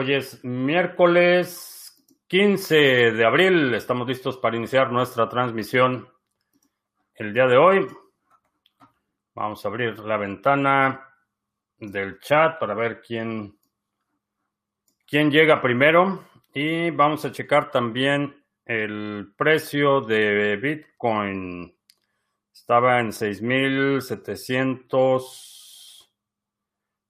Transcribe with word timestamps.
Hoy 0.00 0.14
es 0.14 0.44
miércoles 0.44 2.06
15 2.28 2.76
de 2.76 3.26
abril. 3.26 3.74
Estamos 3.74 4.06
listos 4.06 4.36
para 4.36 4.56
iniciar 4.56 4.92
nuestra 4.92 5.28
transmisión 5.28 6.08
el 7.16 7.34
día 7.34 7.48
de 7.48 7.56
hoy. 7.56 7.84
Vamos 9.34 9.64
a 9.64 9.68
abrir 9.68 9.98
la 9.98 10.16
ventana 10.16 11.04
del 11.78 12.20
chat 12.20 12.60
para 12.60 12.74
ver 12.74 13.00
quién, 13.00 13.58
quién 15.04 15.32
llega 15.32 15.60
primero. 15.60 16.26
Y 16.54 16.90
vamos 16.90 17.24
a 17.24 17.32
checar 17.32 17.72
también 17.72 18.40
el 18.66 19.32
precio 19.36 20.02
de 20.02 20.58
Bitcoin. 20.58 21.76
Estaba 22.52 23.00
en 23.00 23.08
6.700. 23.08 25.57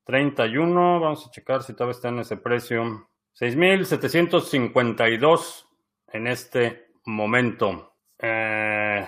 31, 0.08 1.00
vamos 1.00 1.26
a 1.26 1.30
checar 1.30 1.62
si 1.62 1.74
todavía 1.74 1.92
está 1.92 2.08
en 2.08 2.20
ese 2.20 2.38
precio. 2.38 3.10
6.752 3.38 5.66
en 6.14 6.26
este 6.26 6.92
momento. 7.04 7.92
Eh, 8.18 9.06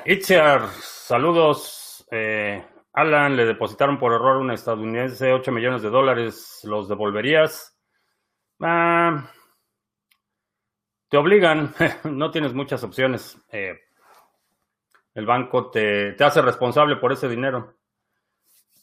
saludos. 0.83 2.07
Eh, 2.11 2.63
Alan, 2.93 3.35
le 3.35 3.47
depositaron 3.47 3.99
por 3.99 4.13
error 4.13 4.37
a 4.37 4.41
un 4.41 4.51
estadounidense 4.51 5.33
8 5.33 5.51
millones 5.53 5.81
de 5.81 5.89
dólares. 5.89 6.61
¿Los 6.65 6.87
devolverías? 6.87 7.75
Ah, 8.61 9.27
te 11.09 11.17
obligan, 11.17 11.75
no 12.05 12.31
tienes 12.31 12.53
muchas 12.53 12.85
opciones. 12.85 13.39
Eh, 13.51 13.73
el 15.15 15.25
banco 15.25 15.71
te, 15.71 16.13
te, 16.13 16.25
hace 16.25 16.43
responsable 16.43 16.97
por 16.97 17.11
ese 17.11 17.27
dinero. 17.27 17.79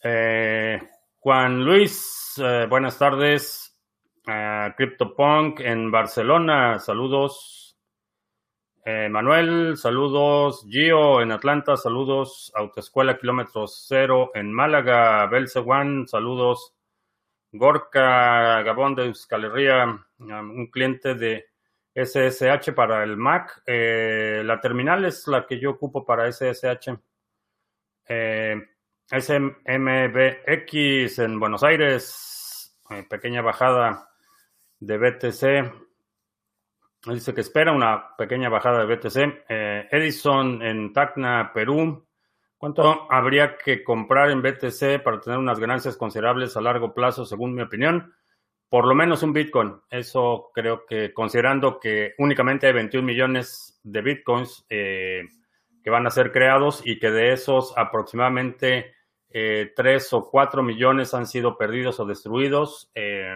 Eh, 0.04 0.82
Juan 1.28 1.66
Luis, 1.66 2.36
eh, 2.42 2.68
buenas 2.70 2.98
tardes. 2.98 3.78
Uh, 4.26 4.74
CryptoPunk 4.78 5.60
en 5.60 5.92
Barcelona, 5.92 6.80
saludos. 6.80 7.78
Eh, 8.86 9.10
Manuel, 9.10 9.76
saludos. 9.76 10.66
Gio 10.70 11.22
en 11.22 11.34
Atlanta, 11.34 11.76
saludos. 11.76 12.50
Autoescuela 12.56 13.18
Kilómetros 13.18 13.84
Cero 13.90 14.32
en 14.36 14.54
Málaga. 14.54 15.28
Belsewan, 15.28 16.08
saludos. 16.08 16.74
Gorka 17.52 18.62
Gabón 18.62 18.96
de 18.96 19.08
Euskal 19.08 19.44
Herria, 19.44 20.00
un 20.20 20.68
cliente 20.72 21.14
de 21.16 21.48
SSH 21.94 22.72
para 22.72 23.04
el 23.04 23.18
Mac. 23.18 23.64
Eh, 23.66 24.44
la 24.46 24.62
terminal 24.62 25.04
es 25.04 25.28
la 25.28 25.46
que 25.46 25.60
yo 25.60 25.72
ocupo 25.72 26.06
para 26.06 26.32
SSH. 26.32 26.98
SMBX 29.10 30.90
en 31.20 31.40
Buenos 31.40 31.64
Aires, 31.64 32.78
eh, 32.90 33.06
pequeña 33.10 33.42
bajada 33.42 34.10
de 34.80 34.98
BTC. 34.98 35.72
Dice 37.14 37.34
que 37.34 37.40
espera 37.40 37.72
una 37.72 38.18
pequeña 38.18 38.50
bajada 38.50 38.86
de 38.86 38.96
BTC. 38.96 39.46
Eh, 39.48 39.88
Edison 39.92 40.62
en 40.62 40.92
Tacna, 40.92 41.52
Perú. 41.54 42.06
¿Cuánto 42.58 43.10
habría 43.10 43.56
que 43.56 43.82
comprar 43.82 44.30
en 44.30 44.42
BTC 44.42 45.02
para 45.02 45.22
tener 45.22 45.40
unas 45.40 45.60
ganancias 45.60 45.96
considerables 45.96 46.58
a 46.58 46.62
largo 46.62 46.94
plazo, 46.94 47.24
según 47.26 47.54
mi 47.54 47.62
opinión? 47.62 48.14
Por 48.68 48.86
lo 48.88 48.94
menos 48.94 49.24
un 49.24 49.32
Bitcoin. 49.32 49.80
Eso 49.90 50.52
creo 50.54 50.86
que, 50.86 51.14
considerando 51.14 51.80
que 51.80 52.14
únicamente 52.18 52.68
hay 52.68 52.74
21 52.74 53.06
millones 53.06 53.80
de 53.84 54.02
Bitcoins 54.02 54.66
eh, 54.70 55.24
que 55.82 55.90
van 55.90 56.06
a 56.08 56.12
ser 56.12 56.34
creados 56.34 56.82
y 56.84 57.00
que 57.00 57.10
de 57.10 57.32
esos 57.32 57.74
aproximadamente 57.78 58.97
eh, 59.30 59.74
tres 59.76 60.14
o 60.14 60.30
cuatro 60.30 60.64
millones 60.64 61.14
han 61.14 61.28
sido 61.28 61.58
perdidos 61.58 62.00
o 62.00 62.06
destruidos, 62.06 62.90
eh, 62.96 63.36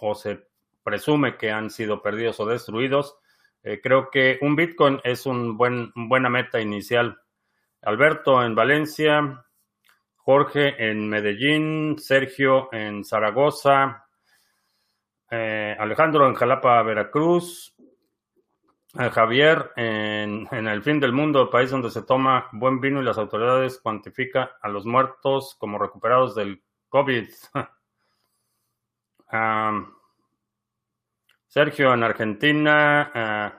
o 0.00 0.14
se 0.14 0.46
presume 0.82 1.36
que 1.36 1.50
han 1.50 1.70
sido 1.70 2.02
perdidos 2.02 2.40
o 2.40 2.46
destruidos. 2.46 3.16
Eh, 3.62 3.80
creo 3.82 4.10
que 4.10 4.38
un 4.40 4.56
Bitcoin 4.56 5.00
es 5.04 5.26
un 5.26 5.56
buen, 5.56 5.92
buena 5.94 6.28
meta 6.28 6.60
inicial. 6.60 7.20
Alberto 7.82 8.42
en 8.42 8.54
Valencia, 8.54 9.44
Jorge 10.16 10.90
en 10.90 11.08
Medellín, 11.08 11.98
Sergio 11.98 12.68
en 12.72 13.04
Zaragoza, 13.04 14.06
Alejandro 15.28 16.28
en 16.28 16.34
Jalapa, 16.34 16.82
Veracruz, 16.82 17.71
Javier, 18.94 19.72
en, 19.76 20.46
el 20.50 20.82
fin 20.82 21.00
del 21.00 21.12
mundo, 21.12 21.48
país 21.48 21.70
donde 21.70 21.90
se 21.90 22.02
toma 22.02 22.48
buen 22.52 22.78
vino 22.78 23.00
y 23.00 23.04
las 23.04 23.16
autoridades 23.16 23.78
cuantifican 23.78 24.50
a 24.60 24.68
los 24.68 24.84
muertos 24.84 25.56
como 25.58 25.78
recuperados 25.78 26.34
del 26.34 26.62
COVID. 26.90 27.26
Sergio 31.46 31.94
en 31.94 32.02
Argentina, 32.02 33.10
uh, 33.14 33.50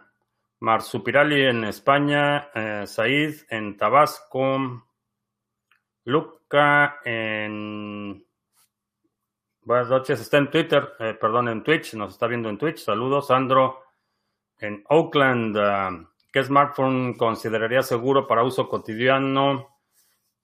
Marsupirali 0.60 1.46
en 1.46 1.64
España, 1.64 2.50
uh, 2.56 2.86
Said 2.86 3.38
en 3.50 3.76
Tabasco, 3.76 4.86
Luca 6.06 7.00
en... 7.04 8.24
Buenas 9.62 9.90
noches, 9.90 10.20
está 10.20 10.38
en 10.38 10.52
Twitter, 10.52 10.94
eh, 11.00 11.18
perdón, 11.20 11.48
en 11.48 11.64
Twitch, 11.64 11.94
nos 11.94 12.14
está 12.14 12.28
viendo 12.28 12.50
en 12.50 12.58
Twitch. 12.58 12.80
Saludos, 12.80 13.28
Sandro 13.28 13.83
en 14.60 14.84
Oakland, 14.90 15.58
uh, 15.58 16.08
¿qué 16.32 16.44
smartphone 16.44 17.16
consideraría 17.16 17.84
seguro 17.84 18.28
para 18.28 18.44
uso 18.44 18.70
cotidiano 18.70 19.80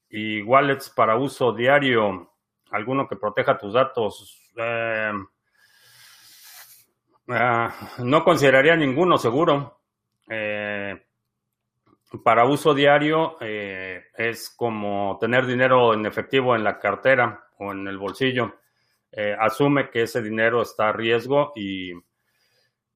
y 0.10 0.42
wallets 0.42 0.90
para 0.90 1.18
uso 1.18 1.54
diario? 1.54 2.34
¿Alguno 2.72 3.08
que 3.08 3.16
proteja 3.16 3.58
tus 3.58 3.74
datos? 3.74 4.52
Eh, 4.58 5.12
uh, 7.28 8.04
no 8.04 8.24
consideraría 8.24 8.76
ninguno 8.76 9.18
seguro. 9.18 9.80
Eh, 10.30 11.06
para 12.24 12.46
uso 12.46 12.74
diario 12.74 13.38
eh, 13.40 14.06
es 14.18 14.50
como 14.50 15.18
tener 15.20 15.46
dinero 15.46 15.94
en 15.94 16.06
efectivo 16.06 16.56
en 16.56 16.64
la 16.64 16.80
cartera 16.80 17.46
o 17.58 17.72
en 17.72 17.88
el 17.88 17.98
bolsillo. 17.98 18.56
Eh, 19.12 19.36
asume 19.40 19.90
que 19.90 20.04
ese 20.04 20.22
dinero 20.22 20.62
está 20.62 20.90
a 20.90 20.94
riesgo 20.94 21.52
y 21.56 21.94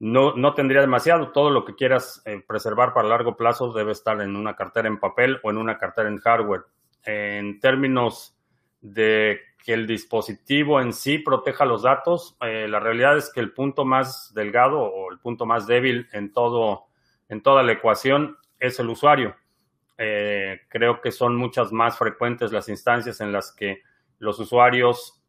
no, 0.03 0.35
no 0.35 0.53
tendría 0.53 0.81
demasiado. 0.81 1.31
Todo 1.31 1.49
lo 1.49 1.63
que 1.63 1.75
quieras 1.75 2.21
eh, 2.25 2.43
preservar 2.45 2.93
para 2.93 3.07
largo 3.07 3.37
plazo 3.37 3.71
debe 3.71 3.93
estar 3.93 4.19
en 4.19 4.35
una 4.35 4.53
cartera 4.53 4.89
en 4.89 4.99
papel 4.99 5.39
o 5.43 5.49
en 5.49 5.57
una 5.57 5.77
cartera 5.77 6.09
en 6.09 6.17
hardware. 6.17 6.63
En 7.05 7.61
términos 7.61 8.37
de 8.81 9.39
que 9.63 9.71
el 9.71 9.87
dispositivo 9.87 10.81
en 10.81 10.91
sí 10.91 11.19
proteja 11.19 11.63
los 11.63 11.83
datos, 11.83 12.35
eh, 12.41 12.67
la 12.67 12.81
realidad 12.81 13.15
es 13.15 13.31
que 13.31 13.39
el 13.39 13.53
punto 13.53 13.85
más 13.85 14.33
delgado 14.33 14.81
o 14.81 15.09
el 15.09 15.19
punto 15.19 15.45
más 15.45 15.67
débil 15.67 16.09
en, 16.11 16.33
todo, 16.33 16.87
en 17.29 17.41
toda 17.41 17.63
la 17.63 17.71
ecuación 17.71 18.35
es 18.59 18.77
el 18.81 18.89
usuario. 18.89 19.37
Eh, 19.97 20.63
creo 20.67 20.99
que 20.99 21.11
son 21.13 21.37
muchas 21.37 21.71
más 21.71 21.97
frecuentes 21.97 22.51
las 22.51 22.67
instancias 22.67 23.21
en 23.21 23.31
las 23.31 23.53
que 23.53 23.81
los 24.19 24.37
usuarios 24.37 25.23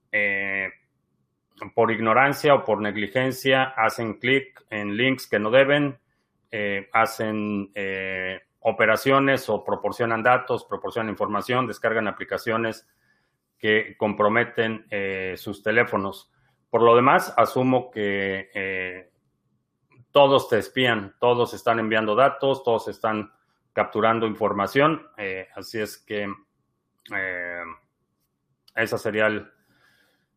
por 1.72 1.90
ignorancia 1.90 2.54
o 2.54 2.64
por 2.64 2.80
negligencia 2.80 3.62
hacen 3.76 4.14
clic 4.14 4.64
en 4.70 4.96
links 4.96 5.26
que 5.26 5.38
no 5.38 5.50
deben, 5.50 5.98
eh, 6.50 6.88
hacen 6.92 7.70
eh, 7.74 8.40
operaciones 8.60 9.48
o 9.48 9.64
proporcionan 9.64 10.22
datos, 10.22 10.64
proporcionan 10.64 11.10
información, 11.10 11.66
descargan 11.66 12.08
aplicaciones 12.08 12.88
que 13.58 13.96
comprometen 13.96 14.86
eh, 14.90 15.34
sus 15.36 15.62
teléfonos. 15.62 16.30
Por 16.70 16.82
lo 16.82 16.96
demás, 16.96 17.32
asumo 17.36 17.90
que 17.90 19.10
todos 20.10 20.48
te 20.48 20.58
espían, 20.58 21.14
todos 21.20 21.54
están 21.54 21.78
enviando 21.78 22.14
datos, 22.16 22.64
todos 22.64 22.88
están 22.88 23.32
capturando 23.72 24.26
información, 24.26 25.06
así 25.54 25.80
es 25.80 25.98
que 25.98 26.26
esa 28.74 28.98
sería 28.98 29.26
el, 29.26 29.48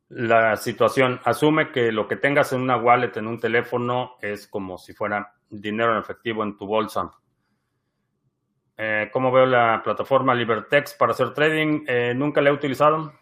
la 0.09 0.55
situación. 0.55 1.19
Asume 1.23 1.71
que 1.71 1.91
lo 1.91 2.07
que 2.07 2.15
tengas 2.15 2.53
en 2.53 2.61
una 2.61 2.77
wallet, 2.77 3.15
en 3.17 3.27
un 3.27 3.39
teléfono, 3.39 4.15
es 4.21 4.47
como 4.47 4.77
si 4.77 4.93
fuera 4.93 5.33
dinero 5.49 5.93
en 5.93 5.99
efectivo 5.99 6.43
en 6.43 6.57
tu 6.57 6.65
bolsa. 6.65 7.11
Eh, 8.77 9.09
¿Cómo 9.11 9.31
veo 9.31 9.45
la 9.45 9.81
plataforma 9.83 10.35
Libertex 10.35 10.93
para 10.93 11.11
hacer 11.11 11.33
trading? 11.33 11.83
Eh, 11.87 12.13
nunca 12.15 12.41
la 12.41 12.49
he 12.49 12.53
utilizado. 12.53 13.13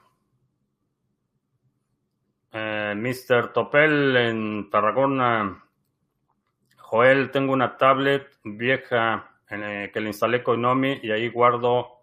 Eh, 2.52 2.94
Mr. 2.96 3.54
Topel 3.54 4.16
en 4.18 4.70
Tarragona. 4.70 5.64
Joel, 6.78 7.32
tengo 7.32 7.54
una 7.54 7.78
tablet 7.78 8.38
vieja 8.44 9.32
que 9.48 10.02
le 10.02 10.08
instalé 10.08 10.44
Coinomi 10.44 11.00
y 11.04 11.12
ahí 11.12 11.30
guardo 11.30 11.95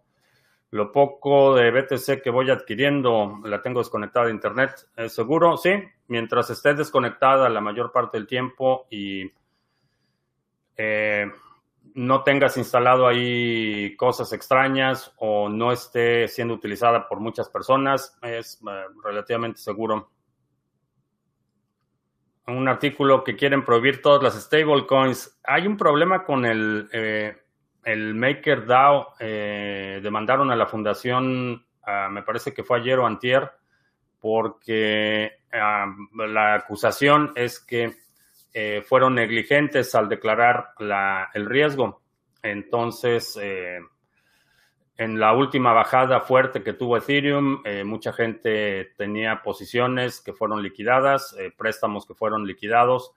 lo 0.73 0.91
poco 0.91 1.55
de 1.55 1.71
BTC 1.71 2.23
que 2.23 2.31
voy 2.31 2.51
adquiriendo, 2.51 3.41
la 3.45 3.61
tengo 3.61 3.81
desconectada 3.81 4.27
de 4.27 4.33
Internet. 4.33 4.89
¿Es 4.97 5.15
seguro? 5.15 5.59
Sí, 5.59 5.71
mientras 6.09 6.49
esté 6.49 6.73
desconectada 6.73 7.51
la 7.51 7.61
mayor 7.61 7.93
parte 7.93 8.17
del 8.17 8.27
tiempo 8.27 8.87
y 8.89 9.31
eh, 10.75 11.31
no 11.95 12.23
tengas 12.23 12.57
instalado 12.57 13.07
ahí 13.07 13.95
cosas 13.97 14.33
extrañas 14.33 15.13
o 15.19 15.51
no 15.51 15.73
esté 15.73 16.27
siendo 16.27 16.55
utilizada 16.55 17.07
por 17.07 17.21
muchas 17.21 17.51
personas, 17.51 18.19
es 18.23 18.59
eh, 18.67 18.85
relativamente 19.05 19.61
seguro. 19.61 20.11
un 22.47 22.67
artículo 22.67 23.25
que 23.25 23.37
quieren 23.37 23.63
prohibir 23.63 24.01
todas 24.01 24.23
las 24.23 24.43
stablecoins. 24.43 25.39
Hay 25.45 25.67
un 25.67 25.77
problema 25.77 26.25
con 26.25 26.47
el, 26.47 26.89
el 27.85 28.15
MakerDAO. 28.15 29.15
demandaron 29.19 30.51
a 30.51 30.57
la 30.57 30.67
fundación, 30.67 31.65
ah, 31.85 32.09
me 32.11 32.23
parece 32.23 32.53
que 32.53 32.65
fue 32.65 32.79
ayer 32.79 32.99
o 32.99 33.07
antier, 33.07 33.51
porque 34.21 35.33
ah, 35.53 35.87
la 36.13 36.55
acusación 36.55 37.33
es 37.35 37.61
que 37.61 38.03
eh, 38.55 38.83
fueron 38.87 39.15
negligentes 39.15 39.95
al 39.95 40.09
declarar 40.09 40.75
el 41.33 41.47
riesgo. 41.47 42.03
Entonces, 42.43 43.39
eh, 43.41 43.79
en 44.99 45.19
la 45.19 45.33
última 45.33 45.73
bajada 45.73 46.21
fuerte 46.21 46.63
que 46.63 46.75
tuvo 46.75 46.99
Ethereum, 46.99 47.63
eh, 47.65 47.83
mucha 47.83 48.13
gente 48.13 48.93
tenía 48.97 49.43
posiciones 49.43 50.21
que 50.21 50.35
fueron 50.35 50.63
liquidadas, 50.63 51.35
préstamos 51.57 52.07
que 52.07 52.15
fueron 52.15 52.47
liquidados 52.47 53.13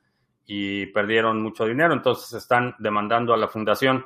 y 0.46 0.86
perdieron 0.88 1.42
mucho 1.42 1.66
dinero. 1.66 1.94
Entonces, 1.94 2.32
están 2.34 2.76
demandando 2.80 3.34
a 3.34 3.38
la 3.38 3.50
fundación. 3.50 4.06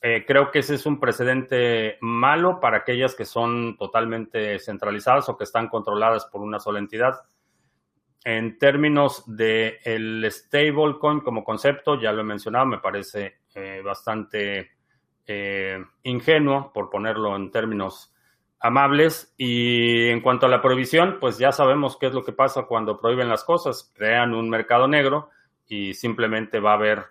Creo 0.00 0.50
que 0.50 0.60
ese 0.60 0.76
es 0.76 0.86
un 0.86 0.98
precedente 0.98 1.98
malo 2.00 2.58
para 2.58 2.78
aquellas 2.78 3.14
que 3.14 3.26
son 3.26 3.76
totalmente 3.76 4.58
centralizadas 4.58 5.28
o 5.28 5.36
que 5.36 5.44
están 5.44 5.68
controladas 5.68 6.24
por 6.26 6.40
una 6.40 6.58
sola 6.58 6.78
entidad. 6.78 7.20
En 8.24 8.58
términos 8.58 9.24
de 9.26 9.78
el 9.82 10.26
stablecoin 10.30 11.20
como 11.20 11.42
concepto, 11.42 11.98
ya 11.98 12.12
lo 12.12 12.20
he 12.20 12.24
mencionado, 12.24 12.66
me 12.66 12.78
parece 12.78 13.40
eh, 13.54 13.80
bastante 13.82 14.72
eh, 15.26 15.82
ingenuo, 16.02 16.70
por 16.72 16.90
ponerlo 16.90 17.34
en 17.34 17.50
términos 17.50 18.14
amables. 18.60 19.34
Y 19.38 20.08
en 20.08 20.20
cuanto 20.20 20.46
a 20.46 20.48
la 20.50 20.60
prohibición, 20.60 21.16
pues 21.18 21.38
ya 21.38 21.50
sabemos 21.50 21.96
qué 21.96 22.08
es 22.08 22.12
lo 22.12 22.22
que 22.22 22.32
pasa 22.32 22.64
cuando 22.64 23.00
prohíben 23.00 23.30
las 23.30 23.42
cosas. 23.42 23.90
Crean 23.96 24.34
un 24.34 24.50
mercado 24.50 24.86
negro 24.86 25.30
y 25.66 25.94
simplemente 25.94 26.60
va 26.60 26.72
a 26.72 26.74
haber, 26.74 27.06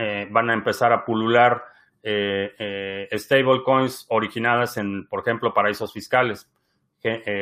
eh, 0.00 0.26
van 0.30 0.50
a 0.50 0.54
empezar 0.54 0.92
a 0.92 1.04
pulular 1.04 1.64
stablecoins 2.02 4.06
originadas 4.08 4.78
en, 4.78 5.06
por 5.06 5.20
ejemplo, 5.20 5.52
paraísos 5.52 5.92
fiscales, 5.92 6.50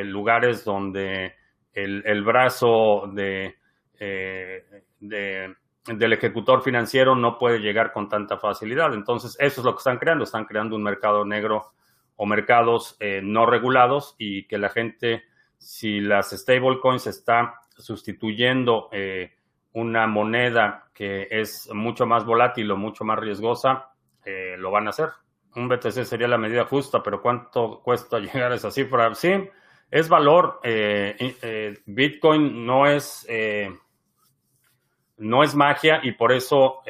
lugares 0.03 0.65
donde 0.65 1.33
el, 1.73 2.23
brazo 2.23 3.11
eh, 3.17 3.55
de, 4.99 5.55
del 5.85 6.13
ejecutor 6.13 6.61
financiero 6.61 7.15
no 7.15 7.37
puede 7.37 7.59
llegar 7.59 7.91
con 7.91 8.09
tanta 8.09 8.37
facilidad. 8.37 8.93
Entonces, 8.93 9.35
eso 9.39 9.61
es 9.61 9.65
lo 9.65 9.73
que 9.73 9.79
están 9.79 9.97
creando. 9.97 10.23
Están 10.23 10.45
creando 10.45 10.75
un 10.75 10.83
mercado 10.83 11.25
negro 11.25 11.71
o 12.15 12.25
mercados 12.25 12.97
eh, 12.99 13.21
no 13.23 13.45
regulados 13.45 14.15
y 14.17 14.45
que 14.47 14.57
la 14.57 14.69
gente, 14.69 15.23
si 15.57 16.01
las 16.01 16.31
stablecoins 16.31 17.07
está 17.07 17.61
sustituyendo 17.77 18.89
eh, 18.91 19.31
una 19.73 20.07
moneda 20.07 20.89
que 20.93 21.27
es 21.29 21.69
mucho 21.73 22.05
más 22.05 22.25
volátil 22.25 22.71
o 22.71 22.77
mucho 22.77 23.03
más 23.03 23.19
riesgosa, 23.19 23.91
lo 24.57 24.71
van 24.71 24.87
a 24.87 24.89
hacer. 24.91 25.09
Un 25.55 25.67
BTC 25.67 26.05
sería 26.05 26.27
la 26.27 26.37
medida 26.37 26.65
justa, 26.65 27.01
pero 27.01 27.21
¿cuánto 27.21 27.81
cuesta 27.81 28.19
llegar 28.19 28.51
a 28.51 28.55
esa 28.55 28.71
cifra? 28.71 29.13
Sí, 29.15 29.31
es 29.89 30.09
valor. 30.09 30.59
Eh, 30.63 31.15
eh, 31.41 31.77
Bitcoin 31.85 32.65
no 32.65 32.85
es, 32.85 33.25
eh, 33.29 33.69
no 35.17 35.43
es 35.43 35.55
magia 35.55 35.99
y 36.03 36.11
por 36.13 36.31
eso 36.31 36.81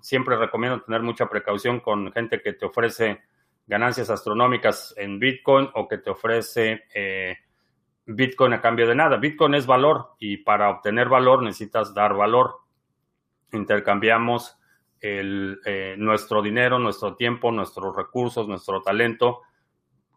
siempre 0.00 0.36
recomiendo 0.36 0.82
tener 0.82 1.02
mucha 1.02 1.26
precaución 1.26 1.80
con 1.80 2.12
gente 2.12 2.40
que 2.40 2.52
te 2.54 2.66
ofrece 2.66 3.22
ganancias 3.66 4.10
astronómicas 4.10 4.94
en 4.96 5.18
Bitcoin 5.18 5.70
o 5.74 5.86
que 5.86 5.98
te 5.98 6.10
ofrece 6.10 6.84
Bitcoin 8.06 8.52
a 8.52 8.60
cambio 8.60 8.86
de 8.86 8.94
nada. 8.94 9.16
Bitcoin 9.16 9.54
es 9.54 9.66
valor 9.66 10.14
y 10.18 10.38
para 10.38 10.70
obtener 10.70 11.08
valor 11.08 11.42
necesitas 11.42 11.94
dar 11.94 12.14
valor. 12.14 12.56
Intercambiamos 13.52 14.58
el, 15.00 15.60
nuestro 15.98 16.42
dinero, 16.42 16.78
nuestro 16.78 17.16
tiempo, 17.16 17.50
nuestros 17.50 17.94
recursos, 17.94 18.48
nuestro 18.48 18.82
talento 18.82 19.42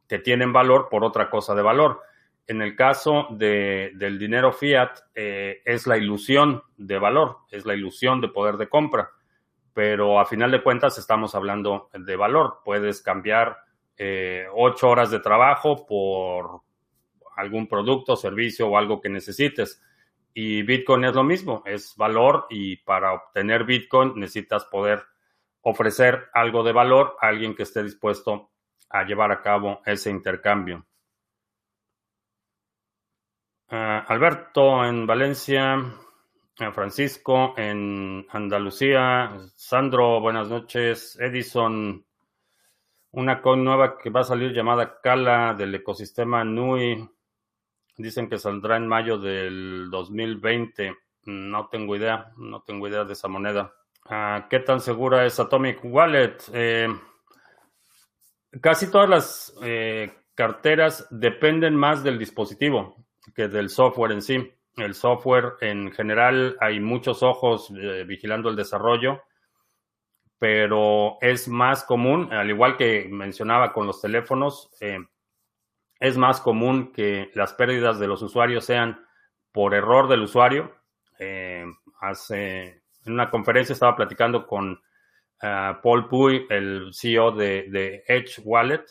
que 0.08 0.20
tienen 0.20 0.54
valor 0.54 0.88
por 0.90 1.04
otra 1.04 1.30
cosa 1.30 1.56
de 1.56 1.62
valor. 1.62 2.02
En 2.48 2.62
el 2.62 2.76
caso 2.76 3.28
de, 3.32 3.92
del 3.96 4.20
dinero 4.20 4.54
fiat, 4.54 5.00
eh, 5.16 5.62
es 5.66 5.88
la 5.88 5.98
ilusión 5.98 6.62
de 6.78 7.00
valor, 7.00 7.40
es 7.50 7.66
la 7.66 7.74
ilusión 7.74 8.22
de 8.22 8.28
poder 8.28 8.58
de 8.58 8.70
compra, 8.70 9.10
pero 9.74 10.20
a 10.20 10.26
final 10.26 10.52
de 10.52 10.62
cuentas 10.62 11.00
estamos 11.00 11.34
hablando 11.34 11.90
de 11.94 12.16
valor. 12.16 12.60
Puedes 12.64 13.02
cambiar 13.02 13.58
eh, 13.98 14.46
ocho 14.54 14.90
horas 14.90 15.10
de 15.10 15.20
trabajo 15.20 15.88
por 15.88 16.62
algún 17.36 17.68
producto, 17.68 18.16
servicio 18.16 18.68
o 18.68 18.78
algo 18.78 19.02
que 19.02 19.10
necesites. 19.10 19.82
Y 20.34 20.64
Bitcoin 20.64 21.06
es 21.06 21.16
lo 21.16 21.24
mismo, 21.24 21.64
es 21.66 21.96
valor 21.96 22.48
y 22.50 22.78
para 22.78 23.14
obtener 23.14 23.64
Bitcoin 23.64 24.14
necesitas 24.16 24.66
poder 24.66 25.04
ofrecer 25.62 26.30
algo 26.34 26.64
de 26.64 26.74
valor 26.74 27.16
a 27.22 27.28
alguien 27.28 27.56
que 27.56 27.64
esté 27.64 27.84
dispuesto 27.84 28.52
a 28.90 29.04
llevar 29.04 29.32
a 29.32 29.42
cabo 29.42 29.82
ese 29.86 30.10
intercambio. 30.10 30.86
Ah, 33.70 34.06
Alberto 34.08 34.86
en 34.86 35.08
Valencia, 35.08 35.78
Francisco 36.74 37.54
en 37.58 38.26
Andalucía, 38.30 39.32
Sandro, 39.56 40.22
buenas 40.22 40.50
noches, 40.50 41.18
Edison, 41.20 42.06
una 43.12 43.42
coin 43.42 43.64
nueva 43.64 43.98
que 43.98 44.10
va 44.10 44.22
a 44.22 44.24
salir 44.26 44.54
llamada 44.54 45.00
Cala 45.02 45.54
del 45.54 45.74
ecosistema 45.76 46.44
NUI, 46.44 47.10
dicen 47.98 48.30
que 48.30 48.38
saldrá 48.38 48.78
en 48.78 48.88
mayo 48.88 49.18
del 49.18 49.90
2020, 49.90 50.96
no 51.26 51.68
tengo 51.68 51.96
idea, 51.96 52.32
no 52.38 52.62
tengo 52.62 52.88
idea 52.88 53.04
de 53.04 53.14
esa 53.14 53.28
moneda. 53.28 53.74
Ah, 54.08 54.48
¿Qué 54.50 54.60
tan 54.60 54.80
segura 54.80 55.26
es 55.26 55.40
Atomic 55.40 55.80
Wallet? 55.84 56.38
Eh, 56.54 56.88
casi 58.62 58.92
todas 58.92 59.10
las 59.10 59.56
eh, 59.64 60.14
carteras 60.36 61.08
dependen 61.10 61.76
más 61.76 62.04
del 62.04 62.20
dispositivo 62.20 62.96
que 63.34 63.48
del 63.48 63.70
software 63.70 64.12
en 64.12 64.22
sí. 64.22 64.54
El 64.76 64.94
software 64.94 65.54
en 65.62 65.92
general 65.92 66.58
hay 66.60 66.80
muchos 66.80 67.24
ojos 67.24 67.72
eh, 67.76 68.04
vigilando 68.06 68.50
el 68.50 68.56
desarrollo, 68.56 69.24
pero 70.38 71.18
es 71.22 71.48
más 71.48 71.84
común, 71.86 72.32
al 72.32 72.50
igual 72.50 72.78
que 72.78 73.08
mencionaba 73.10 73.72
con 73.74 73.88
los 73.88 74.02
teléfonos, 74.02 74.70
es 76.00 76.18
más 76.18 76.42
común 76.42 76.92
que 76.92 77.32
las 77.34 77.54
pérdidas 77.54 78.00
de 78.00 78.08
los 78.08 78.22
usuarios 78.22 78.66
sean 78.66 79.06
por 79.52 79.74
error 79.74 80.08
del 80.08 80.22
usuario. 80.22 80.76
Eh, 81.20 81.66
hace, 82.02 82.84
en 83.06 83.14
una 83.14 83.30
conferencia 83.30 83.74
estaba 83.74 83.96
platicando 83.96 84.46
con 84.46 84.80
Paul 85.84 86.08
Puy, 86.08 86.48
el 86.50 86.92
CEO 86.94 87.32
de, 87.32 88.04
Edge 88.08 88.42
Wallet, 88.44 88.84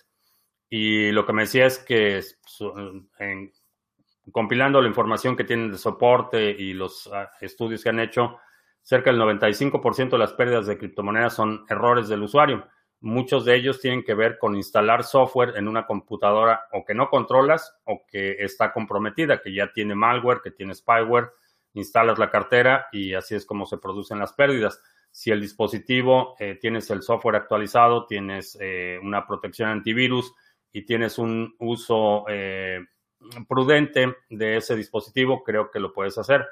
y 0.69 1.11
lo 1.11 1.27
que 1.27 1.33
me 1.33 1.43
decía 1.43 1.67
es 1.67 1.79
que 1.79 2.21
compilando 4.33 4.81
la 4.81 4.89
información 4.89 5.37
que 5.37 5.45
tienen 5.45 5.71
de 5.71 5.79
soporte 5.79 6.51
y 6.51 6.73
los 6.73 7.11
ah, 7.13 7.31
estudios 7.41 7.83
que 7.83 7.91
han 7.91 8.01
hecho, 8.01 8.39
cerca 8.83 9.11
del 9.11 9.21
95% 9.21 10.11
de 10.11 10.19
las 10.19 10.33
pérdidas 10.33 10.67
de 10.67 10.79
criptomonedas 10.79 11.35
son 11.35 11.65
errores 11.69 12.09
del 12.09 12.23
usuario. 12.23 12.67
Muchos 13.05 13.45
de 13.45 13.55
ellos 13.55 13.83
tienen 13.83 14.03
que 14.03 14.15
ver 14.15 14.39
con 14.39 14.57
instalar 14.57 15.05
software 15.05 15.59
en 15.59 15.69
una 15.69 15.85
computadora 15.85 16.69
o 16.73 16.87
que 16.87 16.95
no 16.95 17.11
controlas 17.11 17.77
o 17.85 18.07
que 18.07 18.37
está 18.39 18.73
comprometida, 18.73 19.43
que 19.43 19.53
ya 19.53 19.71
tiene 19.75 19.95
malware, 19.95 20.41
que 20.43 20.53
tiene 20.53 20.75
spyware, 20.75 21.29
instalas 21.75 22.19
la 22.19 22.31
cartera 22.31 22.87
y 22.93 23.13
así 23.13 23.35
es 23.35 23.45
como 23.45 23.67
se 23.67 23.77
producen 23.77 24.19
las 24.19 24.33
pérdidas. 24.33 24.81
Si 25.11 25.31
el 25.31 25.43
dispositivo 25.43 26.35
eh, 26.39 26.57
tienes 26.59 26.89
el 26.89 27.03
software 27.03 27.37
actualizado, 27.37 28.07
tienes 28.07 28.57
eh, 28.59 28.99
una 29.03 29.27
protección 29.27 29.69
antivirus 29.69 30.33
y 30.73 30.87
tienes 30.87 31.19
un 31.19 31.55
uso 31.59 32.25
eh, 32.31 32.87
prudente 33.47 34.17
de 34.31 34.57
ese 34.57 34.77
dispositivo, 34.77 35.45
creo 35.45 35.71
que 35.71 35.79
lo 35.79 35.93
puedes 35.93 36.17
hacer. 36.17 36.47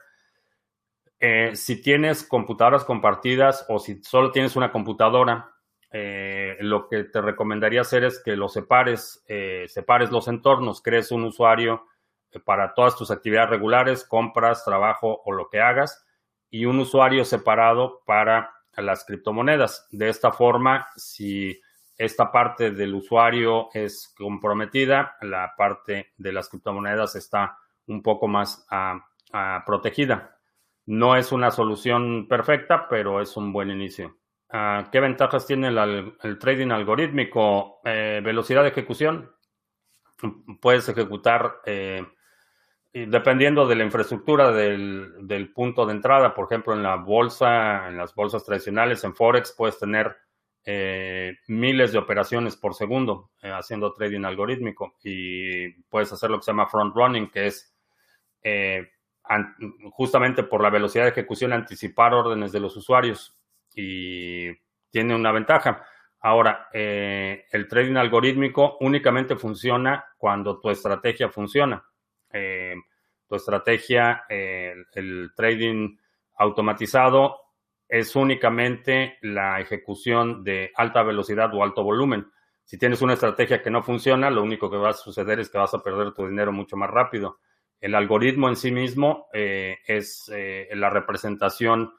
Si 1.54 1.80
tienes 1.80 2.24
computadoras 2.24 2.84
compartidas 2.84 3.64
o 3.68 3.78
si 3.78 4.02
solo 4.02 4.32
tienes 4.32 4.56
una 4.56 4.72
computadora, 4.72 5.51
eh, 5.92 6.56
lo 6.60 6.88
que 6.88 7.04
te 7.04 7.20
recomendaría 7.20 7.82
hacer 7.82 8.04
es 8.04 8.22
que 8.22 8.34
lo 8.34 8.48
separes, 8.48 9.22
eh, 9.28 9.66
separes 9.68 10.10
los 10.10 10.26
entornos, 10.28 10.82
crees 10.82 11.12
un 11.12 11.24
usuario 11.24 11.86
para 12.44 12.72
todas 12.72 12.96
tus 12.96 13.10
actividades 13.10 13.50
regulares, 13.50 14.04
compras, 14.04 14.64
trabajo 14.64 15.20
o 15.24 15.32
lo 15.32 15.48
que 15.50 15.60
hagas, 15.60 16.06
y 16.50 16.64
un 16.64 16.78
usuario 16.78 17.24
separado 17.24 18.02
para 18.06 18.54
las 18.76 19.04
criptomonedas. 19.04 19.86
De 19.90 20.08
esta 20.08 20.32
forma, 20.32 20.86
si 20.96 21.60
esta 21.98 22.32
parte 22.32 22.70
del 22.70 22.94
usuario 22.94 23.68
es 23.74 24.14
comprometida, 24.16 25.16
la 25.20 25.54
parte 25.56 26.12
de 26.16 26.32
las 26.32 26.48
criptomonedas 26.48 27.16
está 27.16 27.58
un 27.86 28.02
poco 28.02 28.28
más 28.28 28.66
ah, 28.70 29.06
ah, 29.32 29.62
protegida. 29.66 30.38
No 30.86 31.16
es 31.16 31.32
una 31.32 31.50
solución 31.50 32.26
perfecta, 32.28 32.88
pero 32.88 33.20
es 33.20 33.36
un 33.36 33.52
buen 33.52 33.70
inicio. 33.70 34.16
Ah, 34.54 34.90
¿Qué 34.92 35.00
ventajas 35.00 35.46
tiene 35.46 35.68
el, 35.68 36.38
trading 36.38 36.72
algorítmico? 36.72 37.80
Eh, 37.86 38.20
velocidad 38.22 38.62
de 38.62 38.68
ejecución. 38.68 39.34
Puedes 40.60 40.86
ejecutar 40.90 41.62
eh, 41.64 42.04
dependiendo 42.92 43.66
de 43.66 43.76
la 43.76 43.84
infraestructura 43.84 44.52
del, 44.52 45.50
punto 45.54 45.86
de 45.86 45.94
entrada, 45.94 46.34
por 46.34 46.44
ejemplo, 46.44 46.74
en 46.74 46.82
la 46.82 46.96
bolsa, 46.96 47.88
en 47.88 47.96
las 47.96 48.14
bolsas 48.14 48.44
tradicionales, 48.44 49.02
en 49.04 49.14
Forex, 49.14 49.54
puedes 49.56 49.78
tener 49.78 50.14
eh, 50.66 51.38
miles 51.48 51.92
de 51.92 51.98
operaciones 51.98 52.54
por 52.54 52.74
segundo 52.74 53.30
eh, 53.42 53.50
haciendo 53.50 53.94
trading 53.94 54.24
algorítmico 54.24 54.96
y 55.02 55.70
puedes 55.84 56.12
hacer 56.12 56.30
lo 56.30 56.36
que 56.36 56.44
se 56.44 56.50
llama 56.50 56.68
front 56.68 56.94
running, 56.94 57.30
que 57.30 57.46
es 57.46 57.74
justamente 59.92 60.42
por 60.42 60.62
la 60.62 60.68
velocidad 60.68 61.04
de 61.04 61.10
ejecución 61.10 61.54
anticipar 61.54 62.12
órdenes 62.12 62.52
de 62.52 62.60
los 62.60 62.76
usuarios 62.76 63.41
y 63.74 64.50
tiene 64.90 65.14
una 65.14 65.32
ventaja. 65.32 65.84
Ahora, 66.20 66.68
el 66.72 67.68
trading 67.68 67.96
algorítmico 67.96 68.76
únicamente 68.80 69.36
funciona 69.36 70.04
cuando 70.16 70.60
tu 70.60 70.70
estrategia 70.70 71.28
funciona. 71.28 71.84
tu 72.30 73.34
estrategia, 73.34 74.24
el 74.28 75.32
trading 75.34 75.96
automatizado 76.36 77.42
es 77.92 78.16
únicamente 78.16 79.18
la 79.20 79.60
ejecución 79.60 80.42
de 80.42 80.70
alta 80.76 81.02
velocidad 81.02 81.52
o 81.54 81.62
alto 81.62 81.84
volumen. 81.84 82.26
Si 82.64 82.78
tienes 82.78 83.02
una 83.02 83.12
estrategia 83.12 83.60
que 83.60 83.70
no 83.70 83.82
funciona, 83.82 84.30
lo 84.30 84.42
único 84.42 84.70
que 84.70 84.78
va 84.78 84.90
a 84.90 84.94
suceder 84.94 85.40
es 85.40 85.50
que 85.50 85.58
vas 85.58 85.74
a 85.74 85.82
perder 85.82 86.12
tu 86.12 86.26
dinero 86.26 86.52
mucho 86.52 86.74
más 86.74 86.88
rápido. 86.88 87.40
El 87.78 87.94
algoritmo 87.94 88.48
en 88.48 88.56
sí 88.56 88.70
mismo 88.70 89.26
eh, 89.34 89.78
es 89.86 90.30
eh, 90.34 90.68
la 90.72 90.88
representación 90.88 91.92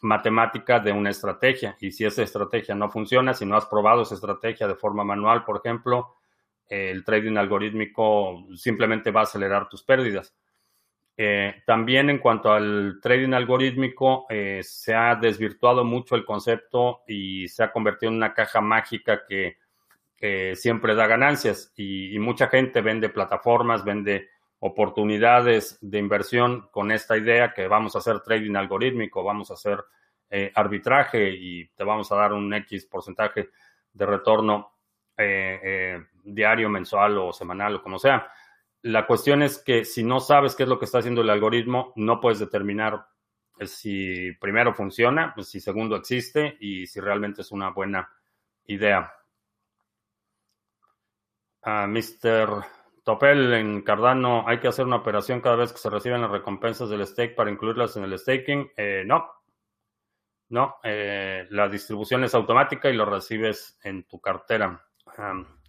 matemática 0.00 0.80
de 0.80 0.92
una 0.92 1.10
estrategia. 1.10 1.76
Y 1.80 1.92
si 1.92 2.04
esa 2.04 2.22
estrategia 2.22 2.74
no 2.74 2.90
funciona, 2.90 3.34
si 3.34 3.44
no 3.46 3.56
has 3.56 3.66
probado 3.66 4.02
esa 4.02 4.14
estrategia 4.14 4.66
de 4.66 4.74
forma 4.74 5.04
manual, 5.04 5.44
por 5.44 5.58
ejemplo, 5.58 6.16
el 6.68 7.04
trading 7.04 7.36
algorítmico 7.36 8.46
simplemente 8.54 9.10
va 9.10 9.20
a 9.20 9.24
acelerar 9.24 9.68
tus 9.68 9.82
pérdidas. 9.82 10.34
Eh, 11.16 11.62
también 11.66 12.08
en 12.08 12.18
cuanto 12.18 12.50
al 12.50 12.98
trading 13.02 13.34
algorítmico, 13.34 14.24
eh, 14.30 14.60
se 14.62 14.94
ha 14.94 15.16
desvirtuado 15.16 15.84
mucho 15.84 16.14
el 16.14 16.24
concepto 16.24 17.02
y 17.06 17.46
se 17.48 17.62
ha 17.62 17.72
convertido 17.72 18.10
en 18.10 18.16
una 18.16 18.32
caja 18.32 18.60
mágica 18.60 19.22
que, 19.28 19.58
siempre 20.54 20.94
da 20.94 21.06
ganancias 21.06 21.72
y, 21.76 22.18
mucha 22.18 22.48
gente 22.48 22.82
vende 22.82 23.08
plataformas, 23.08 23.84
vende 23.84 24.28
oportunidades 24.60 25.78
de 25.80 25.98
inversión 25.98 26.68
con 26.70 26.92
esta 26.92 27.16
idea 27.16 27.52
que 27.52 27.66
vamos 27.66 27.94
a 27.94 27.98
hacer 27.98 28.20
trading 28.20 28.56
algorítmico, 28.56 29.24
vamos 29.24 29.50
a 29.50 29.54
hacer 29.54 29.82
eh, 30.30 30.52
arbitraje 30.54 31.30
y 31.30 31.68
te 31.68 31.84
vamos 31.84 32.10
a 32.12 32.16
dar 32.16 32.32
un 32.32 32.52
X 32.54 32.86
porcentaje 32.86 33.50
de 33.92 34.06
retorno 34.06 34.76
diario, 36.24 36.70
mensual 36.70 37.18
o 37.18 37.30
semanal 37.30 37.76
o 37.76 37.82
como 37.82 37.98
sea 37.98 38.26
la 38.82 39.06
cuestión 39.06 39.42
es 39.42 39.58
que 39.58 39.84
si 39.84 40.02
no 40.02 40.20
sabes 40.20 40.54
qué 40.54 40.62
es 40.62 40.68
lo 40.68 40.78
que 40.78 40.86
está 40.86 40.98
haciendo 40.98 41.20
el 41.20 41.30
algoritmo, 41.30 41.92
no 41.96 42.20
puedes 42.20 42.38
determinar 42.38 43.06
eh, 43.58 43.66
si 43.66 44.32
primero 44.40 44.74
funciona, 44.74 45.32
pues 45.34 45.48
si 45.48 45.60
segundo 45.60 45.96
existe 45.96 46.56
y 46.60 46.86
si 46.86 47.00
realmente 47.00 47.42
es 47.42 47.52
una 47.52 47.70
buena 47.70 48.10
idea. 48.64 49.12
Uh, 51.62 51.86
Mr. 51.86 52.64
Topel 53.04 53.52
en 53.54 53.82
Cardano, 53.82 54.44
¿hay 54.46 54.58
que 54.58 54.68
hacer 54.68 54.84
una 54.84 54.96
operación 54.96 55.40
cada 55.40 55.56
vez 55.56 55.72
que 55.72 55.78
se 55.78 55.90
reciben 55.90 56.20
las 56.20 56.30
recompensas 56.30 56.88
del 56.88 57.06
stake 57.06 57.34
para 57.34 57.50
incluirlas 57.50 57.96
en 57.96 58.04
el 58.04 58.18
staking? 58.18 58.70
Eh, 58.76 59.02
no. 59.06 59.30
No, 60.50 60.76
eh, 60.82 61.46
la 61.50 61.68
distribución 61.68 62.24
es 62.24 62.34
automática 62.34 62.90
y 62.90 62.94
lo 62.94 63.04
recibes 63.04 63.78
en 63.84 64.02
tu 64.04 64.20
cartera. 64.20 64.84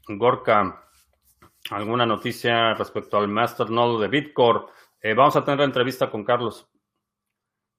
Gorka, 0.08 0.88
alguna 1.70 2.06
noticia 2.06 2.74
respecto 2.74 3.18
al 3.18 3.28
Masternode 3.28 4.02
de 4.02 4.08
Bitcore. 4.08 4.66
Eh, 5.00 5.14
vamos 5.14 5.36
a 5.36 5.44
tener 5.44 5.60
la 5.60 5.66
entrevista 5.66 6.10
con 6.10 6.24
Carlos. 6.24 6.68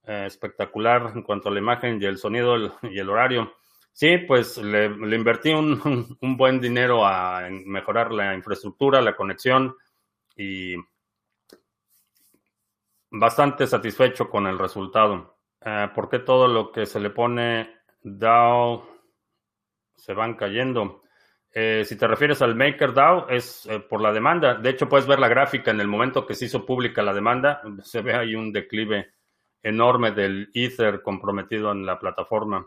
Eh, 0.05 0.25
espectacular 0.27 1.13
en 1.15 1.23
cuanto 1.23 1.49
a 1.49 1.53
la 1.53 1.59
imagen 1.59 2.01
y 2.01 2.05
el 2.05 2.19
sonido 2.19 2.57
y 2.83 2.99
el 2.99 3.11
horario. 3.11 3.53
Sí, 3.93 4.19
pues 4.19 4.57
le, 4.59 4.87
invertí 4.87 5.51
un, 5.53 6.17
buen 6.21 6.61
dinero 6.61 7.07
a 7.07 7.49
mejorar 7.51 8.13
la 8.13 8.35
infraestructura, 8.35 9.03
la 9.03 9.15
conexión 9.15 9.77
y 10.37 10.75
bastante 13.11 13.67
satisfecho 13.67 14.31
con 14.31 14.47
el 14.47 14.59
resultado. 14.59 15.39
Eh, 15.61 15.89
¿Por 15.95 16.09
qué 16.09 16.19
todo 16.19 16.49
lo 16.49 16.73
que 16.73 16.87
se 16.87 16.99
le 17.01 17.11
pone 17.11 17.83
DAO 18.03 18.89
se 19.95 20.15
van 20.15 20.35
cayendo? 20.35 21.03
Eh, 21.55 21.85
si 21.85 21.97
te 21.97 22.07
refieres 22.07 22.41
al 22.41 22.57
MakerDAO, 22.57 23.29
es 23.29 23.67
eh, 23.67 23.79
por 23.79 24.01
la 24.01 24.11
demanda. 24.11 24.55
De 24.55 24.71
hecho, 24.71 24.89
puedes 24.89 25.07
ver 25.07 25.19
la 25.19 25.29
gráfica 25.29 25.71
en 25.71 25.81
el 25.81 25.87
momento 25.87 26.27
que 26.27 26.35
se 26.35 26.47
hizo 26.47 26.65
pública 26.65 27.03
la 27.03 27.13
demanda. 27.13 27.61
Se 27.83 28.01
ve 28.01 28.15
ahí 28.15 28.35
un 28.35 28.53
declive 28.53 29.13
enorme 29.63 30.13
del 30.13 30.51
Ether 30.55 31.03
comprometido 31.03 31.71
en 31.71 31.85
la 31.85 31.99
plataforma. 31.99 32.67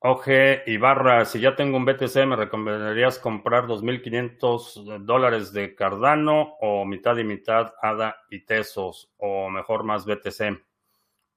OG 0.00 0.62
Ibarra, 0.66 1.24
si 1.24 1.40
ya 1.40 1.56
tengo 1.56 1.76
un 1.76 1.84
BTC, 1.84 2.24
¿me 2.26 2.36
recomendarías 2.36 3.18
comprar 3.18 3.66
2.500 3.66 5.04
dólares 5.04 5.52
de 5.52 5.74
Cardano 5.74 6.54
o 6.60 6.84
mitad 6.84 7.16
y 7.16 7.24
mitad 7.24 7.72
ADA 7.82 8.16
y 8.30 8.44
Tesos 8.44 9.10
o 9.16 9.50
mejor 9.50 9.82
más 9.82 10.06
BTC? 10.06 10.62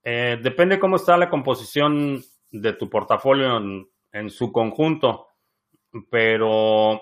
Eh, 0.04 0.40
depende 0.42 0.80
cómo 0.80 0.96
está 0.98 1.18
la 1.18 1.30
composición 1.30 2.24
de 2.52 2.74
tu 2.74 2.90
portafolio 2.90 3.58
en, 4.12 4.30
su 4.30 4.52
conjunto, 4.52 5.28
pero 6.10 7.02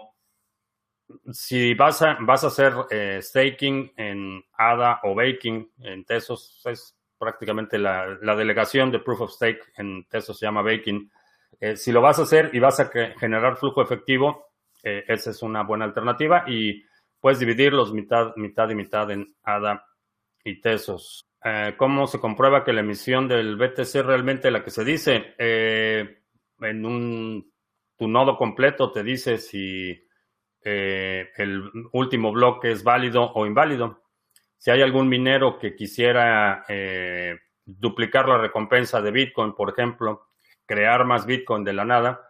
si 1.31 1.73
vas 1.73 2.01
a, 2.01 2.17
vas 2.21 2.43
a 2.43 2.47
hacer 2.47 2.73
eh, 2.89 3.19
staking 3.21 3.93
en 3.97 4.43
ADA 4.53 5.01
o 5.03 5.15
baking 5.15 5.71
en 5.79 6.05
Tesos, 6.05 6.61
es 6.65 6.95
prácticamente 7.17 7.77
la, 7.77 8.17
delegación 8.35 8.91
de 8.91 8.99
Proof 8.99 9.21
of 9.21 9.31
Stake 9.31 9.61
en 9.75 10.05
Tesos 10.07 10.39
se 10.39 10.45
llama 10.45 10.61
baking. 10.61 11.11
Eh, 11.59 11.75
si 11.75 11.91
lo 11.91 12.01
vas 12.01 12.19
a 12.19 12.23
hacer 12.23 12.49
y 12.53 12.59
vas 12.59 12.79
a 12.79 12.89
generar 13.17 13.57
flujo 13.57 13.81
efectivo, 13.81 14.47
eh, 14.83 15.03
esa 15.07 15.31
es 15.31 15.41
una 15.41 15.63
buena 15.63 15.85
alternativa 15.85 16.43
y 16.47 16.83
puedes 17.19 17.39
dividirlos 17.39 17.93
mitad, 17.93 18.35
mitad 18.35 18.69
y 18.69 18.75
mitad 18.75 19.11
en 19.11 19.35
ADA 19.43 19.85
y 20.43 20.61
Tesos. 20.61 21.25
¿Cómo 21.77 22.05
se 22.07 22.19
comprueba 22.19 22.65
que 22.65 22.73
la 22.73 22.81
emisión 22.81 23.29
del 23.29 23.55
BTC 23.55 24.03
realmente 24.03 24.51
la 24.51 24.61
que 24.61 24.71
se 24.71 24.83
dice? 24.83 25.35
en 25.37 26.85
un, 26.85 27.51
tu 27.97 28.07
nodo 28.07 28.37
completo 28.37 28.91
te 28.91 29.03
dice 29.03 29.37
si 29.37 30.07
eh, 30.63 31.29
el 31.37 31.69
último 31.93 32.31
bloque 32.31 32.71
es 32.71 32.83
válido 32.83 33.31
o 33.33 33.45
inválido. 33.45 34.03
Si 34.57 34.71
hay 34.71 34.81
algún 34.81 35.07
minero 35.07 35.57
que 35.57 35.75
quisiera 35.75 36.65
eh, 36.67 37.37
duplicar 37.65 38.27
la 38.27 38.37
recompensa 38.37 39.01
de 39.01 39.11
Bitcoin, 39.11 39.53
por 39.53 39.69
ejemplo, 39.69 40.28
crear 40.69 41.03
más 41.03 41.25
Bitcoin 41.25 41.63
de 41.63 41.73
la 41.73 41.83
nada, 41.83 42.29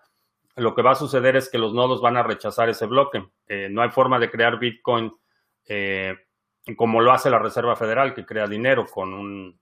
lo 0.55 0.73
que 0.73 0.81
va 0.81 0.91
a 0.91 0.95
suceder 0.95 1.35
es 1.35 1.49
que 1.49 1.57
los 1.57 1.73
nodos 1.73 2.01
van 2.01 2.15
a 2.15 2.23
rechazar 2.23 2.69
ese 2.69 2.85
bloque. 2.85 3.27
Eh, 3.47 3.67
no 3.69 3.81
hay 3.81 3.89
forma 3.89 4.17
de 4.17 4.31
crear 4.31 4.57
Bitcoin 4.57 5.11
como 6.75 7.01
lo 7.01 7.11
hace 7.11 7.29
la 7.29 7.39
Reserva 7.39 7.75
Federal, 7.75 8.13
que 8.13 8.25
crea 8.25 8.47
dinero 8.47 8.85
con 8.85 9.13
un, 9.13 9.59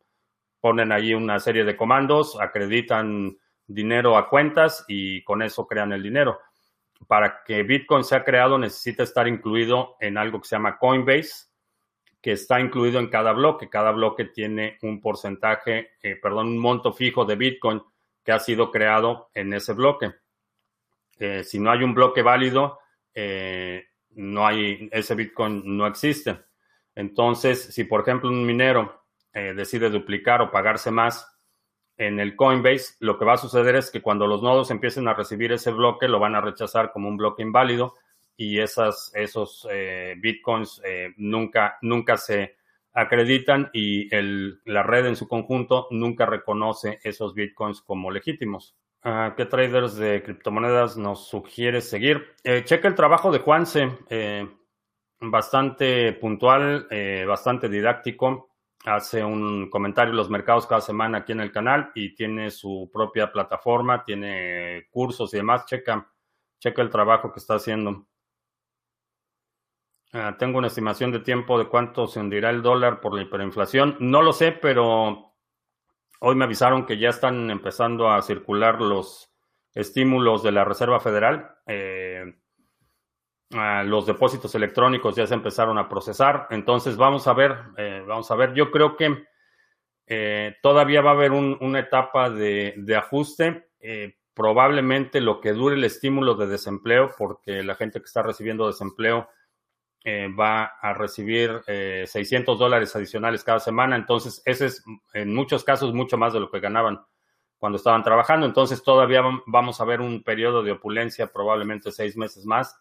ponen 0.60 0.92
allí 0.92 1.14
una 1.14 1.40
serie 1.40 1.64
de 1.64 1.76
comandos, 1.76 2.40
acreditan 2.40 3.38
dinero 3.66 4.18
a 4.18 4.30
cuentas 4.30 4.86
y 4.88 5.24
con 5.24 5.42
eso 5.42 5.68
crean 5.68 5.94
el 5.94 6.04
dinero. 6.04 6.40
Para 7.08 7.44
que 7.44 7.64
Bitcoin 7.64 8.04
sea 8.04 8.24
creado 8.24 8.58
necesita 8.58 9.04
estar 9.04 9.28
incluido 9.28 9.98
en 10.00 10.18
algo 10.18 10.42
que 10.42 10.48
se 10.48 10.56
llama 10.56 10.78
Coinbase, 10.78 11.48
que 12.22 12.32
está 12.32 12.60
incluido 12.60 13.00
en 13.00 13.10
cada 13.10 13.34
bloque. 13.34 13.70
Cada 13.70 13.92
bloque 13.92 14.26
tiene 14.26 14.78
un 14.82 15.00
porcentaje, 15.00 15.92
eh, 16.02 16.16
perdón, 16.16 16.48
un 16.48 16.58
monto 16.58 16.92
fijo 16.92 17.26
de 17.26 17.36
Bitcoin 17.36 17.82
que 18.28 18.34
ha 18.34 18.40
sido 18.40 18.72
creado 18.72 19.30
en 19.34 19.54
ese 19.54 19.72
bloque. 19.72 20.12
Eh, 21.18 21.46
si 21.46 21.60
no 21.60 21.72
hay 21.72 21.84
un 21.84 21.94
bloque 21.94 22.22
válido, 22.22 22.80
eh, 23.14 23.86
no 24.10 24.46
hay, 24.46 24.90
ese 24.92 25.16
Bitcoin 25.16 25.64
no 25.78 25.88
existe. 25.88 26.38
Entonces, 26.94 27.74
si 27.74 27.86
por 27.86 28.02
ejemplo 28.02 28.30
un 28.30 28.46
minero 28.46 29.06
decide 29.34 29.92
duplicar 29.92 30.42
o 30.42 30.50
pagarse 30.50 30.90
más 30.90 31.32
en 31.96 32.20
el 32.20 32.36
Coinbase, 32.36 32.96
lo 33.02 33.20
que 33.20 33.26
va 33.26 33.34
a 33.34 33.38
suceder 33.38 33.76
es 33.76 33.92
que 33.92 34.02
cuando 34.02 34.26
los 34.26 34.42
nodos 34.42 34.72
empiecen 34.72 35.08
a 35.08 35.14
recibir 35.14 35.52
ese 35.52 35.72
bloque, 35.72 36.08
lo 36.08 36.20
van 36.20 36.34
a 36.34 36.42
rechazar 36.42 36.92
como 36.92 37.08
un 37.08 37.18
bloque 37.18 37.44
inválido 37.44 37.94
y 38.38 38.60
esos 38.60 39.12
eh, 39.72 40.16
bitcoins 40.20 40.80
eh, 40.86 41.14
nunca, 41.18 41.80
nunca 41.82 42.18
se 42.18 42.57
acreditan 43.00 43.70
y 43.74 44.10
la 44.66 44.84
red 44.84 45.06
en 45.06 45.16
su 45.16 45.28
conjunto 45.28 45.88
nunca 45.92 46.26
reconoce 46.26 47.00
esos 47.04 47.34
bitcoins 47.34 47.82
como 47.82 48.12
legítimos. 48.12 48.76
Ah, 49.04 49.36
¿Qué 49.38 49.46
traders 49.46 49.96
de 49.96 50.24
criptomonedas 50.24 50.98
nos 50.98 51.28
sugiere 51.28 51.82
seguir? 51.82 52.36
Eh, 52.44 52.64
checa 52.66 52.88
el 52.88 52.96
trabajo 52.96 53.32
de 53.32 53.40
Juanse, 53.40 53.90
bastante 55.20 56.14
puntual, 56.14 56.88
bastante 57.26 57.70
didáctico 57.70 58.48
hace 58.86 59.24
un 59.24 59.70
comentario 59.70 60.12
en 60.12 60.18
los 60.18 60.30
mercados 60.30 60.66
cada 60.66 60.82
semana 60.82 61.20
aquí 61.20 61.32
en 61.32 61.42
el 61.42 61.52
canal 61.52 61.92
y 61.96 62.16
tiene 62.16 62.52
su 62.52 62.90
propia 62.92 63.32
plataforma, 63.32 64.04
tiene 64.04 64.88
cursos 64.90 65.34
y 65.34 65.38
demás. 65.38 65.66
Checa, 65.66 66.10
checa 66.60 66.82
el 66.82 66.90
trabajo 66.90 67.32
que 67.32 67.40
está 67.40 67.56
haciendo. 67.56 68.08
Ah, 70.14 70.38
tengo 70.40 70.58
una 70.58 70.68
estimación 70.68 71.12
de 71.12 71.20
tiempo 71.20 71.60
de 71.60 71.68
cuánto 71.68 72.08
se 72.08 72.20
hundirá 72.20 72.50
el 72.50 72.62
dólar 72.62 73.02
por 73.02 73.14
la 73.14 73.22
hiperinflación. 73.24 73.98
No 74.00 74.22
lo 74.22 74.32
sé, 74.32 74.54
pero 74.54 75.34
hoy 76.22 76.36
me 76.36 76.46
avisaron 76.46 76.86
que 76.86 76.98
ya 76.98 77.10
están 77.10 77.52
empezando 77.52 78.10
a 78.10 78.22
circular 78.22 78.80
los 78.82 79.30
estímulos 79.74 80.44
de 80.44 80.54
la 80.54 80.64
Reserva 80.64 81.02
Federal. 81.02 81.58
Eh, 81.66 82.24
ah, 83.52 83.84
los 83.84 84.06
depósitos 84.06 84.56
electrónicos 84.56 85.16
ya 85.16 85.28
se 85.28 85.34
empezaron 85.34 85.78
a 85.78 85.90
procesar. 85.90 86.48
Entonces 86.52 86.96
vamos 86.96 87.28
a 87.28 87.34
ver, 87.34 87.58
eh, 87.76 88.02
vamos 88.08 88.32
a 88.32 88.36
ver. 88.36 88.54
Yo 88.54 88.72
creo 88.72 88.96
que 88.96 89.26
eh, 90.06 90.56
todavía 90.62 91.02
va 91.02 91.12
a 91.12 91.16
haber 91.16 91.34
una 91.34 91.80
etapa 91.80 92.30
de, 92.30 92.76
de 92.78 92.96
ajuste. 92.96 93.68
probablemente 94.34 95.20
lo 95.20 95.42
que 95.42 95.52
dure 95.52 95.76
el 95.76 95.84
estímulo 95.84 96.36
de 96.36 96.48
desempleo, 96.48 97.12
porque 97.18 97.64
la 97.64 97.76
gente 97.76 98.00
que 98.00 98.06
está 98.06 98.22
recibiendo 98.22 98.68
desempleo 98.68 99.28
eh, 100.10 100.30
va 100.30 100.64
a 100.80 100.94
recibir 100.94 101.64
600 101.66 102.56
eh, 102.56 102.58
dólares 102.58 102.96
adicionales 102.96 103.44
cada 103.44 103.60
semana. 103.60 103.98
Entonces, 103.98 104.42
ese 104.46 104.68
es 104.68 104.82
en 105.14 105.36
muchos 105.36 105.66
casos 105.66 105.94
mucho 105.94 106.18
más 106.18 106.32
de 106.32 106.40
lo 106.40 106.50
que 106.50 106.62
ganaban 106.62 107.02
cuando 107.58 107.76
estaban 107.76 108.04
trabajando. 108.04 108.46
Entonces, 108.46 108.82
todavía 108.84 109.22
vamos 109.48 109.82
a 109.82 109.84
ver 109.84 110.00
un 110.00 110.24
periodo 110.24 110.64
de 110.64 110.72
opulencia, 110.72 111.28
probablemente 111.28 111.92
seis 111.92 112.16
meses 112.16 112.46
más. 112.46 112.80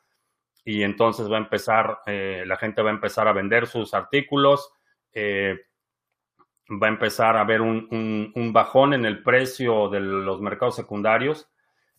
Y 0.64 0.84
entonces 0.84 1.28
va 1.28 1.34
a 1.34 1.40
empezar, 1.40 1.98
eh, 2.06 2.44
la 2.46 2.56
gente 2.58 2.80
va 2.80 2.90
a 2.90 2.94
empezar 2.94 3.26
a 3.26 3.32
vender 3.32 3.66
sus 3.66 3.92
artículos. 3.92 4.70
va 6.80 6.86
a 6.86 6.90
empezar 6.90 7.36
a 7.36 7.40
haber 7.40 7.60
un 7.60 8.50
bajón 8.52 8.94
en 8.94 9.04
el 9.04 9.24
precio 9.24 9.88
de 9.88 9.98
los 9.98 10.40
mercados 10.40 10.76
secundarios. 10.76 11.48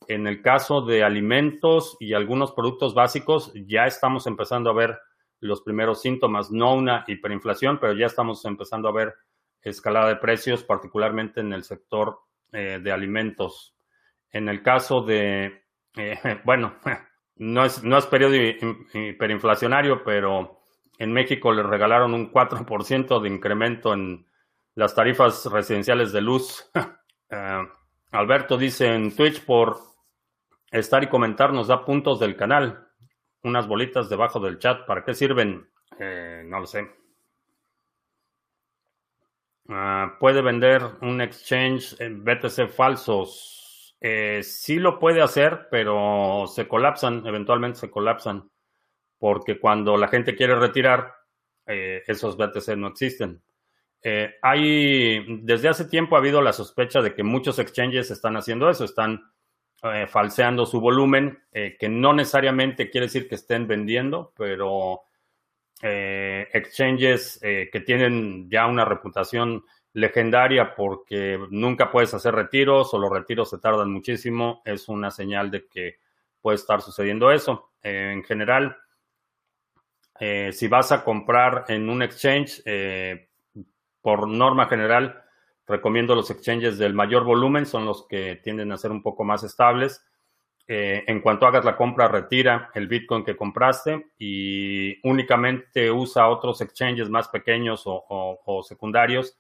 En 0.08 0.26
el 0.26 0.42
caso 0.42 0.84
de 0.84 1.04
alimentos 1.04 1.98
y 2.00 2.14
algunos 2.14 2.54
productos 2.54 2.94
básicos, 2.94 3.52
ya 3.68 3.88
estamos 3.88 4.26
empezando 4.26 4.70
a 4.70 4.74
ver 4.74 4.98
los 5.40 5.62
primeros 5.62 6.02
síntomas, 6.02 6.52
no 6.52 6.74
una 6.74 7.04
hiperinflación, 7.08 7.80
pero 7.80 7.94
ya 7.94 8.06
estamos 8.06 8.44
empezando 8.46 8.90
a 8.90 8.94
ver 8.94 9.16
escalada 9.62 10.10
de 10.10 10.16
precios, 10.18 10.64
particularmente 10.64 11.42
en 11.42 11.54
el 11.54 11.64
sector 11.64 12.20
eh, 12.52 12.80
de 12.82 12.92
alimentos. 12.92 13.76
En 14.32 14.50
el 14.50 14.62
caso 14.62 15.02
de, 15.02 15.64
eh, 15.96 16.20
bueno, 16.46 16.76
no 17.36 17.66
es, 17.66 17.84
no 17.84 17.98
es 17.98 18.06
periodo 18.08 18.36
hiperinflacionario, 18.94 20.04
pero 20.04 20.60
en 20.98 21.14
México 21.14 21.52
le 21.52 21.64
regalaron 21.64 22.14
un 22.14 22.32
4% 22.32 23.22
de 23.22 23.30
incremento 23.30 23.94
en 23.94 24.26
las 24.76 24.96
tarifas 24.96 25.46
residenciales 25.46 26.12
de 26.12 26.22
luz. 26.22 26.70
Eh, 27.30 27.68
Alberto 28.12 28.58
dice 28.58 28.88
en 28.88 29.14
Twitch 29.14 29.44
por 29.44 29.80
estar 30.72 31.04
y 31.04 31.10
comentar 31.10 31.52
nos 31.52 31.68
da 31.68 31.84
puntos 31.84 32.22
del 32.22 32.38
canal 32.38 32.87
unas 33.44 33.68
bolitas 33.68 34.10
debajo 34.10 34.40
del 34.40 34.60
chat. 34.60 34.86
¿Para 34.86 35.04
qué 35.04 35.14
sirven? 35.14 35.68
Eh, 36.00 36.44
no 36.46 36.60
lo 36.60 36.68
sé. 36.68 36.88
Ah, 39.70 40.16
puede 40.20 40.42
vender 40.42 40.82
un 41.02 41.22
exchange 41.22 42.00
en 42.00 42.24
BTC 42.24 42.70
falsos. 42.70 43.96
Eh, 44.00 44.42
sí 44.44 44.78
lo 44.78 45.00
puede 45.00 45.22
hacer, 45.22 45.68
pero 45.72 46.46
se 46.48 46.68
colapsan, 46.68 47.26
eventualmente 47.26 47.80
se 47.80 47.90
colapsan, 47.90 48.50
porque 49.18 49.60
cuando 49.60 49.98
la 49.98 50.08
gente 50.08 50.36
quiere 50.36 50.56
retirar, 50.56 51.16
eh, 51.66 52.04
esos 52.08 52.38
BTC 52.38 52.78
no 52.78 52.88
existen. 52.88 53.42
hay, 54.42 55.42
desde 55.42 55.68
hace 55.68 55.84
tiempo 55.84 56.16
ha 56.16 56.20
habido 56.20 56.42
la 56.42 56.54
sospecha 56.54 57.02
de 57.02 57.14
que 57.14 57.24
muchos 57.24 57.60
exchanges 57.60 58.10
están 58.10 58.38
haciendo 58.38 58.70
eso, 58.70 58.86
están 58.86 59.22
eh, 59.84 60.08
falseando 60.08 60.66
su 60.66 60.82
volumen, 60.82 61.44
eh, 61.52 61.78
que 61.80 61.88
no 61.88 62.12
necesariamente 62.12 62.90
quiere 62.90 63.06
decir 63.06 63.30
que 63.30 63.36
estén 63.36 63.68
vendiendo, 63.68 64.34
pero 64.36 65.02
eh, 65.84 66.48
exchanges 66.52 67.40
que 67.40 67.84
tienen 67.86 68.50
ya 68.50 68.66
una 68.66 68.86
reputación 68.86 69.64
legendaria 69.94 70.74
porque 70.74 71.40
nunca 71.52 71.92
puedes 71.92 72.12
hacer 72.16 72.34
retiros 72.34 72.92
o 72.94 72.98
los 72.98 73.12
retiros 73.12 73.52
se 73.52 73.60
tardan 73.60 73.92
muchísimo, 73.92 74.64
es 74.66 74.90
una 74.90 75.12
señal 75.12 75.52
de 75.52 75.68
que 75.68 76.00
puede 76.42 76.56
estar 76.56 76.82
sucediendo 76.82 77.32
eso. 77.32 77.72
en 77.84 78.24
general, 78.24 78.78
si 80.52 80.68
vas 80.68 80.92
a 80.92 81.04
comprar 81.04 81.66
en 81.68 81.88
un 81.90 82.02
exchange, 82.02 82.64
por 84.02 84.28
norma 84.28 84.68
general, 84.68 85.24
Recomiendo 85.68 86.16
los 86.16 86.32
exchanges 86.32 86.78
del 86.78 86.94
mayor 86.94 87.26
volumen, 87.26 87.66
son 87.66 87.86
los 87.86 88.08
que 88.08 88.38
tienden 88.38 88.72
a 88.72 88.78
ser 88.78 88.92
un 88.92 89.04
poco 89.04 89.26
más 89.26 89.44
estables. 89.44 90.02
Eh, 90.66 91.04
en 91.08 91.22
cuanto 91.22 91.46
hagas 91.46 91.66
la 91.66 91.76
compra, 91.76 92.08
retira 92.08 92.72
el 92.74 92.88
Bitcoin 92.88 93.24
que 93.24 93.36
compraste 93.36 94.12
y 94.18 94.98
únicamente 95.08 95.92
usa 95.92 96.30
otros 96.30 96.62
exchanges 96.62 97.10
más 97.10 97.30
pequeños 97.30 97.84
o, 97.86 98.64
secundarios 98.68 99.38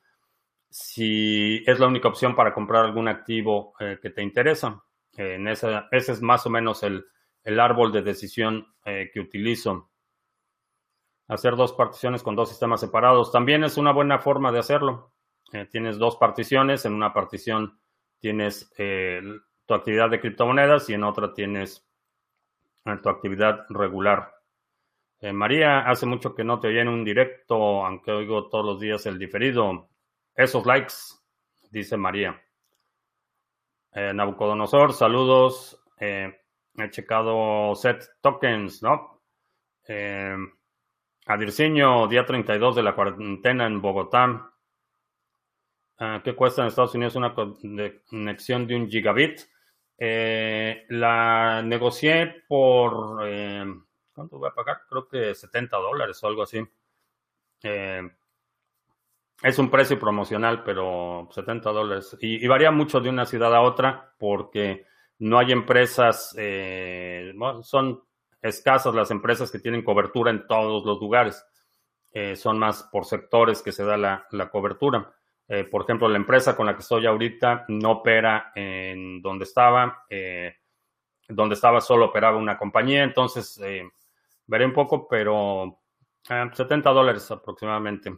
si 0.70 1.64
es 1.66 1.80
la 1.80 1.88
única 1.88 2.10
opción 2.10 2.36
para 2.36 2.54
comprar 2.54 2.86
algún 2.86 3.08
activo 3.08 3.74
eh, 3.80 3.98
que 4.02 4.10
te 4.10 4.22
interesa. 4.22 4.84
ese 5.16 6.12
es 6.12 6.22
más 6.22 6.46
o 6.46 6.50
menos 6.50 6.84
el, 6.84 7.06
árbol 7.60 7.94
de 7.94 8.02
decisión 8.02 8.68
eh, 8.86 9.10
que 9.14 9.22
utilizo. 9.22 9.90
Hacer 11.30 11.56
dos 11.56 11.74
particiones 11.74 12.22
con 12.22 12.36
dos 12.36 12.50
sistemas 12.50 12.82
separados 12.82 13.32
también 13.32 13.64
es 13.64 13.78
una 13.78 13.92
buena 13.92 14.20
forma 14.20 14.52
de 14.52 14.60
hacerlo. 14.60 15.14
Eh, 15.54 15.66
tienes 15.72 15.98
dos 15.98 16.18
particiones. 16.18 16.86
En 16.86 16.94
una 16.94 17.14
partición 17.14 17.80
tienes 18.20 18.72
eh, 18.78 19.22
tu 19.66 19.74
actividad 19.74 20.10
de 20.10 20.20
criptomonedas 20.20 20.90
y 20.90 20.94
en 20.94 21.04
otra 21.04 21.34
tienes 21.34 21.88
eh, 22.86 22.98
tu 23.02 23.10
actividad 23.10 23.66
regular. 23.70 24.34
María, 25.34 25.80
hace 25.80 26.06
mucho 26.06 26.36
que 26.36 26.44
no 26.44 26.60
te 26.60 26.68
oía 26.68 26.84
en 26.84 26.90
un 26.90 27.04
directo, 27.04 27.84
aunque 27.84 28.12
oigo 28.12 28.50
todos 28.50 28.64
los 28.64 28.80
días 28.80 29.04
el 29.08 29.18
diferido. 29.18 29.90
Esos 30.36 30.64
likes, 30.68 30.94
dice 31.72 31.98
María. 31.98 32.40
Nabucodonosor, 33.96 34.94
saludos. 34.94 35.84
he 36.00 36.36
checado 36.92 37.74
set 37.74 38.08
tokens, 38.22 38.84
¿no? 38.84 39.24
Adirciño, 41.26 42.08
día 42.08 42.24
32 42.24 42.76
de 42.76 42.84
la 42.84 42.94
cuarentena 42.94 43.66
en 43.66 43.82
Bogotá. 43.82 44.54
Ah, 46.00 46.22
¿Qué 46.24 46.36
cuesta 46.36 46.62
en 46.62 46.68
Estados 46.68 46.94
Unidos 46.94 47.16
una 47.16 47.34
conexión 47.34 48.68
de 48.68 48.76
un 48.76 48.88
gigabit? 48.88 49.42
Eh, 49.98 50.86
la 50.90 51.64
negocié 51.64 52.44
por, 52.48 53.28
eh, 53.28 53.66
¿cuánto 54.14 54.38
voy 54.38 54.50
a 54.50 54.54
pagar? 54.54 54.82
Creo 54.88 55.08
que 55.08 55.34
70 55.34 55.76
dólares 55.78 56.24
o 56.24 56.28
algo 56.28 56.44
así. 56.44 56.64
Eh, 57.64 58.02
es 59.42 59.58
un 59.60 59.72
precio 59.72 60.00
promocional, 60.00 60.64
pero 60.64 61.28
70 61.32 61.72
dólares. 61.72 62.16
Y, 62.22 62.46
varía 62.48 62.70
mucho 62.72 63.00
de 63.00 63.10
una 63.10 63.26
ciudad 63.26 63.56
a 63.56 63.62
otra 63.62 64.14
porque 64.20 64.86
no 65.20 65.40
hay 65.40 65.52
empresas, 65.52 66.36
son 67.64 68.04
escasas 68.42 68.94
las 68.94 69.10
empresas 69.12 69.52
que 69.52 69.60
tienen 69.60 69.84
cobertura 69.84 70.32
en 70.32 70.46
todos 70.48 70.86
los 70.86 71.00
lugares. 71.00 71.44
son 72.36 72.60
más 72.60 72.84
por 72.92 73.06
sectores 73.06 73.62
que 73.62 73.72
se 73.72 73.84
da 73.84 73.98
la 73.98 74.50
cobertura. 74.52 75.14
Eh, 75.50 75.64
por 75.64 75.84
ejemplo, 75.84 76.10
la 76.10 76.18
empresa 76.18 76.56
con 76.56 76.66
la 76.66 76.74
que 76.74 76.82
estoy 76.82 77.06
ahorita 77.06 77.66
no 77.70 77.92
opera 77.92 78.52
en 78.54 79.22
donde 79.22 79.46
estaba. 79.46 80.06
Eh, 80.10 80.56
donde 81.30 81.56
estaba 81.56 81.82
solo 81.82 82.06
operaba 82.06 82.38
una 82.38 82.58
compañía, 82.58 83.04
entonces 83.04 83.60
eh, 83.62 83.84
veré 84.46 84.66
un 84.66 84.72
poco, 84.74 85.08
pero 85.10 85.82
70 86.24 86.90
dólares 86.92 87.30
aproximadamente. 87.32 88.18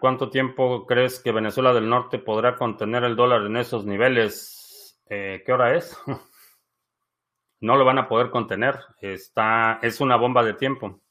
¿Cuánto 0.00 0.30
tiempo 0.30 0.86
crees 0.86 1.18
que 1.20 1.32
Venezuela 1.32 1.74
del 1.74 1.88
Norte 1.88 2.18
podrá 2.18 2.56
contener 2.56 3.04
el 3.04 3.16
dólar 3.16 3.42
en 3.42 3.56
esos 3.56 3.84
niveles? 3.84 5.02
¿Qué 5.06 5.44
hora 5.48 5.74
es? 5.74 6.00
no 7.60 7.76
lo 7.76 7.84
van 7.84 7.98
a 7.98 8.08
poder 8.08 8.30
contener. 8.30 8.78
Está, 9.00 9.80
es 9.82 10.00
una 10.00 10.16
bomba 10.16 10.42
de 10.44 10.54
tiempo. 10.54 11.02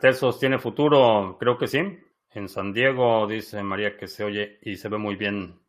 ¿Tesos 0.00 0.38
tiene 0.38 0.58
futuro? 0.58 1.36
Creo 1.38 1.58
que 1.58 1.66
sí. 1.66 1.98
En 2.34 2.48
San 2.48 2.72
Diego, 2.72 3.26
dice 3.26 3.62
María, 3.62 3.96
que 3.96 4.08
se 4.08 4.24
oye 4.24 4.58
y 4.62 4.76
se 4.76 4.88
ve 4.88 4.96
muy 4.96 5.16
bien. 5.16 5.60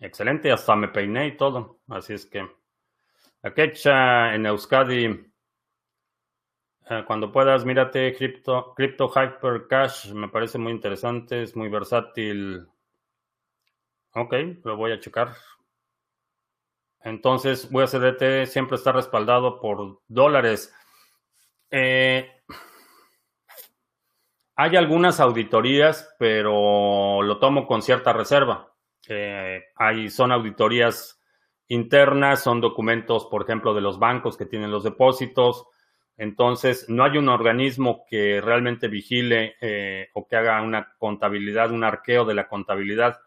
Excelente, 0.00 0.50
hasta 0.50 0.74
me 0.74 0.88
peiné 0.88 1.28
y 1.28 1.36
todo. 1.36 1.80
Así 1.88 2.14
es 2.14 2.26
que. 2.26 2.48
Akecha 3.42 4.34
en 4.34 4.46
Euskadi. 4.46 5.04
Eh, 6.90 7.04
cuando 7.06 7.30
puedas, 7.30 7.64
mírate 7.64 8.14
Crypto, 8.16 8.74
Crypto 8.74 9.08
Hyper 9.08 9.68
Cash. 9.68 10.12
Me 10.12 10.28
parece 10.28 10.58
muy 10.58 10.72
interesante, 10.72 11.42
es 11.42 11.54
muy 11.54 11.68
versátil. 11.68 12.66
Ok, 14.14 14.34
lo 14.64 14.76
voy 14.76 14.92
a 14.92 14.98
checar. 14.98 15.36
Entonces, 17.02 17.68
USDT 17.70 18.46
siempre 18.46 18.76
está 18.76 18.92
respaldado 18.92 19.60
por 19.60 20.00
dólares. 20.08 20.74
Eh, 21.70 22.39
hay 24.62 24.76
algunas 24.76 25.20
auditorías, 25.20 26.14
pero 26.18 27.22
lo 27.22 27.38
tomo 27.38 27.66
con 27.66 27.80
cierta 27.80 28.12
reserva. 28.12 28.74
Eh, 29.08 29.62
son 30.10 30.32
auditorías 30.32 31.18
internas, 31.68 32.42
son 32.42 32.60
documentos, 32.60 33.24
por 33.30 33.44
ejemplo, 33.44 33.72
de 33.72 33.80
los 33.80 33.98
bancos 33.98 34.36
que 34.36 34.44
tienen 34.44 34.70
los 34.70 34.84
depósitos, 34.84 35.66
Entonces, 36.18 36.90
no 36.90 37.04
hay 37.04 37.16
un 37.16 37.30
organismo 37.30 38.04
que 38.06 38.42
realmente 38.42 38.88
vigile 38.88 39.54
eh, 39.62 40.10
o 40.12 40.28
que 40.28 40.36
haga 40.36 40.60
una 40.60 40.92
contabilidad, 40.98 41.72
un 41.72 41.82
arqueo 41.82 42.26
de 42.26 42.34
la 42.34 42.46
contabilidad. 42.46 43.18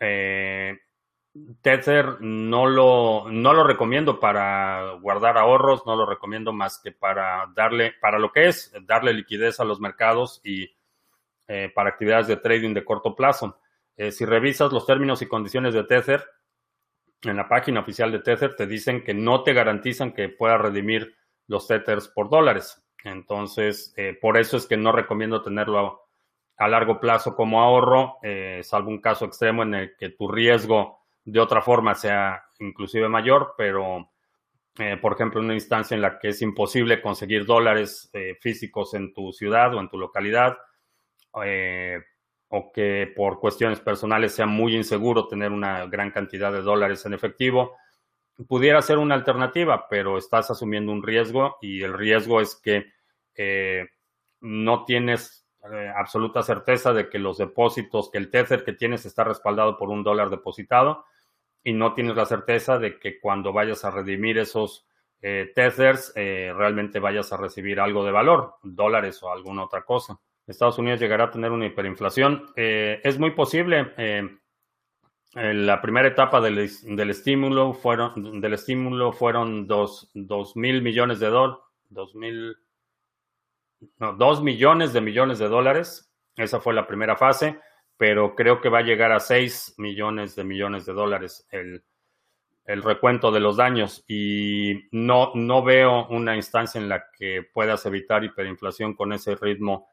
Eh, 0.00 0.78
Tether 1.62 2.20
no 2.20 2.66
lo, 2.66 3.26
no 3.30 3.52
lo 3.52 3.64
recomiendo 3.64 4.20
para 4.20 4.92
guardar 5.00 5.36
ahorros, 5.36 5.84
no 5.86 5.96
lo 5.96 6.06
recomiendo 6.06 6.52
más 6.52 6.78
que 6.78 6.92
para 6.92 7.50
darle, 7.54 7.94
para 8.00 8.18
lo 8.18 8.32
que 8.32 8.48
es, 8.48 8.72
darle 8.82 9.12
liquidez 9.12 9.60
a 9.60 9.64
los 9.64 9.80
mercados 9.80 10.40
y 10.44 10.74
eh, 11.46 11.70
para 11.74 11.90
actividades 11.90 12.26
de 12.26 12.36
trading 12.36 12.74
de 12.74 12.84
corto 12.84 13.14
plazo. 13.14 13.58
Eh, 13.96 14.12
si 14.12 14.24
revisas 14.24 14.72
los 14.72 14.86
términos 14.86 15.22
y 15.22 15.26
condiciones 15.26 15.74
de 15.74 15.84
Tether, 15.84 16.24
en 17.22 17.36
la 17.36 17.48
página 17.48 17.80
oficial 17.80 18.12
de 18.12 18.20
Tether 18.20 18.54
te 18.54 18.66
dicen 18.66 19.02
que 19.02 19.14
no 19.14 19.42
te 19.42 19.52
garantizan 19.52 20.12
que 20.12 20.28
puedas 20.28 20.60
redimir 20.60 21.16
los 21.48 21.66
Tethers 21.66 22.08
por 22.08 22.30
dólares. 22.30 22.84
Entonces, 23.02 23.92
eh, 23.96 24.16
por 24.20 24.36
eso 24.36 24.56
es 24.56 24.66
que 24.66 24.76
no 24.76 24.92
recomiendo 24.92 25.42
tenerlo 25.42 25.78
a, 25.78 26.64
a 26.64 26.68
largo 26.68 27.00
plazo 27.00 27.34
como 27.34 27.60
ahorro, 27.60 28.18
salvo 28.62 28.90
un 28.90 29.00
caso 29.00 29.24
extremo 29.24 29.62
en 29.62 29.74
el 29.74 29.96
que 29.96 30.10
tu 30.10 30.28
riesgo 30.28 30.98
de 31.30 31.40
otra 31.40 31.60
forma 31.60 31.94
sea 31.94 32.42
inclusive 32.58 33.08
mayor, 33.08 33.54
pero 33.56 34.08
eh, 34.78 34.96
por 34.96 35.12
ejemplo, 35.12 35.40
una 35.40 35.54
instancia 35.54 35.94
en 35.94 36.00
la 36.00 36.18
que 36.18 36.28
es 36.28 36.40
imposible 36.40 37.02
conseguir 37.02 37.44
dólares 37.44 38.08
eh, 38.14 38.36
físicos 38.40 38.94
en 38.94 39.12
tu 39.12 39.32
ciudad 39.32 39.74
o 39.74 39.80
en 39.80 39.90
tu 39.90 39.98
localidad, 39.98 40.56
eh, 41.44 42.00
o 42.48 42.72
que 42.72 43.12
por 43.14 43.40
cuestiones 43.40 43.80
personales 43.80 44.34
sea 44.34 44.46
muy 44.46 44.74
inseguro 44.74 45.28
tener 45.28 45.52
una 45.52 45.84
gran 45.86 46.10
cantidad 46.12 46.50
de 46.50 46.62
dólares 46.62 47.04
en 47.04 47.12
efectivo, 47.12 47.76
pudiera 48.46 48.80
ser 48.80 48.96
una 48.96 49.14
alternativa, 49.14 49.86
pero 49.90 50.16
estás 50.16 50.50
asumiendo 50.50 50.92
un 50.92 51.02
riesgo 51.02 51.58
y 51.60 51.82
el 51.82 51.92
riesgo 51.92 52.40
es 52.40 52.54
que 52.56 52.86
no 54.40 54.84
tienes 54.84 55.46
absoluta 55.94 56.42
certeza 56.42 56.92
de 56.92 57.08
que 57.08 57.20
los 57.20 57.38
depósitos, 57.38 58.10
que 58.10 58.18
el 58.18 58.30
Tether 58.30 58.64
que 58.64 58.72
tienes 58.72 59.06
está 59.06 59.22
respaldado 59.22 59.76
por 59.76 59.90
un 59.90 60.02
dólar 60.02 60.30
depositado 60.30 61.04
y 61.64 61.72
no 61.72 61.94
tienes 61.94 62.16
la 62.16 62.24
certeza 62.24 62.78
de 62.78 62.98
que 62.98 63.20
cuando 63.20 63.52
vayas 63.52 63.84
a 63.84 63.90
redimir 63.90 64.38
esos 64.38 64.86
eh, 65.20 65.50
tethers 65.54 66.12
eh, 66.14 66.52
realmente 66.56 67.00
vayas 67.00 67.32
a 67.32 67.36
recibir 67.36 67.80
algo 67.80 68.04
de 68.04 68.12
valor, 68.12 68.54
dólares 68.62 69.22
o 69.22 69.32
alguna 69.32 69.64
otra 69.64 69.82
cosa. 69.84 70.18
Estados 70.46 70.78
Unidos 70.78 71.00
llegará 71.00 71.24
a 71.24 71.30
tener 71.30 71.50
una 71.50 71.66
hiperinflación. 71.66 72.46
Eh, 72.56 73.00
es 73.04 73.18
muy 73.18 73.32
posible. 73.32 73.92
la 75.34 75.80
primera 75.82 76.08
etapa 76.08 76.40
del, 76.40 76.58
estímulo 76.58 77.74
fueron 77.74 78.40
del 78.40 78.54
estímulo 78.54 79.12
fueron 79.12 79.66
dos, 79.66 80.10
mil 80.54 80.80
millones 80.80 81.20
de 81.20 81.26
dólares, 81.26 81.62
dos 81.90 82.14
mil, 82.14 82.56
no, 83.98 84.14
dos 84.14 84.42
millones 84.42 84.92
de 84.92 85.00
millones 85.00 85.38
de 85.38 85.48
dólares. 85.48 86.10
Esa 86.36 86.60
fue 86.60 86.72
la 86.72 86.86
primera 86.86 87.16
fase 87.16 87.58
pero 87.98 88.34
creo 88.34 88.60
que 88.60 88.68
va 88.68 88.78
a 88.78 88.82
llegar 88.82 89.12
a 89.12 89.20
6 89.20 89.74
millones 89.76 90.36
de 90.36 90.44
millones 90.44 90.86
de 90.86 90.92
dólares 90.94 91.46
el, 91.50 91.82
recuento 92.64 93.32
de 93.32 93.40
los 93.40 93.56
daños 93.56 94.04
y 94.06 94.88
no, 94.92 95.32
no 95.34 95.62
veo 95.62 96.06
una 96.08 96.36
instancia 96.36 96.78
en 96.78 96.88
la 96.88 97.06
que 97.10 97.42
puedas 97.42 97.84
evitar 97.86 98.24
hiperinflación 98.24 98.94
con 98.94 99.14
ese 99.14 99.36
ritmo 99.36 99.88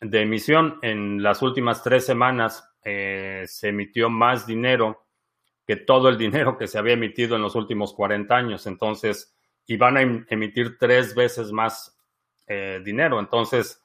de 0.00 0.22
emisión. 0.22 0.80
En 0.82 1.22
las 1.22 1.42
últimas 1.42 1.80
tres 1.82 2.04
semanas 2.04 2.68
eh, 2.84 3.44
se 3.46 3.68
emitió 3.68 4.10
más 4.10 4.48
dinero 4.48 5.06
que 5.64 5.76
todo 5.76 6.08
el 6.08 6.18
dinero 6.18 6.58
que 6.58 6.66
se 6.66 6.76
había 6.78 6.94
emitido 6.94 7.36
en 7.36 7.42
los 7.42 7.54
últimos 7.54 7.94
40 7.94 8.34
años. 8.34 8.66
Entonces, 8.66 9.32
y 9.66 9.76
van 9.76 9.96
a 9.96 10.02
em, 10.02 10.26
emitir 10.28 10.76
tres 10.76 11.14
veces 11.14 11.52
más 11.52 11.96
eh, 12.48 12.80
dinero. 12.84 13.20
Entonces, 13.20 13.80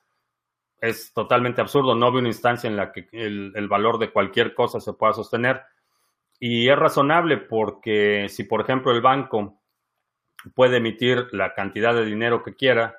es 0.84 1.14
totalmente 1.14 1.62
absurdo. 1.62 1.96
No 1.96 2.12
veo 2.12 2.20
una 2.20 2.28
instancia 2.28 2.70
en 2.70 2.76
la 2.76 2.92
que 2.92 3.08
el, 3.14 3.68
valor 3.70 3.98
de 4.00 4.12
cualquier 4.12 4.54
cosa 4.54 4.82
se 4.82 4.92
pueda 4.92 5.14
sostener. 5.14 5.62
Y 6.40 6.68
es 6.68 6.78
razonable 6.78 7.38
porque 7.38 8.28
si, 8.28 8.44
por 8.44 8.60
ejemplo, 8.60 8.92
el 8.92 9.00
banco 9.00 9.62
puede 10.54 10.78
emitir 10.78 11.28
la 11.32 11.54
cantidad 11.54 11.96
de 11.96 12.04
dinero 12.04 12.44
que 12.44 12.54
quiera, 12.54 12.98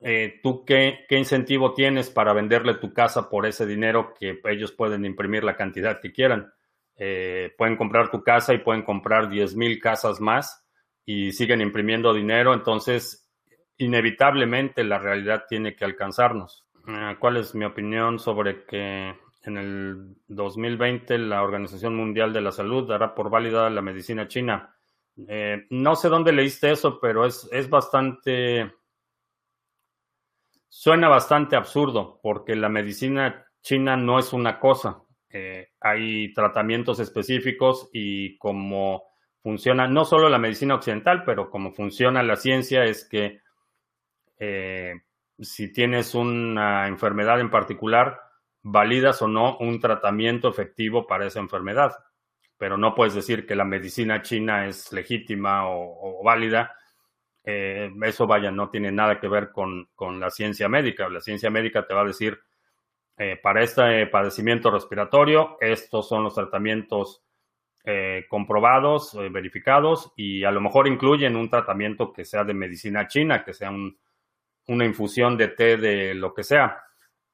eh, 0.00 0.40
¿tú 0.42 0.64
qué, 0.64 1.04
incentivo 1.10 1.74
tienes 1.74 2.08
para 2.08 2.32
venderle 2.32 2.74
tu 2.76 2.94
casa 2.94 3.28
por 3.28 3.44
ese 3.44 3.66
dinero 3.66 4.14
que 4.18 4.40
ellos 4.44 4.72
pueden 4.72 5.04
imprimir 5.04 5.44
la 5.44 5.54
cantidad 5.54 6.00
que 6.00 6.12
quieran? 6.12 6.50
Eh, 6.96 7.52
pueden 7.58 7.76
comprar 7.76 8.10
tu 8.10 8.22
casa 8.22 8.54
y 8.54 8.58
pueden 8.58 8.84
comprar 8.84 9.28
10 9.28 9.54
mil 9.54 9.78
casas 9.80 10.18
más 10.18 10.66
y 11.04 11.32
siguen 11.32 11.60
imprimiendo 11.60 12.14
dinero, 12.14 12.54
entonces 12.54 13.30
inevitablemente 13.76 14.82
la 14.82 14.98
realidad 14.98 15.44
tiene 15.46 15.76
que 15.76 15.84
alcanzarnos. 15.84 16.65
Ah, 16.86 17.16
¿Cuál 17.18 17.38
es 17.38 17.54
mi 17.54 17.64
opinión 17.64 18.20
sobre 18.20 18.64
que 18.64 19.12
en 19.42 19.56
el 19.56 20.16
2020 20.28 21.18
la 21.18 21.42
Organización 21.42 21.96
Mundial 21.96 22.32
de 22.32 22.40
la 22.40 22.52
Salud 22.52 22.86
dará 22.86 23.14
por 23.14 23.28
válida 23.28 23.68
la 23.70 23.82
medicina 23.82 24.28
china? 24.28 24.72
Eh, 25.26 25.66
no 25.70 25.96
sé 25.96 26.08
dónde 26.08 26.32
leíste 26.32 26.70
eso, 26.70 27.00
pero 27.00 27.26
es, 27.26 27.48
es 27.50 27.68
bastante... 27.68 28.72
Suena 30.68 31.08
bastante 31.08 31.56
absurdo 31.56 32.20
porque 32.22 32.54
la 32.54 32.68
medicina 32.68 33.46
china 33.62 33.96
no 33.96 34.20
es 34.20 34.32
una 34.32 34.60
cosa. 34.60 35.02
Eh, 35.28 35.70
hay 35.80 36.32
tratamientos 36.34 37.00
específicos 37.00 37.90
y 37.92 38.38
como 38.38 39.04
funciona 39.42 39.88
no 39.88 40.04
solo 40.04 40.28
la 40.28 40.38
medicina 40.38 40.76
occidental, 40.76 41.24
pero 41.24 41.50
como 41.50 41.72
funciona 41.72 42.22
la 42.22 42.36
ciencia 42.36 42.84
es 42.84 43.08
que 43.08 43.40
eh, 44.38 44.94
si 45.38 45.72
tienes 45.72 46.14
una 46.14 46.88
enfermedad 46.88 47.40
en 47.40 47.50
particular, 47.50 48.20
validas 48.62 49.22
o 49.22 49.28
no 49.28 49.56
un 49.58 49.80
tratamiento 49.80 50.48
efectivo 50.48 51.06
para 51.06 51.26
esa 51.26 51.40
enfermedad. 51.40 51.92
Pero 52.58 52.76
no 52.76 52.94
puedes 52.94 53.14
decir 53.14 53.46
que 53.46 53.54
la 53.54 53.64
medicina 53.64 54.22
china 54.22 54.66
es 54.66 54.92
legítima 54.92 55.68
o, 55.68 56.22
válida. 56.24 56.74
Eh, 57.44 57.92
eso, 58.02 58.26
vaya, 58.26 58.50
no 58.50 58.70
tiene 58.70 58.90
nada 58.90 59.20
que 59.20 59.28
ver 59.28 59.52
con, 59.52 59.88
la 60.18 60.30
ciencia 60.30 60.68
médica. 60.68 61.08
La 61.08 61.20
ciencia 61.20 61.50
médica 61.50 61.86
te 61.86 61.94
va 61.94 62.00
a 62.00 62.06
decir, 62.06 62.40
eh, 63.18 63.38
para 63.42 63.62
este 63.62 64.06
padecimiento 64.06 64.70
respiratorio, 64.70 65.58
estos 65.60 66.08
son 66.08 66.24
los 66.24 66.34
tratamientos 66.34 67.22
eh, 67.84 68.24
comprobados, 68.28 69.16
verificados, 69.30 70.12
y 70.16 70.42
a 70.42 70.50
lo 70.50 70.60
mejor 70.60 70.88
incluyen 70.88 71.36
un 71.36 71.48
tratamiento 71.48 72.12
que 72.12 72.24
sea 72.24 72.42
de 72.42 72.54
medicina 72.54 73.06
china, 73.06 73.44
que 73.44 73.54
sea 73.54 73.70
un, 73.70 73.96
una 74.68 74.84
infusión 74.84 75.36
de 75.36 75.48
té 75.48 75.76
de 75.76 76.14
lo 76.14 76.34
que 76.34 76.42
sea. 76.42 76.82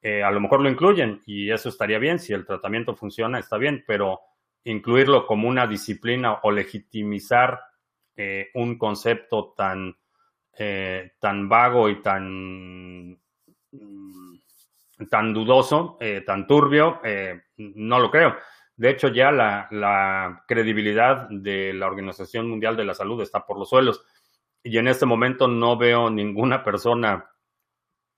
Eh, 0.01 0.21
a 0.21 0.31
lo 0.31 0.41
mejor 0.41 0.61
lo 0.61 0.69
incluyen 0.69 1.21
y 1.25 1.49
eso 1.49 1.69
estaría 1.69 1.97
bien. 1.97 2.19
Si 2.19 2.33
el 2.33 2.45
tratamiento 2.45 2.95
funciona, 2.95 3.39
está 3.39 3.57
bien, 3.57 3.83
pero 3.87 4.19
incluirlo 4.65 5.25
como 5.25 5.47
una 5.47 5.65
disciplina 5.65 6.39
o 6.43 6.51
legitimizar 6.51 7.59
eh, 8.15 8.49
un 8.53 8.77
concepto 8.77 9.53
tan, 9.55 9.95
eh, 10.57 11.13
tan 11.19 11.47
vago 11.47 11.89
y 11.89 12.01
tan, 12.01 13.11
mm, 13.71 14.35
tan 15.09 15.33
dudoso, 15.33 15.97
tan 16.25 16.47
turbio, 16.47 17.01
no 17.57 17.99
lo 17.99 18.11
creo. 18.11 18.35
De 18.75 18.89
hecho, 18.89 19.09
ya 19.09 19.31
la, 19.31 19.67
la 19.71 20.43
credibilidad 20.47 21.27
de 21.29 21.73
la 21.73 21.87
Organización 21.87 22.49
Mundial 22.49 22.77
de 22.77 22.85
la 22.85 22.93
Salud 22.93 23.21
está 23.21 23.45
por 23.45 23.57
los 23.57 23.69
suelos 23.69 24.05
y 24.63 24.77
en 24.77 24.87
este 24.87 25.05
momento 25.05 25.47
no 25.47 25.77
veo 25.77 26.09
ninguna 26.09 26.63
persona 26.63 27.29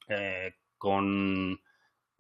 eh, 0.08 0.53
con 0.77 1.60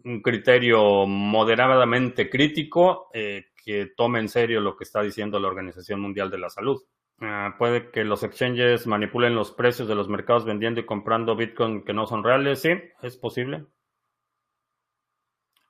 un 0.05 0.21
criterio 0.21 1.05
moderadamente 1.05 2.29
crítico 2.29 3.09
eh, 3.13 3.45
que 3.63 3.93
tome 3.95 4.19
en 4.19 4.29
serio 4.29 4.61
lo 4.61 4.75
que 4.75 4.83
está 4.83 5.01
diciendo 5.01 5.39
la 5.39 5.47
Organización 5.47 6.01
Mundial 6.01 6.29
de 6.29 6.37
la 6.39 6.49
Salud. 6.49 6.81
Ah, 7.21 7.55
puede 7.57 7.91
que 7.91 8.03
los 8.03 8.23
exchanges 8.23 8.87
manipulen 8.87 9.35
los 9.35 9.51
precios 9.51 9.87
de 9.87 9.95
los 9.95 10.09
mercados 10.09 10.45
vendiendo 10.45 10.81
y 10.81 10.85
comprando 10.85 11.35
Bitcoin 11.35 11.83
que 11.83 11.93
no 11.93 12.05
son 12.05 12.23
reales. 12.23 12.61
Sí, 12.61 12.71
es 13.01 13.17
posible. 13.17 13.65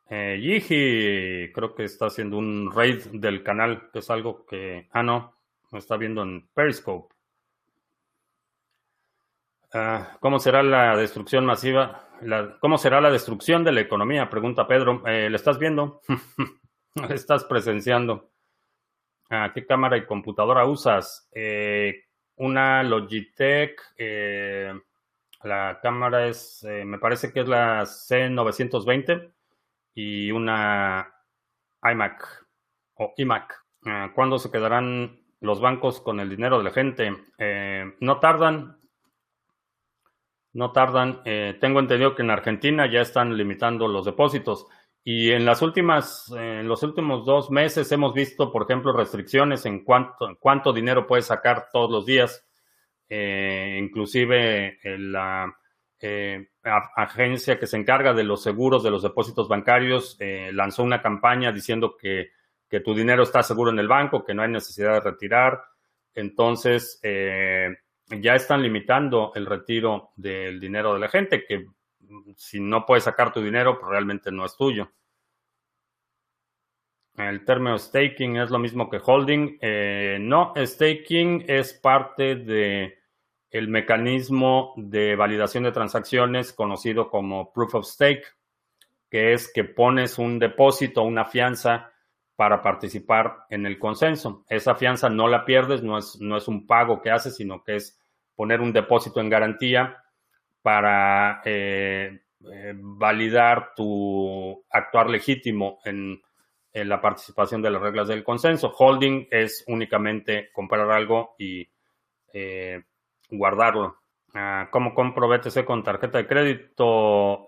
Eh, 0.09 1.51
creo 1.53 1.75
que 1.75 1.83
está 1.83 2.07
haciendo 2.07 2.37
un 2.37 2.71
raid 2.71 3.05
del 3.13 3.43
canal, 3.43 3.89
que 3.91 3.99
es 3.99 4.09
algo 4.09 4.45
que. 4.45 4.87
Ah, 4.91 5.03
no, 5.03 5.35
lo 5.71 5.79
está 5.79 5.97
viendo 5.97 6.23
en 6.23 6.47
Periscope. 6.53 7.14
Ah, 9.77 10.15
¿Cómo 10.21 10.39
será 10.39 10.63
la 10.63 10.95
destrucción 10.95 11.45
masiva? 11.45 12.07
¿Cómo 12.61 12.77
será 12.77 13.01
la 13.01 13.11
destrucción 13.11 13.65
de 13.65 13.73
la 13.73 13.81
economía? 13.81 14.29
Pregunta 14.29 14.65
Pedro. 14.69 15.03
Eh, 15.05 15.29
¿Le 15.29 15.35
estás 15.35 15.59
viendo? 15.59 15.99
¿Le 16.95 17.13
estás 17.13 17.43
presenciando? 17.43 18.31
Ah, 19.29 19.51
¿Qué 19.53 19.65
cámara 19.65 19.97
y 19.97 20.05
computadora 20.05 20.65
usas? 20.65 21.27
Eh, 21.33 22.05
una 22.37 22.83
Logitech. 22.83 23.81
Eh, 23.97 24.73
la 25.43 25.77
cámara 25.83 26.25
es, 26.25 26.65
me 26.85 26.97
parece 26.97 27.33
que 27.33 27.41
es 27.41 27.47
la 27.49 27.81
C920 27.81 29.29
y 29.93 30.31
una 30.31 31.13
iMac 31.83 32.47
o 32.93 33.13
iMac. 33.17 33.61
Ah, 33.87 34.09
¿Cuándo 34.15 34.39
se 34.39 34.49
quedarán 34.49 35.19
los 35.41 35.59
bancos 35.59 35.99
con 35.99 36.21
el 36.21 36.29
dinero 36.29 36.59
de 36.59 36.63
la 36.63 36.71
gente? 36.71 37.13
no 37.99 38.19
tardan, 38.21 38.79
No 40.55 40.71
tardan. 40.71 41.19
Eh, 41.25 41.57
tengo 41.59 41.81
entendido 41.81 42.15
que 42.15 42.21
en 42.21 42.31
Argentina 42.31 42.89
ya 42.89 43.01
están 43.01 43.35
limitando 43.35 43.89
los 43.89 44.05
depósitos. 44.05 44.67
Y 45.03 45.31
en 45.31 45.43
las 45.43 45.61
últimas, 45.61 46.31
en 46.33 46.69
los 46.69 46.81
últimos 46.81 47.25
dos 47.25 47.51
meses 47.51 47.91
hemos 47.91 48.13
visto, 48.13 48.53
por 48.53 48.63
ejemplo, 48.63 48.93
restricciones 48.93 49.65
en 49.65 49.83
cuánto, 49.83 50.29
cuánto 50.39 50.71
dinero 50.71 51.05
puedes 51.05 51.25
sacar 51.25 51.67
todos 51.73 51.91
los 51.91 52.05
días. 52.05 52.47
Eh, 53.09 53.77
inclusive 53.83 54.79
la 54.97 55.53
eh, 55.99 56.47
agencia 56.63 57.59
que 57.59 57.67
se 57.67 57.75
encarga 57.75 58.13
de 58.13 58.23
los 58.23 58.41
seguros 58.41 58.81
de 58.81 58.91
los 58.91 59.03
depósitos 59.03 59.49
bancarios 59.49 60.17
lanzó 60.53 60.83
una 60.83 61.01
campaña 61.01 61.51
diciendo 61.51 61.97
que, 61.97 62.29
que, 62.69 62.79
tu 62.79 62.95
dinero 62.95 63.23
está 63.23 63.43
seguro 63.43 63.71
en 63.71 63.79
el 63.79 63.89
banco, 63.89 64.23
que 64.23 64.33
no 64.33 64.41
hay 64.41 64.49
necesidad 64.49 64.93
de 64.93 64.99
retirar. 65.01 65.65
Entonces, 66.13 67.01
ya 68.09 68.35
están 68.35 68.61
limitando 68.61 69.31
el 69.35 69.45
retiro 69.45 70.11
del 70.15 70.59
dinero 70.59 70.93
de 70.93 70.99
la 70.99 71.07
gente, 71.07 71.45
que 71.45 71.65
si 72.35 72.59
no 72.59 72.85
puedes 72.85 73.05
sacar 73.05 73.31
tu 73.31 73.41
dinero, 73.41 73.79
pues 73.79 73.89
realmente 73.89 74.31
no 74.31 74.45
es 74.45 74.55
tuyo. 74.55 74.91
El 77.17 77.45
término 77.45 77.79
staking 77.79 78.37
es 78.37 78.49
lo 78.49 78.59
mismo 78.59 78.89
que 78.89 78.99
holding. 79.03 79.57
Eh, 79.61 80.17
no, 80.19 80.53
staking 80.57 81.45
es 81.47 81.73
parte 81.73 82.35
de 82.35 82.99
el 83.51 83.69
mecanismo 83.69 84.73
de 84.75 85.15
validación 85.15 85.63
de 85.63 85.71
transacciones 85.71 86.51
conocido 86.51 87.09
como 87.09 87.53
proof 87.53 87.75
of 87.75 87.85
stake, 87.85 88.25
que 89.09 89.31
es 89.31 89.51
que 89.51 89.63
pones 89.63 90.17
un 90.17 90.39
depósito, 90.39 91.03
una 91.03 91.23
fianza 91.23 91.93
para 92.35 92.61
participar 92.61 93.45
en 93.49 93.65
el 93.65 93.79
consenso. 93.79 94.45
Esa 94.49 94.75
fianza 94.75 95.09
no 95.09 95.27
la 95.27 95.45
pierdes, 95.45 95.83
no 95.83 95.97
es, 95.97 96.19
no 96.19 96.37
es 96.37 96.47
un 96.47 96.67
pago 96.67 97.01
que 97.01 97.11
haces, 97.11 97.35
sino 97.35 97.63
que 97.63 97.77
es 97.77 97.99
poner 98.35 98.61
un 98.61 98.73
depósito 98.73 99.21
en 99.21 99.29
garantía 99.29 100.03
para 100.61 101.41
eh, 101.45 102.19
eh, 102.51 102.73
validar 102.75 103.73
tu 103.75 104.65
actuar 104.69 105.09
legítimo 105.09 105.79
en, 105.85 106.21
la 106.73 106.99
participación 106.99 107.61
de 107.61 107.71
las 107.71 107.81
reglas 107.81 108.09
del 108.09 108.21
consenso. 108.21 108.73
Holding 108.77 109.29
es 109.31 109.63
únicamente 109.67 110.49
comprar 110.51 110.91
algo 110.91 111.33
y 111.39 111.65
eh, 112.33 112.83
guardarlo. 113.29 114.01
Ah, 114.33 114.67
¿Cómo 114.71 114.93
compro 114.93 115.29
BTC 115.29 115.63
con 115.63 115.83
tarjeta 115.83 116.17
de 116.17 116.27
crédito? 116.27 117.47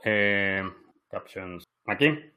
captions. 1.10 1.66
Aquí 1.88 2.37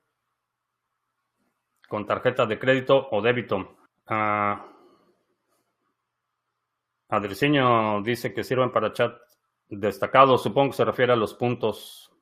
con 1.91 2.07
tarjeta 2.07 2.47
de 2.47 2.57
crédito 2.57 3.09
o 3.11 3.21
débito. 3.21 3.75
Uh, 4.09 4.55
dice 8.05 8.33
que 8.33 8.45
sirven 8.45 8.71
para 8.71 8.93
chat 8.93 9.13
destacado. 9.69 10.39
Supongo 10.39 10.71
que 10.71 10.77
se 10.77 10.85
refiere 10.85 11.13
a 11.13 11.17
los 11.17 11.35
puntos 11.35 12.13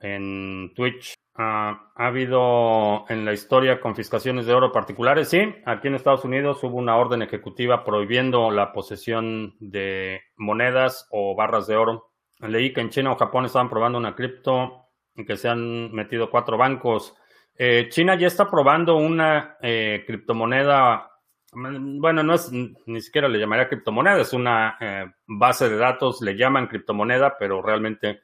en 0.00 0.72
Twitch. 0.74 1.12
Ah, 1.34 1.92
¿Ha 1.96 2.06
habido 2.06 3.04
en 3.10 3.26
la 3.26 3.34
historia 3.34 3.78
confiscaciones 3.78 4.46
de 4.46 4.54
oro 4.54 4.72
particulares? 4.72 5.28
Sí, 5.28 5.42
aquí 5.66 5.88
en 5.88 5.96
Estados 5.96 6.24
Unidos 6.24 6.64
hubo 6.64 6.78
una 6.78 6.96
orden 6.96 7.20
ejecutiva 7.20 7.84
prohibiendo 7.84 8.50
la 8.50 8.72
posesión 8.72 9.54
de 9.60 10.22
monedas 10.36 11.06
o 11.10 11.34
barras 11.36 11.66
de 11.66 11.76
oro. 11.76 12.12
Leí 12.38 12.72
que 12.72 12.80
en 12.80 12.88
China 12.88 13.12
o 13.12 13.16
Japón 13.16 13.44
estaban 13.44 13.68
probando 13.68 13.98
una 13.98 14.14
cripto 14.14 14.86
en 15.14 15.26
que 15.26 15.36
se 15.36 15.50
han 15.50 15.92
metido 15.92 16.30
cuatro 16.30 16.56
bancos. 16.56 17.14
Eh, 17.56 17.88
China 17.88 18.16
ya 18.18 18.26
está 18.26 18.50
probando 18.50 18.96
una 18.96 19.56
eh, 19.60 20.02
criptomoneda, 20.06 21.10
bueno, 21.52 22.22
no 22.24 22.34
es, 22.34 22.50
ni 22.50 23.00
siquiera 23.00 23.28
le 23.28 23.38
llamaría 23.38 23.68
criptomoneda, 23.68 24.20
es 24.20 24.32
una 24.32 24.76
eh, 24.80 25.06
base 25.26 25.68
de 25.68 25.76
datos, 25.76 26.20
le 26.20 26.36
llaman 26.36 26.66
criptomoneda, 26.66 27.36
pero 27.38 27.62
realmente 27.62 28.22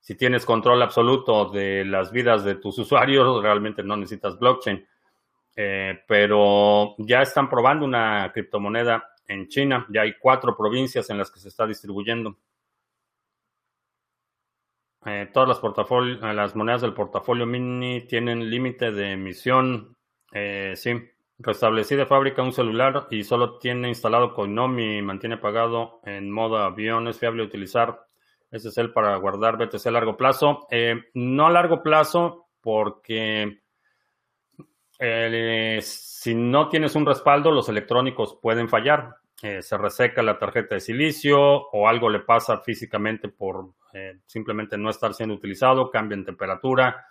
si 0.00 0.14
tienes 0.14 0.46
control 0.46 0.80
absoluto 0.80 1.50
de 1.50 1.84
las 1.84 2.10
vidas 2.10 2.44
de 2.44 2.54
tus 2.54 2.78
usuarios, 2.78 3.42
realmente 3.42 3.82
no 3.82 3.96
necesitas 3.96 4.38
blockchain. 4.38 4.86
pero 6.06 6.94
ya 6.98 7.22
están 7.22 7.48
probando 7.48 7.84
una 7.84 8.30
criptomoneda 8.32 9.04
en 9.28 9.48
China, 9.48 9.86
ya 9.90 10.02
hay 10.02 10.14
cuatro 10.18 10.56
provincias 10.56 11.10
en 11.10 11.18
las 11.18 11.30
que 11.30 11.40
se 11.40 11.48
está 11.48 11.66
distribuyendo. 11.66 12.36
Eh, 15.06 15.30
todas 15.32 15.48
las, 15.48 15.60
eh, 15.60 16.34
las 16.34 16.56
monedas 16.56 16.82
del 16.82 16.92
portafolio 16.92 17.46
mini 17.46 18.00
tienen 18.08 18.50
límite 18.50 18.90
de 18.90 19.12
emisión. 19.12 19.96
Eh, 20.32 20.72
sí, 20.74 20.94
restablecí 21.38 21.94
de 21.94 22.06
fábrica 22.06 22.42
un 22.42 22.52
celular 22.52 23.06
y 23.12 23.22
solo 23.22 23.58
tiene 23.58 23.88
instalado 23.88 24.34
Coinomi 24.34 24.98
y 24.98 25.02
mantiene 25.02 25.36
pagado 25.36 26.00
en 26.04 26.28
modo 26.28 26.58
avión. 26.58 27.06
Es 27.06 27.20
fiable 27.20 27.44
utilizar 27.44 28.04
SSL 28.50 28.92
para 28.92 29.16
guardar 29.18 29.56
BTC 29.56 29.86
a 29.86 29.90
largo 29.92 30.16
plazo. 30.16 30.66
no 31.14 31.46
a 31.46 31.50
largo 31.50 31.84
plazo 31.84 32.48
porque 32.60 33.60
si 34.98 36.34
no 36.34 36.68
tienes 36.68 36.96
un 36.96 37.06
respaldo, 37.06 37.52
los 37.52 37.68
electrónicos 37.68 38.38
pueden 38.42 38.68
fallar. 38.68 39.14
se 39.36 39.78
reseca 39.78 40.22
la 40.22 40.38
tarjeta 40.38 40.74
de 40.74 40.80
silicio 40.80 41.38
o 41.40 41.86
algo 41.86 42.10
le 42.10 42.20
pasa 42.20 42.58
físicamente 42.58 43.28
por 43.28 43.68
eh, 43.96 44.18
simplemente 44.26 44.76
no 44.76 44.90
estar 44.90 45.14
siendo 45.14 45.34
utilizado, 45.34 45.90
cambia 45.90 46.16
en 46.16 46.26
temperatura. 46.26 47.06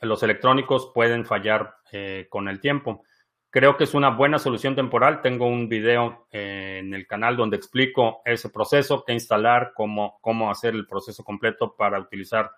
Los 0.00 0.22
electrónicos 0.22 0.92
pueden 0.94 1.24
fallar 1.24 1.74
eh, 1.90 2.28
con 2.30 2.48
el 2.48 2.60
tiempo. 2.60 3.02
Creo 3.50 3.76
que 3.76 3.82
es 3.82 3.94
una 3.94 4.10
buena 4.10 4.38
solución 4.38 4.76
temporal. 4.76 5.22
Tengo 5.22 5.48
un 5.48 5.68
video 5.68 6.28
eh, 6.30 6.78
en 6.78 6.94
el 6.94 7.08
canal 7.08 7.36
donde 7.36 7.56
explico 7.56 8.22
ese 8.24 8.48
proceso, 8.48 9.02
qué 9.04 9.12
instalar, 9.12 9.72
cómo, 9.74 10.18
cómo 10.20 10.52
hacer 10.52 10.74
el 10.74 10.86
proceso 10.86 11.24
completo 11.24 11.74
para 11.76 11.98
utilizar 11.98 12.52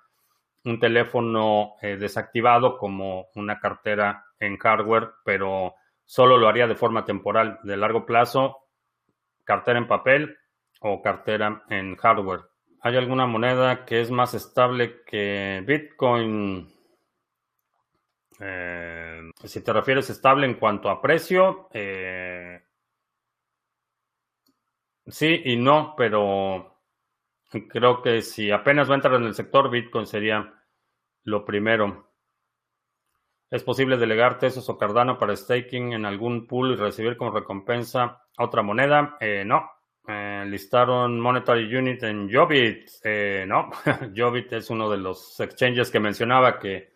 un 0.65 0.79
teléfono 0.79 1.75
desactivado 1.81 2.79
como 2.79 3.27
una 3.35 3.59
cartera 3.59 4.27
en 4.39 4.59
hardware, 4.59 5.11
pero 5.25 5.75
solo 6.05 6.39
lo 6.39 6.47
haría 6.47 6.69
de 6.69 6.77
forma 6.77 7.05
temporal. 7.05 7.59
De 7.65 7.77
largo 7.77 8.07
plazo, 8.07 8.69
cartera 9.43 9.79
en 9.79 9.89
papel 9.89 10.37
o 10.81 11.03
cartera 11.03 11.65
en 11.69 11.97
hardware. 11.97 12.52
¿Hay 12.85 12.97
alguna 12.97 13.27
moneda 13.27 13.85
que 13.85 14.01
es 14.01 14.11
más 14.11 14.35
estable 14.35 15.05
que 15.05 15.62
Bitcoin? 15.64 16.68
Eh, 18.40 19.21
si 19.45 19.62
te 19.62 19.73
refieres 19.73 20.11
estable 20.11 20.47
en 20.47 20.55
cuanto 20.55 20.90
a 20.90 21.01
precio, 21.01 21.68
eh, 21.73 22.61
sí 25.07 25.42
y 25.45 25.57
no, 25.57 25.95
pero 25.97 26.81
creo 27.68 28.03
que 28.03 28.21
si 28.21 28.51
apenas 28.51 28.88
va 28.90 28.95
a 28.95 28.97
entrar 28.97 29.14
en 29.14 29.27
el 29.27 29.35
sector, 29.35 29.71
Bitcoin 29.71 30.07
sería 30.07 30.53
lo 31.23 31.45
primero. 31.45 32.11
¿Es 33.49 33.62
posible 33.62 33.97
delegar 33.97 34.40
Tesos 34.40 34.68
o 34.68 34.77
Cardano 34.77 35.18
para 35.18 35.37
staking 35.37 35.92
en 35.92 36.05
algún 36.05 36.49
pool 36.49 36.73
y 36.73 36.77
recibir 36.77 37.16
como 37.16 37.31
recompensa 37.31 38.25
otra 38.38 38.62
moneda? 38.62 39.18
Eh, 39.21 39.45
no, 39.47 39.71
eh, 40.09 40.45
listaron 40.47 41.21
Monetary 41.21 41.75
Unit 41.75 42.03
en 42.03 42.33
Jobit. 42.33 42.88
Eh, 43.05 43.45
no, 43.47 43.71
Jobit 44.17 44.53
es 44.53 44.71
uno 44.71 44.91
de 44.91 44.99
los 44.99 45.38
exchanges 45.41 45.91
que 45.91 46.01
mencionaba 46.01 46.59
que 46.59 46.93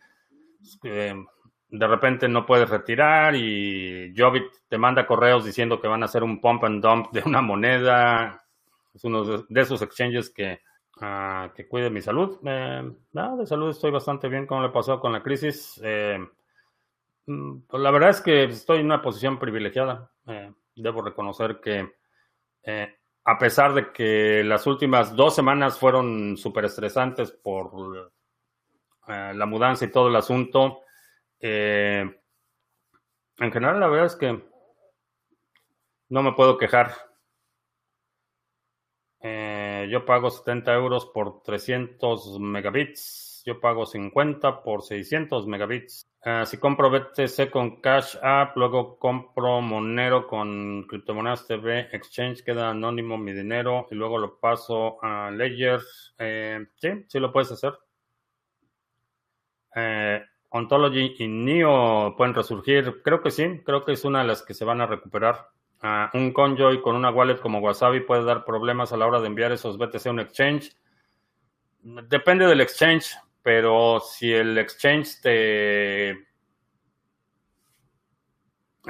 de 1.68 1.86
repente 1.86 2.28
no 2.28 2.46
puedes 2.46 2.68
retirar 2.68 3.34
y 3.34 4.14
Jobit 4.16 4.44
te 4.68 4.78
manda 4.78 5.06
correos 5.06 5.44
diciendo 5.44 5.80
que 5.80 5.88
van 5.88 6.02
a 6.02 6.06
hacer 6.06 6.22
un 6.22 6.40
pump 6.40 6.64
and 6.64 6.82
dump 6.82 7.10
de 7.12 7.22
una 7.24 7.42
moneda. 7.42 8.42
Es 8.94 9.04
uno 9.04 9.24
de 9.24 9.60
esos 9.60 9.82
exchanges 9.82 10.30
que, 10.30 10.60
uh, 11.00 11.52
que 11.54 11.68
cuide 11.68 11.90
mi 11.90 12.00
salud. 12.00 12.38
Eh, 12.44 12.82
de 13.12 13.46
salud 13.46 13.70
estoy 13.70 13.90
bastante 13.90 14.28
bien 14.28 14.46
como 14.46 14.62
le 14.62 14.70
pasó 14.70 15.00
con 15.00 15.12
la 15.12 15.22
crisis. 15.22 15.80
Eh, 15.84 16.18
mm, 17.26 17.58
pues 17.68 17.82
la 17.82 17.90
verdad 17.90 18.10
es 18.10 18.20
que 18.20 18.44
estoy 18.44 18.78
en 18.78 18.86
una 18.86 19.02
posición 19.02 19.38
privilegiada. 19.38 20.10
debo 20.74 21.02
reconocer 21.02 21.60
que 21.60 21.90
eh, 22.66 22.98
a 23.24 23.38
pesar 23.38 23.74
de 23.74 23.92
que 23.92 24.42
las 24.44 24.66
últimas 24.66 25.14
dos 25.14 25.36
semanas 25.36 25.78
fueron 25.78 26.36
súper 26.36 26.64
estresantes 26.64 27.30
por 27.30 28.12
eh, 29.06 29.32
la 29.34 29.46
mudanza 29.46 29.84
y 29.84 29.92
todo 29.92 30.08
el 30.08 30.16
asunto, 30.16 30.80
eh, 31.38 32.04
en 33.38 33.52
general 33.52 33.78
la 33.78 33.86
verdad 33.86 34.06
es 34.06 34.16
que 34.16 34.44
no 36.08 36.22
me 36.22 36.32
puedo 36.32 36.58
quejar. 36.58 36.92
yo 39.88 40.04
pago 40.04 40.30
70 40.30 40.74
euros 40.74 41.06
por 41.06 41.42
300 41.42 42.40
megabits. 42.40 43.35
Yo 43.46 43.60
pago 43.60 43.86
50 43.86 44.64
por 44.64 44.82
600 44.82 45.46
megabits. 45.46 46.04
Ah, 46.24 46.44
si 46.44 46.58
compro 46.58 46.90
BTC 46.90 47.48
con 47.48 47.80
Cash 47.80 48.16
App, 48.20 48.56
luego 48.56 48.98
compro 48.98 49.60
Monero 49.60 50.26
con 50.26 50.84
Criptomonedas 50.88 51.46
TV 51.46 51.88
Exchange, 51.92 52.42
queda 52.42 52.70
anónimo 52.70 53.16
mi 53.16 53.32
dinero 53.32 53.86
y 53.88 53.94
luego 53.94 54.18
lo 54.18 54.40
paso 54.40 54.98
a 55.00 55.30
Ledger. 55.30 55.80
Eh, 56.18 56.66
sí, 56.74 56.88
sí 57.06 57.20
lo 57.20 57.32
puedes 57.32 57.52
hacer. 57.52 57.78
Eh, 59.76 60.24
Ontology 60.48 61.14
y 61.16 61.28
NEO 61.28 62.16
pueden 62.16 62.34
resurgir. 62.34 63.00
Creo 63.04 63.22
que 63.22 63.30
sí, 63.30 63.62
creo 63.64 63.84
que 63.84 63.92
es 63.92 64.04
una 64.04 64.22
de 64.22 64.26
las 64.26 64.42
que 64.42 64.54
se 64.54 64.64
van 64.64 64.80
a 64.80 64.86
recuperar. 64.86 65.50
Ah, 65.82 66.10
un 66.14 66.32
Conjoy 66.32 66.80
con 66.80 66.96
una 66.96 67.10
wallet 67.10 67.38
como 67.38 67.60
Wasabi 67.60 68.00
puede 68.00 68.24
dar 68.24 68.44
problemas 68.44 68.92
a 68.92 68.96
la 68.96 69.06
hora 69.06 69.20
de 69.20 69.28
enviar 69.28 69.52
esos 69.52 69.78
BTC 69.78 70.06
a 70.06 70.10
un 70.10 70.18
exchange. 70.18 70.76
Depende 72.08 72.46
del 72.46 72.60
exchange, 72.60 73.16
pero 73.46 74.00
si 74.00 74.32
el 74.32 74.58
exchange 74.58 75.20
te, 75.22 76.26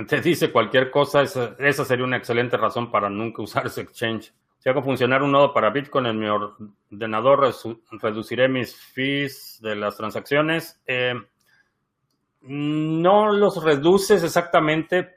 te 0.08 0.20
dice 0.22 0.50
cualquier 0.50 0.90
cosa, 0.90 1.20
esa, 1.20 1.54
esa 1.58 1.84
sería 1.84 2.06
una 2.06 2.16
excelente 2.16 2.56
razón 2.56 2.90
para 2.90 3.10
nunca 3.10 3.42
usar 3.42 3.66
ese 3.66 3.82
exchange. 3.82 4.32
Si 4.56 4.70
hago 4.70 4.82
funcionar 4.82 5.22
un 5.22 5.32
nodo 5.32 5.52
para 5.52 5.68
Bitcoin 5.68 6.06
en 6.06 6.18
mi 6.18 6.26
ordenador, 6.26 7.54
reduciré 8.00 8.48
mis 8.48 8.74
fees 8.74 9.58
de 9.60 9.76
las 9.76 9.98
transacciones. 9.98 10.80
Eh, 10.86 11.12
no 12.40 13.30
los 13.30 13.62
reduces 13.62 14.24
exactamente, 14.24 15.16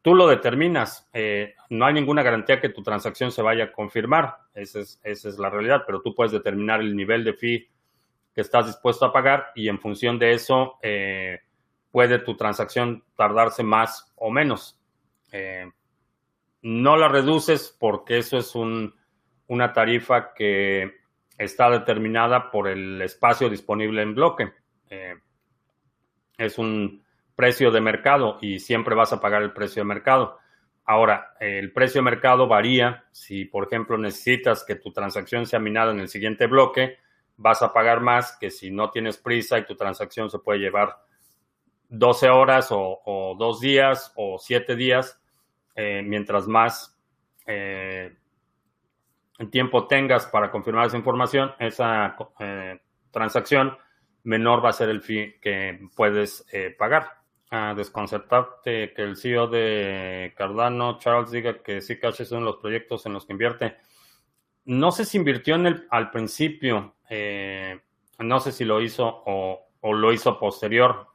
tú 0.00 0.14
lo 0.14 0.28
determinas. 0.28 1.10
Eh, 1.12 1.56
no 1.68 1.84
hay 1.84 1.92
ninguna 1.92 2.22
garantía 2.22 2.58
que 2.58 2.70
tu 2.70 2.82
transacción 2.82 3.32
se 3.32 3.42
vaya 3.42 3.64
a 3.64 3.72
confirmar. 3.72 4.34
Esa 4.54 4.80
es, 4.80 4.98
esa 5.04 5.28
es 5.28 5.38
la 5.38 5.50
realidad, 5.50 5.82
pero 5.86 6.00
tú 6.00 6.14
puedes 6.14 6.32
determinar 6.32 6.80
el 6.80 6.96
nivel 6.96 7.22
de 7.22 7.34
fee 7.34 7.68
que 8.38 8.42
estás 8.42 8.66
dispuesto 8.66 9.04
a 9.04 9.12
pagar 9.12 9.50
y 9.56 9.68
en 9.68 9.80
función 9.80 10.16
de 10.16 10.30
eso 10.30 10.78
eh, 10.80 11.40
puede 11.90 12.20
tu 12.20 12.36
transacción 12.36 13.02
tardarse 13.16 13.64
más 13.64 14.12
o 14.14 14.30
menos. 14.30 14.80
Eh, 15.32 15.68
no 16.62 16.96
la 16.96 17.08
reduces 17.08 17.76
porque 17.80 18.18
eso 18.18 18.38
es 18.38 18.54
una 18.54 19.72
tarifa 19.72 20.34
que 20.34 20.98
está 21.36 21.68
determinada 21.68 22.52
por 22.52 22.68
el 22.68 23.02
espacio 23.02 23.50
disponible 23.50 24.02
en 24.02 24.14
bloque. 24.14 24.52
Eh, 24.88 25.16
es 26.36 26.58
un 26.58 27.02
precio 27.34 27.72
de 27.72 27.80
mercado 27.80 28.38
y 28.40 28.60
siempre 28.60 28.94
vas 28.94 29.12
a 29.12 29.20
pagar 29.20 29.42
el 29.42 29.52
precio 29.52 29.80
de 29.80 29.88
mercado. 29.88 30.38
Ahora, 30.84 31.34
el 31.40 31.72
precio 31.72 31.98
de 31.98 32.04
mercado 32.04 32.46
varía. 32.46 33.04
Si, 33.10 33.46
por 33.46 33.66
ejemplo, 33.66 33.98
necesitas 33.98 34.64
que 34.64 34.76
tu 34.76 34.92
transacción 34.92 35.44
sea 35.44 35.58
minada 35.58 35.90
en 35.90 35.98
el 35.98 36.08
siguiente 36.08 36.46
bloque, 36.46 36.98
vas 37.38 37.62
a 37.62 37.72
pagar 37.72 38.00
más 38.00 38.36
que 38.36 38.50
si 38.50 38.70
no 38.70 38.90
tienes 38.90 39.16
prisa 39.16 39.58
y 39.58 39.64
tu 39.64 39.76
transacción 39.76 40.28
se 40.28 40.40
puede 40.40 40.58
llevar 40.58 40.98
12 41.88 42.28
horas 42.28 42.68
o, 42.70 43.34
dos 43.38 43.60
días 43.60 44.12
o 44.16 44.38
siete 44.38 44.76
días 44.76 45.20
eh, 45.74 46.02
mientras 46.04 46.46
más 46.46 46.98
eh, 47.46 48.14
tiempo 49.50 49.86
tengas 49.86 50.26
para 50.26 50.50
confirmar 50.50 50.88
esa 50.88 50.96
información, 50.96 51.52
esa 51.60 52.16
eh, 52.40 52.80
transacción, 53.12 53.78
menor 54.24 54.62
va 54.62 54.70
a 54.70 54.72
ser 54.72 54.88
el 54.90 55.00
fee 55.00 55.38
que 55.40 55.80
puedes 55.96 56.44
pagar. 56.76 57.18
A 57.50 57.72
desconcertarte 57.72 58.92
que 58.92 59.02
el 59.02 59.16
CEO 59.16 59.46
de 59.46 60.34
Cardano, 60.36 60.98
Charles, 60.98 61.30
diga 61.30 61.62
que 61.62 61.80
Zcash 61.80 62.20
es 62.20 62.30
uno 62.32 62.40
de 62.40 62.46
los 62.46 62.56
proyectos 62.56 63.06
en 63.06 63.14
los 63.14 63.24
que 63.24 63.32
invierte. 63.32 63.78
No 64.68 64.90
sé 64.92 65.06
si 65.06 65.16
invirtió 65.16 65.54
en 65.54 65.66
el, 65.66 65.86
al 65.88 66.10
principio, 66.10 66.94
no 68.18 68.40
sé 68.40 68.52
si 68.52 68.66
lo 68.66 68.82
hizo 68.82 69.22
o, 69.24 69.94
lo 69.94 70.12
hizo 70.12 70.38
posterior. 70.38 71.06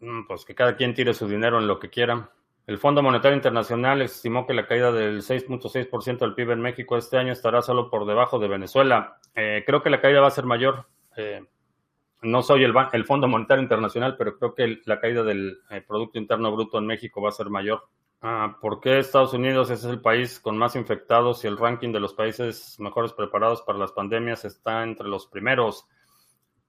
Mm, 0.00 0.26
pues 0.26 0.44
que 0.44 0.56
cada 0.56 0.74
quien 0.74 0.94
tire 0.94 1.14
su 1.14 1.28
dinero 1.28 1.60
en 1.60 1.68
lo 1.68 1.78
que 1.78 1.90
quiera. 1.90 2.32
El 2.66 2.78
Fondo 2.78 3.04
Monetario 3.04 3.36
Internacional 3.36 4.02
estimó 4.02 4.48
que 4.48 4.52
la 4.52 4.66
caída 4.66 4.90
del 4.90 5.22
6.6% 5.22 6.18
del 6.18 6.34
PIB 6.34 6.50
en 6.50 6.60
México 6.60 6.96
este 6.96 7.18
año 7.18 7.32
estará 7.32 7.62
solo 7.62 7.88
por 7.88 8.04
debajo 8.04 8.40
de 8.40 8.48
Venezuela. 8.48 9.20
Eh, 9.36 9.62
creo 9.64 9.80
que 9.80 9.90
la 9.90 10.00
caída 10.00 10.20
va 10.20 10.26
a 10.26 10.32
ser 10.32 10.44
mayor. 10.44 10.86
Eh, 11.16 11.44
no 12.22 12.42
soy 12.42 12.64
el, 12.64 12.74
el, 12.92 13.04
Fondo 13.04 13.28
Monetario 13.28 13.62
Internacional, 13.62 14.16
pero 14.16 14.36
creo 14.38 14.54
que 14.54 14.80
la 14.86 14.98
caída 14.98 15.22
del 15.22 15.58
eh, 15.70 15.84
Producto 15.86 16.18
Interno 16.18 16.50
Bruto 16.50 16.78
en 16.78 16.86
México 16.86 17.22
va 17.22 17.28
a 17.28 17.32
ser 17.32 17.48
mayor. 17.48 17.84
Ah, 18.22 18.56
¿Por 18.60 18.80
qué 18.80 18.98
Estados 18.98 19.34
Unidos 19.34 19.70
es 19.70 19.84
el 19.84 20.00
país 20.00 20.38
con 20.38 20.56
más 20.56 20.76
infectados 20.76 21.44
y 21.44 21.48
el 21.48 21.58
ranking 21.58 21.92
de 21.92 22.00
los 22.00 22.14
países 22.14 22.78
mejores 22.78 23.12
preparados 23.12 23.62
para 23.62 23.78
las 23.78 23.92
pandemias 23.92 24.44
está 24.44 24.84
entre 24.84 25.08
los 25.08 25.26
primeros? 25.26 25.86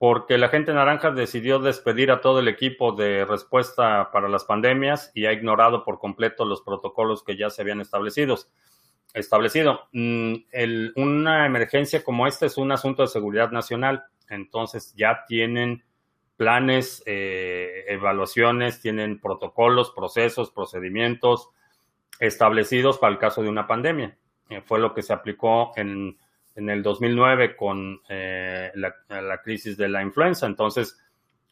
porque 0.04 0.38
la 0.38 0.50
gente 0.50 0.74
naranja 0.74 1.12
decidió 1.12 1.60
despedir 1.60 2.12
a 2.12 2.20
todo 2.20 2.40
el 2.40 2.50
equipo 2.50 2.92
de 2.92 3.24
respuesta 3.24 4.12
para 4.12 4.28
las 4.28 4.44
pandemias 4.44 5.10
y 5.14 5.28
ha 5.28 5.32
ignorado 5.32 5.86
por 5.86 5.98
completo 5.98 6.44
los 6.44 6.62
protocolos 6.62 7.24
que 7.24 7.38
ya 7.38 7.50
se 7.50 7.62
habían 7.62 7.80
establecidos. 7.80 8.50
Establecido. 9.14 9.88
Mm, 9.94 10.34
una 10.98 11.46
emergencia 11.46 12.04
como 12.04 12.28
esta 12.28 12.46
es 12.46 12.58
un 12.58 12.74
asunto 12.74 13.04
de 13.04 13.08
seguridad 13.08 13.52
nacional, 13.52 14.04
entonces 14.28 14.94
ya 14.98 15.24
tienen 15.26 15.86
planes, 16.38 17.04
eh, 17.06 17.86
evaluaciones, 17.88 18.82
tienen 18.82 19.20
protocolos, 19.20 19.92
procesos, 19.92 20.52
procedimientos 20.52 21.50
establecidos 22.20 22.98
para 22.98 23.14
el 23.14 23.20
caso 23.20 23.42
de 23.42 23.50
una 23.50 23.68
pandemia. 23.68 24.18
Eh, 24.50 24.62
fue 24.62 24.80
lo 24.80 24.94
que 24.94 25.02
se 25.02 25.14
aplicó 25.14 25.72
en 25.76 26.18
en 26.56 26.70
el 26.70 26.84
2009 26.84 27.56
con 27.56 28.02
eh, 28.08 28.72
la, 28.76 29.42
crisis 29.44 29.78
de 29.78 29.90
la 29.90 30.02
influenza. 30.02 30.46
Entonces, 30.46 31.00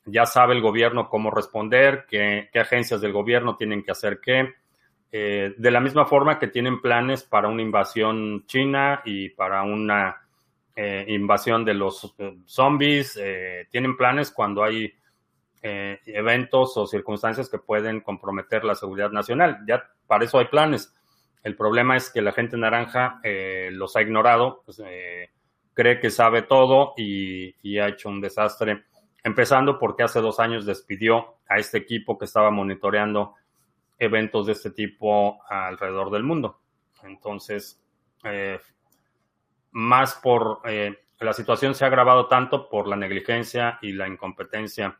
ya 0.05 0.25
sabe 0.25 0.53
el 0.53 0.61
gobierno 0.61 1.09
cómo 1.09 1.31
responder, 1.31 2.05
qué, 2.07 2.49
agencias 2.53 3.01
del 3.01 3.13
gobierno 3.13 3.55
tienen 3.55 3.83
que 3.83 3.91
hacer 3.91 4.19
qué. 4.21 4.53
Eh, 5.11 5.53
de 5.57 5.71
la 5.71 5.81
misma 5.81 6.05
forma 6.05 6.39
que 6.39 6.47
tienen 6.47 6.81
planes 6.81 7.23
para 7.23 7.49
una 7.49 7.61
invasión 7.61 8.45
china 8.45 9.01
y 9.03 9.29
para 9.29 9.63
una 9.63 10.20
eh, 10.81 11.05
invasión 11.09 11.63
de 11.65 11.73
los 11.73 12.15
zombies, 12.45 13.19
tienen 13.69 13.97
planes 13.97 14.31
cuando 14.31 14.63
hay 14.63 14.93
eventos 15.63 16.75
o 16.77 16.87
circunstancias 16.87 17.47
que 17.49 17.59
pueden 17.59 18.01
comprometer 18.01 18.63
la 18.63 18.73
seguridad 18.73 19.11
nacional. 19.11 19.59
Ya 19.67 19.83
para 20.07 20.25
eso 20.25 20.39
hay 20.39 20.45
planes. 20.45 20.93
El 21.43 21.55
problema 21.55 21.97
es 21.97 22.09
que 22.11 22.21
la 22.21 22.31
gente 22.31 22.57
naranja 22.57 23.19
eh, 23.23 23.69
los 23.71 23.95
ha 23.95 24.01
ignorado, 24.01 24.61
pues, 24.65 24.81
eh, 24.85 25.31
cree 25.73 25.99
que 25.99 26.09
sabe 26.09 26.43
todo 26.43 26.93
y, 26.97 27.77
ha 27.79 27.87
hecho 27.87 28.09
un 28.09 28.21
desastre, 28.21 28.85
empezando 29.23 29.79
porque 29.79 30.03
hace 30.03 30.19
dos 30.19 30.39
años 30.39 30.65
despidió 30.65 31.37
a 31.47 31.57
este 31.57 31.79
equipo 31.79 32.17
que 32.17 32.25
estaba 32.25 32.51
monitoreando 32.51 33.35
eventos 33.97 34.47
de 34.47 34.53
este 34.53 34.71
tipo 34.71 35.41
alrededor 35.49 36.11
del 36.11 36.23
mundo. 36.23 36.59
Entonces, 37.03 37.81
eh, 38.23 38.59
más 39.71 40.15
por 40.15 40.61
la 41.19 41.33
situación 41.33 41.75
se 41.75 41.83
ha 41.83 41.87
agravado 41.87 42.27
tanto 42.27 42.67
por 42.67 42.87
la 42.87 42.95
negligencia 42.95 43.77
y 43.81 43.93
la 43.93 44.07
incompetencia 44.07 44.99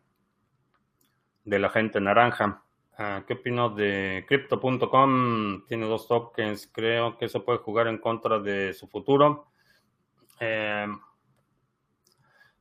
de 1.44 1.60
la 1.60 1.70
gente 1.70 2.00
naranja. 2.00 2.64
Ah, 2.98 3.24
¿Qué 3.26 3.34
opino 3.34 3.70
de 3.70 4.26
Crypto.com? 4.28 5.66
Tiene 5.66 5.88
dos 5.88 6.08
tokens. 6.08 6.70
Creo 6.72 7.18
que 7.18 7.26
eso 7.26 7.44
puede 7.44 7.60
jugar 7.60 7.88
en 7.88 7.98
contra 7.98 8.40
de 8.40 8.74
su 8.74 8.88
futuro. 8.88 9.48
Eh, 10.40 10.88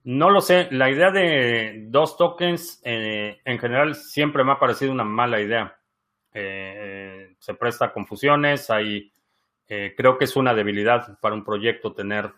no 0.04 0.30
lo 0.30 0.40
sé. 0.40 0.68
La 0.70 0.90
idea 0.90 1.10
de 1.10 1.84
dos 1.88 2.16
tokens 2.16 2.80
eh, 2.84 3.40
en 3.44 3.58
general 3.58 3.94
siempre 3.94 4.44
me 4.44 4.52
ha 4.52 4.58
parecido 4.58 4.92
una 4.92 5.04
mala 5.04 5.40
idea. 5.40 5.78
Eh, 6.32 7.34
se 7.38 7.54
presta 7.54 7.86
a 7.86 7.92
confusiones. 7.92 8.70
Hay, 8.70 9.09
creo 9.96 10.18
que 10.18 10.24
es 10.24 10.34
una 10.34 10.52
debilidad 10.52 11.18
para 11.20 11.34
un 11.34 11.44
proyecto 11.44 11.92
tener 11.92 12.32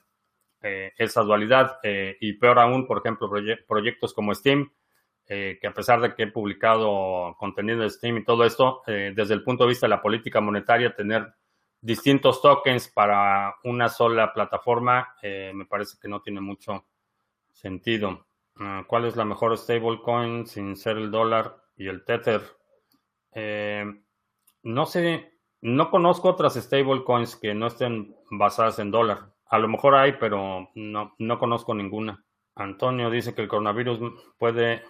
esa 0.60 1.22
dualidad. 1.22 1.78
y 1.82 2.34
peor 2.34 2.58
aún, 2.58 2.86
por 2.86 2.98
ejemplo, 2.98 3.30
proyectos 3.66 4.12
como 4.12 4.34
Steam 4.34 4.70
eh, 5.28 5.56
que 5.60 5.68
a 5.68 5.72
pesar 5.72 6.00
de 6.00 6.14
que 6.14 6.24
he 6.24 6.26
publicado 6.26 7.36
contenido 7.38 7.80
de 7.80 7.90
Steam 7.90 8.18
y 8.18 8.24
todo 8.24 8.44
esto, 8.44 8.82
eh, 8.86 9.12
desde 9.14 9.34
el 9.34 9.44
punto 9.44 9.64
de 9.64 9.70
vista 9.70 9.86
de 9.86 9.90
la 9.90 10.02
política 10.02 10.40
monetaria, 10.40 10.94
tener 10.94 11.32
distintos 11.80 12.42
tokens 12.42 12.88
para 12.88 13.54
una 13.64 13.88
sola 13.88 14.32
plataforma 14.32 15.14
eh, 15.22 15.52
me 15.54 15.64
parece 15.64 15.96
que 16.00 16.08
no 16.08 16.20
tiene 16.20 16.40
mucho 16.40 16.86
sentido. 17.52 18.26
Ah, 18.56 18.84
¿Cuál 18.86 19.06
es 19.06 19.16
la 19.16 19.24
mejor 19.24 19.56
stablecoin 19.56 20.46
sin 20.46 20.76
ser 20.76 20.96
el 20.98 21.10
dólar 21.10 21.56
y 21.76 21.88
el 21.88 22.04
Tether? 22.04 22.42
no 24.64 24.86
sé, 24.86 25.31
no 25.62 25.90
conozco 25.90 26.28
otras 26.28 26.54
stablecoins 26.54 27.36
que 27.36 27.54
no 27.54 27.68
estén 27.68 28.14
basadas 28.30 28.78
en 28.80 28.90
dólar. 28.90 29.30
A 29.46 29.58
lo 29.58 29.68
mejor 29.68 29.94
hay, 29.94 30.12
pero 30.12 30.68
no, 30.74 31.14
no 31.18 31.38
conozco 31.38 31.74
ninguna. 31.74 32.24
Antonio 32.54 33.10
dice 33.10 33.34
que 33.34 33.42
el 33.42 33.48
coronavirus 33.48 34.00
puede 34.38 34.82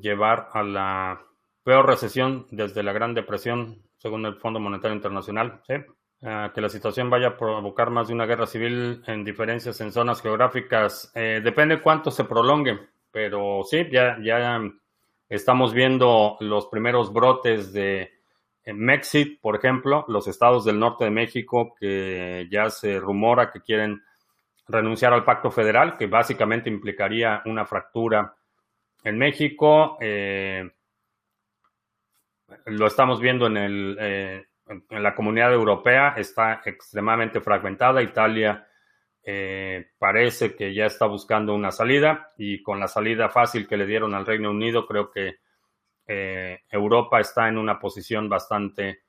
llevar 0.00 0.48
a 0.52 0.62
la 0.62 1.22
peor 1.62 1.86
recesión 1.86 2.46
desde 2.50 2.82
la 2.82 2.92
Gran 2.92 3.14
Depresión, 3.14 3.82
según 3.98 4.24
el 4.26 4.36
Fondo 4.36 4.60
Monetario 4.60 4.96
Internacional. 4.96 5.60
que 5.66 6.60
la 6.60 6.68
situación 6.68 7.10
vaya 7.10 7.28
a 7.28 7.36
provocar 7.36 7.90
más 7.90 8.08
de 8.08 8.14
una 8.14 8.24
guerra 8.24 8.46
civil 8.46 9.02
en 9.06 9.24
diferencias 9.24 9.80
en 9.80 9.92
zonas 9.92 10.22
geográficas. 10.22 11.12
Eh, 11.14 11.40
depende 11.44 11.82
cuánto 11.82 12.10
se 12.10 12.24
prolongue, 12.24 12.88
pero 13.10 13.62
sí, 13.64 13.86
ya, 13.92 14.16
ya 14.22 14.60
estamos 15.28 15.74
viendo 15.74 16.36
los 16.40 16.66
primeros 16.68 17.12
brotes 17.12 17.72
de 17.72 18.15
Mexit, 18.74 19.40
por 19.40 19.56
ejemplo, 19.56 20.04
los 20.08 20.26
estados 20.26 20.64
del 20.64 20.78
norte 20.78 21.04
de 21.04 21.10
México 21.10 21.74
que 21.78 22.48
ya 22.50 22.68
se 22.70 22.98
rumora 22.98 23.50
que 23.50 23.60
quieren 23.60 24.02
renunciar 24.68 25.12
al 25.12 25.24
pacto 25.24 25.50
federal, 25.50 25.96
que 25.96 26.06
básicamente 26.06 26.68
implicaría 26.68 27.42
una 27.44 27.64
fractura 27.64 28.34
en 29.04 29.18
México, 29.18 29.96
eh, 30.00 30.68
lo 32.66 32.86
estamos 32.86 33.20
viendo 33.20 33.46
en, 33.46 33.56
el, 33.56 33.96
eh, 34.00 34.44
en 34.66 35.02
la 35.02 35.14
comunidad 35.14 35.52
europea, 35.52 36.14
está 36.16 36.60
extremadamente 36.64 37.40
fragmentada. 37.40 38.02
Italia 38.02 38.66
eh, 39.22 39.90
parece 39.98 40.54
que 40.54 40.74
ya 40.74 40.86
está 40.86 41.06
buscando 41.06 41.54
una 41.54 41.70
salida 41.70 42.32
y 42.36 42.62
con 42.62 42.80
la 42.80 42.88
salida 42.88 43.28
fácil 43.28 43.66
que 43.66 43.76
le 43.76 43.86
dieron 43.86 44.14
al 44.14 44.26
Reino 44.26 44.50
Unido, 44.50 44.86
creo 44.86 45.10
que 45.10 45.36
eh, 46.06 46.62
Europa 46.70 47.20
está 47.20 47.48
en 47.48 47.58
una 47.58 47.78
posición 47.78 48.28
bastante, 48.28 49.02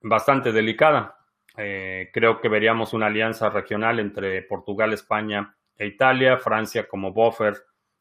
bastante 0.00 0.52
delicada. 0.52 1.16
creo 1.54 2.40
que 2.40 2.48
veríamos 2.48 2.92
una 2.92 3.06
alianza 3.06 3.50
regional 3.50 3.98
entre 3.98 4.42
Portugal, 4.42 4.92
España 4.92 5.56
e 5.76 5.86
Italia, 5.86 6.38
Francia 6.38 6.86
como 6.86 7.12
buffer, 7.12 7.56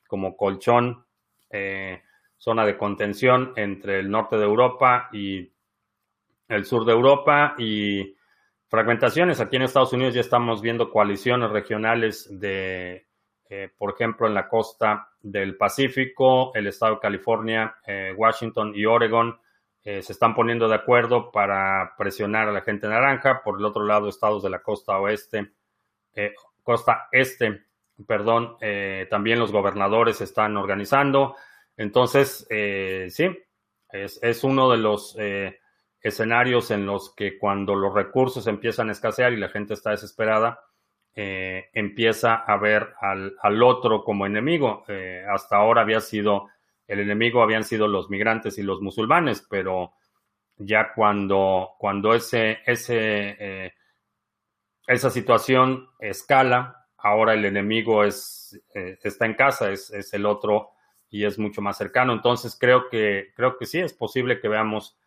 como 0.07 0.37
colchón 0.37 1.05
zona 2.37 2.65
de 2.65 2.77
contención 2.77 3.53
entre 3.55 3.99
el 3.99 4.09
norte 4.09 4.37
de 4.37 4.43
Europa 4.43 5.09
y 5.11 5.51
el 6.47 6.65
sur 6.65 6.85
de 6.85 6.93
Europa 6.93 7.55
y 7.57 8.15
fragmentaciones. 8.67 9.39
Aquí 9.41 9.55
en 9.55 9.63
Estados 9.63 9.93
Unidos 9.93 10.13
ya 10.13 10.21
estamos 10.21 10.61
viendo 10.61 10.91
coaliciones 10.91 11.49
regionales 11.49 12.27
de, 12.39 13.06
eh, 13.49 13.69
por 13.77 13.93
ejemplo, 13.93 14.27
en 14.27 14.33
la 14.33 14.49
costa 14.49 15.09
del 15.21 15.55
Pacífico, 15.55 16.51
el 16.53 16.67
estado 16.67 16.95
de 16.95 16.99
California, 16.99 17.75
eh, 17.85 18.13
Washington 18.15 18.73
y 18.75 18.85
Oregon 18.85 19.39
eh, 19.83 20.01
se 20.01 20.11
están 20.11 20.35
poniendo 20.35 20.67
de 20.67 20.75
acuerdo 20.75 21.31
para 21.31 21.93
presionar 21.97 22.49
a 22.49 22.51
la 22.51 22.61
gente 22.61 22.87
naranja. 22.87 23.41
Por 23.41 23.59
el 23.59 23.65
otro 23.65 23.85
lado, 23.85 24.09
estados 24.09 24.43
de 24.43 24.49
la 24.49 24.61
costa 24.61 24.99
oeste, 24.99 25.51
costa 26.61 27.07
este, 27.11 27.63
perdón, 28.05 28.57
también 29.09 29.39
los 29.39 29.51
gobernadores 29.51 30.17
se 30.17 30.25
están 30.25 30.57
organizando. 30.57 31.35
Entonces, 31.77 32.45
sí, 32.49 33.29
es, 33.91 34.43
uno 34.43 34.71
de 34.71 34.77
los 34.77 35.15
escenarios 36.01 36.71
en 36.71 36.85
los 36.85 37.13
que 37.15 37.37
cuando 37.37 37.75
los 37.75 37.93
recursos 37.93 38.47
empiezan 38.47 38.89
a 38.89 38.93
escasear 38.93 39.31
y 39.31 39.37
la 39.37 39.49
gente 39.49 39.73
está 39.75 39.91
desesperada, 39.91 40.59
eh, 41.19 41.69
empieza 41.73 42.35
a 42.35 42.57
ver 42.57 42.93
al, 43.01 43.63
otro 43.63 44.03
como 44.03 44.25
enemigo. 44.25 44.85
hasta 45.29 45.57
ahora 45.57 45.81
había 45.81 45.99
sido, 45.99 46.47
el 46.87 46.99
enemigo 46.99 47.41
habían 47.41 47.63
sido 47.63 47.87
los 47.87 48.09
migrantes 48.09 48.57
y 48.57 48.63
los 48.63 48.81
musulmanes, 48.81 49.45
pero 49.49 49.93
ya 50.57 50.93
cuando, 50.93 51.71
cuando 51.79 52.13
ese, 52.13 52.59
ese, 52.65 53.73
esa 54.87 55.09
situación 55.09 55.89
escala, 55.99 56.87
ahora 56.97 57.33
el 57.33 57.45
enemigo 57.45 58.03
es, 58.03 58.59
está 58.73 59.25
en 59.25 59.33
casa, 59.33 59.71
es, 59.71 59.91
es 59.91 60.13
el 60.13 60.25
otro 60.25 60.71
y 61.09 61.25
es 61.25 61.39
mucho 61.39 61.61
más 61.61 61.77
cercano. 61.77 62.13
Entonces 62.13 62.57
creo 62.59 62.89
que, 62.89 63.31
creo 63.35 63.57
que 63.57 63.65
sí 63.65 63.79
es 63.79 63.93
posible 63.93 64.39
que 64.39 64.47
veamos, 64.47 64.97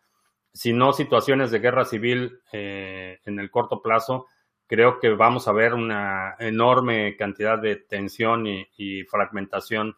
si 0.53 0.73
no 0.73 0.93
situaciones 0.93 1.51
de 1.51 1.59
guerra 1.59 1.85
civil 1.85 2.41
eh, 2.51 3.19
en 3.25 3.39
el 3.39 3.51
corto 3.51 3.81
plazo, 3.81 4.27
creo 4.71 5.01
que 5.01 5.09
vamos 5.09 5.49
a 5.49 5.51
ver 5.51 5.73
una 5.73 6.37
enorme 6.39 7.17
cantidad 7.17 7.59
de 7.59 7.75
tensión 7.75 8.47
y, 8.47 9.03
fragmentación 9.03 9.97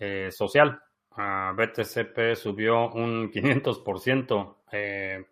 eh, 0.00 0.30
social. 0.32 0.82
BTCP 1.14 2.34
subió 2.34 2.90
un 2.90 3.30
500%. 3.32 4.56
Eh, 4.72 5.24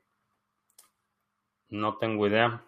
no 1.70 1.98
tengo 1.98 2.28
idea. 2.28 2.64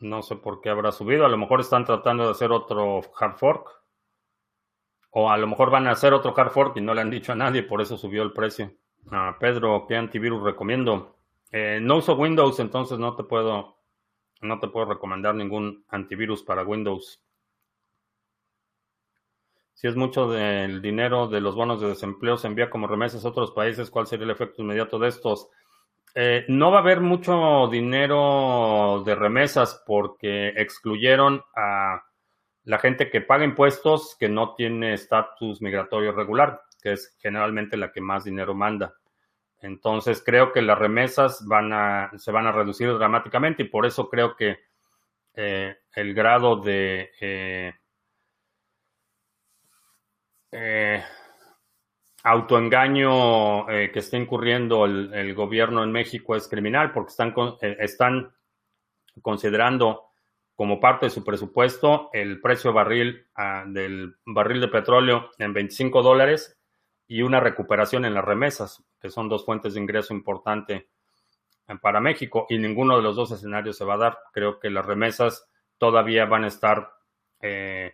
No 0.00 0.22
sé 0.22 0.36
por 0.36 0.62
qué 0.62 0.70
habrá 0.70 0.90
subido. 0.90 1.26
A 1.26 1.28
lo 1.28 1.36
mejor 1.36 1.60
están 1.60 1.84
tratando 1.84 2.24
de 2.24 2.30
hacer 2.30 2.50
otro 2.50 3.02
hard 3.20 3.36
fork. 3.36 3.68
O 5.10 5.30
a 5.30 5.36
lo 5.36 5.46
mejor 5.46 5.70
van 5.70 5.86
a 5.86 5.90
hacer 5.90 6.14
otro 6.14 6.32
hard 6.34 6.50
fork 6.50 6.78
y 6.78 6.80
no 6.80 6.94
le 6.94 7.02
han 7.02 7.10
dicho 7.10 7.32
a 7.32 7.36
nadie, 7.36 7.62
por 7.62 7.82
eso 7.82 7.98
subió 7.98 8.22
el 8.22 8.32
precio. 8.32 8.72
Ah, 9.10 9.36
Pedro, 9.38 9.84
¿qué 9.86 9.96
antivirus 9.96 10.42
recomiendo? 10.42 11.18
Eh, 11.52 11.78
no 11.82 11.98
uso 11.98 12.16
Windows, 12.16 12.58
entonces 12.58 12.98
no 12.98 13.14
te 13.14 13.22
puedo, 13.22 13.73
no 14.44 14.60
te 14.60 14.68
puedo 14.68 14.86
recomendar 14.86 15.34
ningún 15.34 15.84
antivirus 15.88 16.42
para 16.42 16.64
Windows. 16.64 17.22
Si 19.74 19.88
es 19.88 19.96
mucho 19.96 20.28
del 20.30 20.80
dinero 20.80 21.26
de 21.28 21.40
los 21.40 21.56
bonos 21.56 21.80
de 21.80 21.88
desempleo 21.88 22.36
se 22.36 22.46
envía 22.46 22.70
como 22.70 22.86
remesas 22.86 23.24
a 23.24 23.28
otros 23.28 23.50
países, 23.50 23.90
¿cuál 23.90 24.06
sería 24.06 24.24
el 24.24 24.30
efecto 24.30 24.62
inmediato 24.62 24.98
de 24.98 25.08
estos? 25.08 25.48
Eh, 26.14 26.44
no 26.48 26.70
va 26.70 26.78
a 26.78 26.80
haber 26.80 27.00
mucho 27.00 27.68
dinero 27.68 29.02
de 29.04 29.16
remesas 29.16 29.82
porque 29.84 30.48
excluyeron 30.50 31.42
a 31.56 32.04
la 32.62 32.78
gente 32.78 33.10
que 33.10 33.20
paga 33.20 33.44
impuestos 33.44 34.16
que 34.18 34.28
no 34.28 34.54
tiene 34.54 34.94
estatus 34.94 35.60
migratorio 35.60 36.12
regular, 36.12 36.62
que 36.80 36.92
es 36.92 37.16
generalmente 37.20 37.76
la 37.76 37.90
que 37.90 38.00
más 38.00 38.24
dinero 38.24 38.54
manda. 38.54 38.94
Entonces 39.64 40.22
creo 40.22 40.52
que 40.52 40.60
las 40.60 40.78
remesas 40.78 41.42
van 41.46 41.72
a, 41.72 42.10
se 42.18 42.30
van 42.30 42.46
a 42.46 42.52
reducir 42.52 42.92
dramáticamente 42.98 43.62
y 43.62 43.68
por 43.68 43.86
eso 43.86 44.10
creo 44.10 44.36
que 44.36 44.58
eh, 45.32 45.78
el 45.94 46.12
grado 46.12 46.56
de 46.56 47.10
eh, 47.18 47.72
eh, 50.52 51.02
autoengaño 52.24 53.66
que 53.66 53.98
está 53.98 54.18
incurriendo 54.18 54.84
el, 54.84 55.34
gobierno 55.34 55.82
en 55.82 55.92
México 55.92 56.36
es 56.36 56.46
criminal 56.46 56.92
porque 56.92 57.14
están, 57.78 58.34
considerando 59.22 60.10
como 60.54 60.78
parte 60.78 61.06
de 61.06 61.10
su 61.10 61.24
presupuesto 61.24 62.10
el 62.12 62.42
precio 62.42 62.74
barril 62.74 63.28
ah, 63.34 63.64
del 63.66 64.16
barril 64.26 64.60
de 64.60 64.68
petróleo 64.68 65.30
en 65.38 65.54
25 65.54 66.02
dólares 66.02 66.60
y 67.06 67.22
una 67.22 67.40
recuperación 67.40 68.04
en 68.04 68.12
las 68.12 68.24
remesas, 68.24 68.84
que 69.04 69.10
son 69.10 69.28
dos 69.28 69.44
fuentes 69.44 69.74
de 69.74 69.80
ingreso 69.80 70.14
importante 70.14 70.88
eh, 71.68 71.74
para 71.82 72.00
México 72.00 72.46
y 72.48 72.56
ninguno 72.56 72.96
de 72.96 73.02
los 73.02 73.14
dos 73.14 73.32
escenarios 73.32 73.76
se 73.76 73.84
va 73.84 73.94
a 73.94 73.98
dar. 73.98 74.18
Creo 74.32 74.58
que 74.58 74.70
las 74.70 74.86
remesas 74.86 75.46
todavía 75.76 76.24
van 76.24 76.44
a 76.44 76.46
estar 76.46 76.90
eh, 77.42 77.92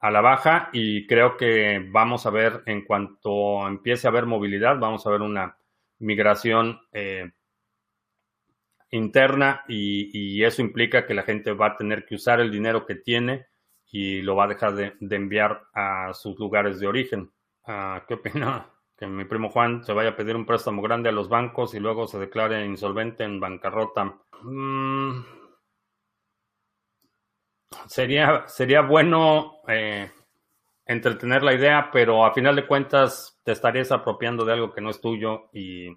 a 0.00 0.10
la 0.10 0.20
baja 0.20 0.68
y 0.74 1.06
creo 1.06 1.38
que 1.38 1.82
vamos 1.90 2.26
a 2.26 2.30
ver 2.30 2.62
en 2.66 2.84
cuanto 2.84 3.66
empiece 3.66 4.06
a 4.06 4.10
haber 4.10 4.26
movilidad, 4.26 4.78
vamos 4.78 5.06
a 5.06 5.10
ver 5.10 5.22
una 5.22 5.56
migración 5.98 6.78
eh, 6.92 7.30
interna 8.90 9.64
y, 9.66 10.44
eso 10.44 10.60
implica 10.60 11.06
que 11.06 11.14
la 11.14 11.22
gente 11.22 11.52
va 11.52 11.68
a 11.68 11.76
tener 11.78 12.04
que 12.04 12.16
usar 12.16 12.38
el 12.38 12.50
dinero 12.50 12.84
que 12.84 12.96
tiene 12.96 13.46
y 13.90 14.20
lo 14.20 14.36
va 14.36 14.44
a 14.44 14.48
dejar 14.48 14.74
de, 14.74 14.92
enviar 15.16 15.62
a 15.72 16.12
sus 16.12 16.38
lugares 16.38 16.80
de 16.80 16.86
origen. 16.86 17.30
Ah, 17.64 18.04
¿Qué 18.06 18.12
opina? 18.12 18.70
Que 19.00 19.06
mi 19.06 19.24
primo 19.24 19.48
Juan 19.48 19.82
se 19.82 19.94
vaya 19.94 20.10
a 20.10 20.16
pedir 20.16 20.36
un 20.36 20.44
préstamo 20.44 20.82
grande 20.82 21.08
a 21.08 21.12
los 21.12 21.30
bancos 21.30 21.72
y 21.74 21.80
luego 21.80 22.06
se 22.06 22.18
declare 22.18 22.66
insolvente 22.66 23.24
en 23.24 23.40
bancarrota. 23.40 24.14
Mm. 24.42 25.24
sería, 27.86 28.44
sería 28.46 28.82
bueno 28.82 29.62
eh, 29.68 30.10
entretener 30.84 31.42
la 31.42 31.54
idea, 31.54 31.88
pero 31.90 32.26
a 32.26 32.34
final 32.34 32.56
de 32.56 32.66
cuentas 32.66 33.40
te 33.42 33.52
estarías 33.52 33.90
apropiando 33.90 34.44
de 34.44 34.52
algo 34.52 34.72
que 34.72 34.82
no 34.82 34.90
es 34.90 35.00
tuyo 35.00 35.48
y 35.54 35.88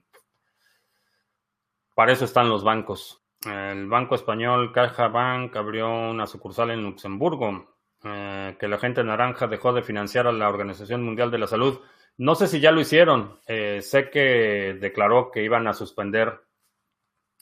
para 1.94 2.14
eso 2.14 2.24
están 2.24 2.48
los 2.48 2.64
bancos. 2.64 3.22
El 3.46 3.88
Banco 3.88 4.16
Español 4.16 4.72
Caja 4.72 5.10
Bank 5.10 5.56
abrió 5.58 5.90
una 5.90 6.26
sucursal 6.26 6.72
en 6.72 6.84
Luxemburgo, 6.84 7.76
eh, 8.06 8.56
que 8.58 8.68
la 8.70 8.78
gente 8.78 9.04
naranja 9.04 9.48
dejó 9.48 9.74
de 9.74 9.84
financiar 9.84 10.28
a 10.28 10.32
la 10.32 10.48
Organización 10.48 11.04
Mundial 11.04 11.32
de 11.32 11.40
la 11.40 11.48
Salud. 11.48 11.82
No 12.18 12.36
sé 12.36 12.48
si 12.48 12.60
ya 12.60 12.72
lo 12.72 12.82
hicieron. 12.82 13.40
Eh, 13.48 13.82
sé 13.82 14.10
que 14.10 14.78
declaró 14.80 15.32
que 15.32 15.44
iban 15.44 15.68
a 15.68 15.74
suspender 15.74 16.42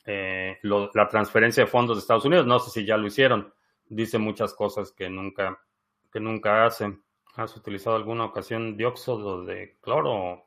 eh, 0.05 0.59
la 0.63 1.07
transferencia 1.09 1.63
de 1.63 1.69
fondos 1.69 1.97
de 1.97 2.01
Estados 2.01 2.26
Unidos. 2.26 2.45
No 2.45 2.59
sé 2.59 2.72
si 2.72 2.86
ya 2.86 2.97
lo 2.97 3.07
hicieron. 3.07 3.53
Dice 3.86 4.17
muchas 4.17 4.53
cosas 4.53 4.91
que 4.91 5.09
nunca, 5.09 5.59
que 6.11 6.19
nunca 6.19 6.65
hace. 6.65 6.97
¿Has 7.36 7.55
utilizado 7.55 7.95
alguna 7.95 8.26
ocasión 8.26 8.78
dióxido 8.78 9.43
de 9.45 9.78
cloro? 9.82 10.45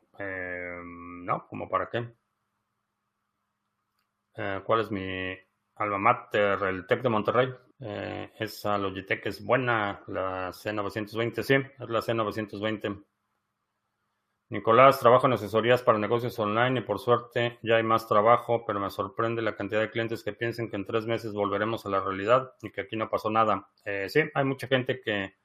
no, 1.25 1.45
¿como 1.47 1.67
para 1.67 1.89
qué? 1.89 2.07
Eh, 4.37 4.61
¿Cuál 4.65 4.81
es 4.81 4.91
mi 4.91 5.35
alma 5.75 5.97
mater? 5.97 6.61
El 6.63 6.85
TEC 6.85 7.01
de 7.01 7.09
Monterrey. 7.09 7.53
Eh, 7.79 8.31
esa 8.39 8.77
Logitech 8.77 9.25
es 9.25 9.43
buena, 9.43 10.01
la 10.07 10.49
C920, 10.51 11.43
sí, 11.43 11.55
es 11.55 11.89
la 11.89 11.99
C920. 11.99 13.03
Nicolás, 14.55 14.99
trabajo 14.99 15.27
en 15.27 15.33
asesorías 15.33 15.83
para 15.83 15.97
negocios 15.97 16.39
online 16.39 16.79
y 16.79 16.83
por 16.83 16.99
suerte 16.99 17.59
ya 17.61 17.75
hay 17.75 17.83
más 17.83 18.07
trabajo, 18.07 18.63
pero 18.65 18.79
me 18.79 18.89
sorprende 18.89 19.41
la 19.41 19.55
cantidad 19.55 19.81
de 19.81 19.91
clientes 19.91 20.23
que 20.23 20.31
piensen 20.31 20.69
que 20.69 20.77
en 20.77 20.85
tres 20.85 21.05
meses 21.05 21.33
volveremos 21.33 21.85
a 21.85 21.89
la 21.89 21.99
realidad 21.99 22.53
y 22.61 22.71
que 22.71 22.81
aquí 22.81 22.95
no 22.95 23.09
pasó 23.09 23.29
nada. 23.29 23.67
Eh, 23.83 24.07
sí, 24.09 24.21
hay 24.33 24.45
mucha 24.45 24.67
gente 24.67 25.01
que 25.01 25.35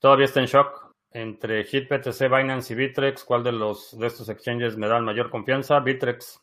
todavía 0.00 0.26
está 0.26 0.40
en 0.40 0.46
shock. 0.46 0.90
Entre 1.12 1.64
HitBTC, 1.64 2.28
Binance 2.28 2.72
y 2.72 2.76
Bitrex, 2.76 3.24
¿cuál 3.24 3.42
de 3.44 3.52
los 3.52 3.98
de 3.98 4.06
estos 4.06 4.28
exchanges 4.28 4.76
me 4.76 4.88
da 4.88 5.00
mayor 5.00 5.30
confianza? 5.30 5.78
Bitrex. 5.80 6.40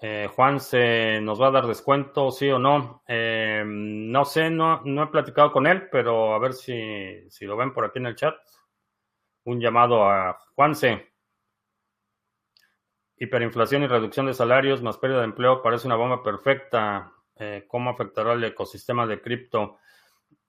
Eh, 0.00 0.28
Juan, 0.34 0.60
¿se 0.60 1.20
nos 1.20 1.40
va 1.40 1.48
a 1.48 1.50
dar 1.50 1.66
descuento, 1.66 2.30
sí 2.30 2.48
o 2.50 2.58
no? 2.58 3.02
Eh, 3.06 3.64
no 3.66 4.24
sé, 4.24 4.48
no, 4.48 4.80
no, 4.84 5.02
he 5.02 5.06
platicado 5.08 5.52
con 5.52 5.66
él, 5.66 5.88
pero 5.90 6.34
a 6.34 6.38
ver 6.38 6.54
si, 6.54 7.28
si, 7.28 7.46
lo 7.46 7.56
ven 7.56 7.72
por 7.72 7.84
aquí 7.84 7.98
en 7.98 8.06
el 8.06 8.14
chat. 8.14 8.34
Un 9.44 9.60
llamado 9.60 10.04
a 10.04 10.38
Juanse. 10.54 11.08
hiperinflación 13.16 13.82
y 13.82 13.86
reducción 13.86 14.26
de 14.26 14.34
salarios 14.34 14.82
más 14.82 14.98
pérdida 14.98 15.18
de 15.18 15.24
empleo 15.24 15.62
parece 15.62 15.86
una 15.86 15.96
bomba 15.96 16.22
perfecta. 16.22 17.12
Eh, 17.36 17.64
¿Cómo 17.66 17.90
afectará 17.90 18.32
el 18.32 18.44
ecosistema 18.44 19.06
de 19.06 19.20
cripto? 19.20 19.78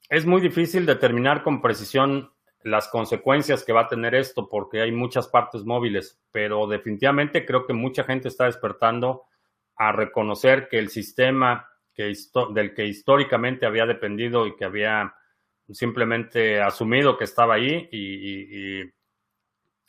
Es 0.10 0.26
muy 0.26 0.42
difícil 0.42 0.86
determinar 0.86 1.44
con 1.44 1.62
precisión 1.62 2.32
las 2.64 2.88
consecuencias 2.90 3.64
que 3.64 3.74
va 3.74 3.82
a 3.82 3.88
tener 3.88 4.16
esto 4.16 4.50
porque 4.50 4.82
hay 4.82 4.92
muchas 4.92 5.28
partes 5.28 5.64
móviles, 5.64 6.22
pero 6.32 6.68
definitivamente 6.68 7.46
creo 7.46 7.66
que 7.66 7.74
mucha 7.74 8.04
gente 8.04 8.28
está 8.28 8.46
despertando 8.46 9.24
a 9.76 9.92
reconocer 9.92 10.68
que 10.68 10.78
el 10.78 10.90
sistema 10.90 11.70
del 11.96 12.74
que 12.74 12.86
históricamente 12.86 13.66
había 13.66 13.86
dependido 13.86 14.48
y 14.48 14.56
que 14.56 14.66
había 14.66 15.14
simplemente 15.72 16.62
asumido 16.62 17.18
que 17.18 17.24
estaba 17.26 17.56
ahí 17.56 17.90
y, 17.92 18.82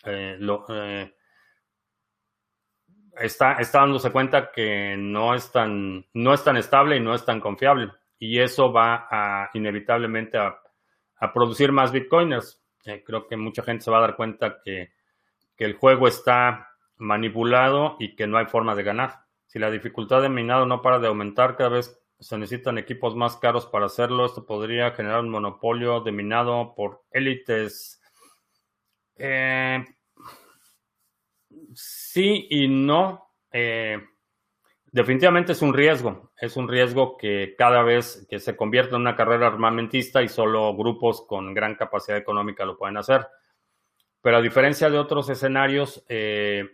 eh, 0.05 0.37
lo, 0.39 0.65
eh, 0.69 1.15
está, 3.19 3.55
está 3.55 3.81
dándose 3.81 4.11
cuenta 4.11 4.51
que 4.51 4.97
no 4.99 5.35
es, 5.35 5.51
tan, 5.53 6.07
no 6.15 6.35
es 6.35 6.43
tan 6.45 6.57
estable 6.57 6.97
y 6.97 7.01
no 7.01 7.15
es 7.15 7.25
tan 7.25 7.41
confiable. 7.41 7.93
Y 8.19 8.39
eso 8.39 8.73
va 8.73 9.07
a, 9.11 9.51
inevitablemente 9.55 10.39
a, 10.39 10.61
producir 11.35 11.73
más 11.73 11.93
bitcoiners. 11.93 12.63
Eh, 12.85 13.03
creo 13.05 13.27
que 13.27 13.37
mucha 13.37 13.63
gente 13.63 13.85
se 13.85 13.91
va 13.91 13.99
a 13.99 14.03
dar 14.03 14.17
cuenta 14.17 14.61
que, 14.65 14.93
que 15.55 15.65
el 15.65 15.75
juego 15.75 16.09
está 16.09 16.71
manipulado 16.97 17.97
y 17.99 18.15
que 18.15 18.27
no 18.27 18.39
hay 18.39 18.47
forma 18.47 18.75
de 18.75 18.83
ganar. 18.83 19.25
Si 19.47 19.59
la 19.59 19.71
dificultad 19.71 20.23
de 20.23 20.29
minado 20.29 20.65
no 20.65 20.81
para 20.81 20.99
de 20.99 21.09
aumentar, 21.09 21.57
cada 21.57 21.71
vez 21.71 22.00
se 22.21 22.37
necesitan 22.37 22.79
equipos 22.79 23.17
más 23.17 23.37
caros 23.37 23.67
para 23.67 23.87
hacerlo. 23.87 24.27
Esto 24.27 24.45
podría 24.45 24.91
generar 24.93 25.21
un 25.21 25.31
monopolio 25.31 26.01
de 26.01 26.13
minado 26.13 26.75
por 26.77 27.03
élites. 27.11 28.01
Eh, 29.17 29.83
sí 31.75 32.47
y 32.51 32.69
no. 32.69 33.31
Eh, 33.51 33.99
definitivamente 34.93 35.53
es 35.53 35.63
un 35.63 35.73
riesgo. 35.73 36.33
Es 36.39 36.57
un 36.57 36.69
riesgo 36.69 37.17
que 37.17 37.55
cada 37.57 37.83
vez 37.83 38.27
que 38.29 38.39
se 38.39 38.55
convierte 38.55 38.95
en 38.95 39.01
una 39.01 39.17
carrera 39.17 39.47
armamentista 39.47 40.23
y 40.23 40.29
solo 40.29 40.77
grupos 40.77 41.27
con 41.27 41.55
gran 41.55 41.75
capacidad 41.75 42.19
económica 42.19 42.67
lo 42.67 42.77
pueden 42.77 42.99
hacer. 42.99 43.27
Pero 44.21 44.37
a 44.37 44.43
diferencia 44.43 44.91
de 44.91 44.99
otros 44.99 45.31
escenarios, 45.31 46.05
eh, 46.07 46.69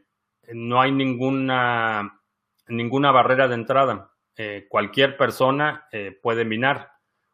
no 0.52 0.80
hay 0.80 0.90
ninguna, 0.90 2.20
ninguna 2.66 3.12
barrera 3.12 3.46
de 3.46 3.54
entrada. 3.54 4.15
Eh, 4.36 4.66
cualquier 4.68 5.16
persona 5.16 5.88
puede 6.22 6.44
minar. 6.44 6.92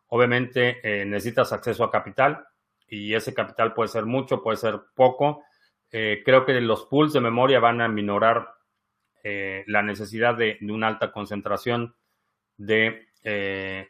Obviamente 0.09 0.81
necesitas 1.05 1.53
acceso 1.53 1.85
a 1.85 1.91
capital 1.91 2.45
y 2.87 3.15
ese 3.15 3.35
capital 3.35 3.73
puede 3.75 3.89
ser 3.89 4.05
mucho, 4.05 4.43
puede 4.43 4.57
ser 4.57 4.79
poco 4.95 5.43
eh, 5.93 6.23
creo 6.25 6.47
que 6.47 6.59
los 6.63 6.87
pools 6.87 7.13
de 7.13 7.21
memoria 7.21 7.61
van 7.61 7.83
a 7.83 7.89
minorar 7.89 8.55
eh, 9.23 9.63
la 9.67 9.83
necesidad 9.83 10.35
de, 10.35 10.57
una 10.63 10.89
alta 10.89 11.13
concentración 11.13 11.95
de, 12.57 13.09
eh, 13.23 13.89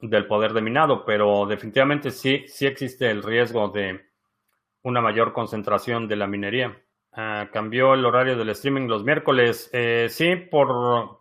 del 0.00 0.26
poder 0.26 0.54
de 0.54 0.62
minado, 0.62 1.04
pero 1.04 1.44
definitivamente 1.44 2.10
sí, 2.10 2.44
sí 2.48 2.66
existe 2.66 3.10
el 3.10 3.22
riesgo 3.22 3.68
de 3.68 4.00
una 4.82 5.02
mayor 5.02 5.34
concentración 5.34 6.08
de 6.08 6.16
la 6.16 6.26
minería. 6.26 6.82
Ah, 7.12 7.50
cambió 7.52 7.92
el 7.92 8.06
horario 8.06 8.36
del 8.36 8.48
streaming 8.50 8.88
los 8.88 9.04
miércoles. 9.04 9.70
sí, 10.08 10.36
por, 10.36 11.17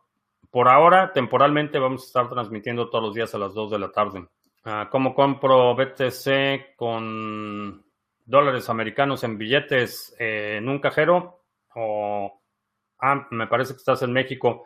por 0.58 0.70
ahora, 0.70 1.14
temporalmente, 1.14 1.78
vamos 1.78 2.02
a 2.02 2.06
estar 2.08 2.30
transmitiendo 2.30 2.90
todos 2.90 3.04
los 3.04 3.14
días 3.14 3.32
a 3.36 3.38
las 3.38 3.54
2 3.54 3.70
de 3.70 3.78
la 3.78 3.92
tarde. 3.92 4.28
Ah, 4.64 4.90
¿Cómo 4.92 5.14
compro 5.14 5.76
BTC 5.76 6.76
con 6.76 7.86
dólares 8.26 8.68
americanos 8.68 9.24
en 9.24 9.38
billetes 9.38 10.16
eh, 10.18 10.56
en 10.58 10.68
un 10.68 10.80
cajero 10.80 11.44
o, 11.76 12.42
ah, 13.00 13.28
me 13.30 13.46
parece 13.46 13.74
que 13.74 13.78
estás 13.78 14.02
en 14.02 14.12
México. 14.12 14.66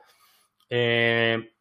Eh, 0.69 1.51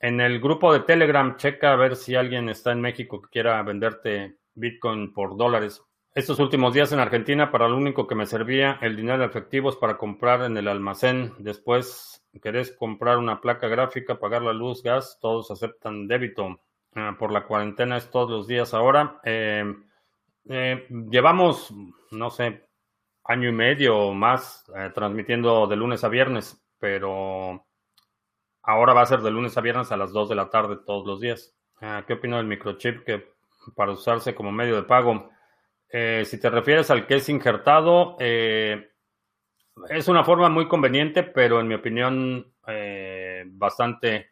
en 0.00 0.20
el 0.20 0.40
grupo 0.40 0.72
de 0.72 0.80
Telegram, 0.80 1.36
checa 1.36 1.72
a 1.72 1.76
ver 1.76 1.94
si 1.94 2.16
alguien 2.16 2.48
está 2.48 2.72
en 2.72 2.80
México 2.80 3.22
que 3.22 3.28
quiera 3.30 3.62
venderte 3.62 4.38
Bitcoin 4.56 5.12
por 5.12 5.36
dólares. 5.36 5.80
Estos 6.12 6.40
últimos 6.40 6.74
días 6.74 6.90
en 6.90 6.98
Argentina, 6.98 7.52
para 7.52 7.68
lo 7.68 7.76
único 7.76 8.08
que 8.08 8.16
me 8.16 8.26
servía 8.26 8.80
el 8.82 8.96
dinero 8.96 9.22
efectivo 9.24 9.70
es 9.70 9.76
para 9.76 9.96
comprar 9.96 10.42
en 10.42 10.56
el 10.56 10.66
almacén. 10.66 11.34
Después, 11.38 12.25
querés 12.40 12.72
comprar 12.72 13.18
una 13.18 13.40
placa 13.40 13.68
gráfica, 13.68 14.18
pagar 14.18 14.42
la 14.42 14.52
luz, 14.52 14.82
gas, 14.82 15.18
todos 15.20 15.50
aceptan 15.50 16.08
débito. 16.08 16.60
Ah, 16.94 17.14
por 17.18 17.30
la 17.30 17.44
cuarentena 17.44 17.98
es 17.98 18.10
todos 18.10 18.30
los 18.30 18.46
días 18.46 18.72
ahora. 18.72 19.20
Eh, 19.22 19.64
eh, 20.48 20.86
llevamos, 21.10 21.72
no 22.10 22.30
sé, 22.30 22.68
año 23.24 23.48
y 23.48 23.52
medio 23.52 23.98
o 23.98 24.14
más 24.14 24.64
eh, 24.74 24.90
transmitiendo 24.94 25.66
de 25.66 25.76
lunes 25.76 26.04
a 26.04 26.08
viernes, 26.08 26.64
pero 26.78 27.66
ahora 28.62 28.94
va 28.94 29.02
a 29.02 29.06
ser 29.06 29.20
de 29.20 29.30
lunes 29.30 29.56
a 29.58 29.60
viernes 29.60 29.92
a 29.92 29.96
las 29.96 30.12
2 30.12 30.28
de 30.30 30.34
la 30.36 30.48
tarde 30.48 30.78
todos 30.86 31.06
los 31.06 31.20
días. 31.20 31.54
Ah, 31.80 32.04
¿Qué 32.06 32.14
opino 32.14 32.38
del 32.38 32.46
microchip 32.46 33.04
que 33.04 33.34
para 33.74 33.92
usarse 33.92 34.34
como 34.34 34.50
medio 34.52 34.76
de 34.76 34.84
pago? 34.84 35.30
Eh, 35.88 36.24
si 36.24 36.40
te 36.40 36.48
refieres 36.48 36.90
al 36.90 37.06
que 37.06 37.16
es 37.16 37.28
injertado, 37.28 38.16
es 39.88 40.08
una 40.08 40.24
forma 40.24 40.48
muy 40.48 40.68
conveniente, 40.68 41.22
pero 41.22 41.60
en 41.60 41.68
mi 41.68 41.74
opinión 41.74 42.52
bastante, 43.46 44.30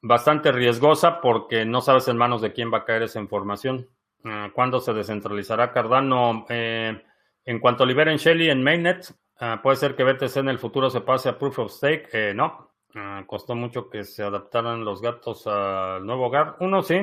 bastante 0.00 0.52
riesgosa 0.52 1.20
porque 1.20 1.64
no 1.64 1.80
sabes 1.80 2.08
en 2.08 2.16
manos 2.16 2.40
de 2.42 2.52
quién 2.52 2.72
va 2.72 2.78
a 2.78 2.84
caer 2.84 3.02
esa 3.02 3.20
información. 3.20 3.88
Ah, 4.24 4.50
¿Cuándo 4.54 4.80
se 4.80 4.92
descentralizará 4.92 5.72
Cardano? 5.72 6.44
Eh, 6.48 7.02
en 7.44 7.58
cuanto 7.58 7.86
liberen 7.86 8.18
Shelly 8.18 8.50
en 8.50 8.62
Mainnet, 8.62 9.14
ah, 9.38 9.60
puede 9.62 9.76
ser 9.76 9.96
que 9.96 10.04
BTC 10.04 10.36
en 10.36 10.48
el 10.48 10.58
futuro 10.58 10.90
se 10.90 11.00
pase 11.00 11.28
a 11.30 11.38
Proof 11.38 11.60
of 11.60 11.72
Stake. 11.72 12.08
Eh, 12.12 12.34
no, 12.34 12.70
ah, 12.94 13.24
costó 13.26 13.54
mucho 13.54 13.88
que 13.88 14.04
se 14.04 14.22
adaptaran 14.22 14.84
los 14.84 15.00
gatos 15.00 15.46
al 15.46 16.04
nuevo 16.04 16.26
hogar. 16.26 16.56
Uno 16.60 16.82
sí, 16.82 17.00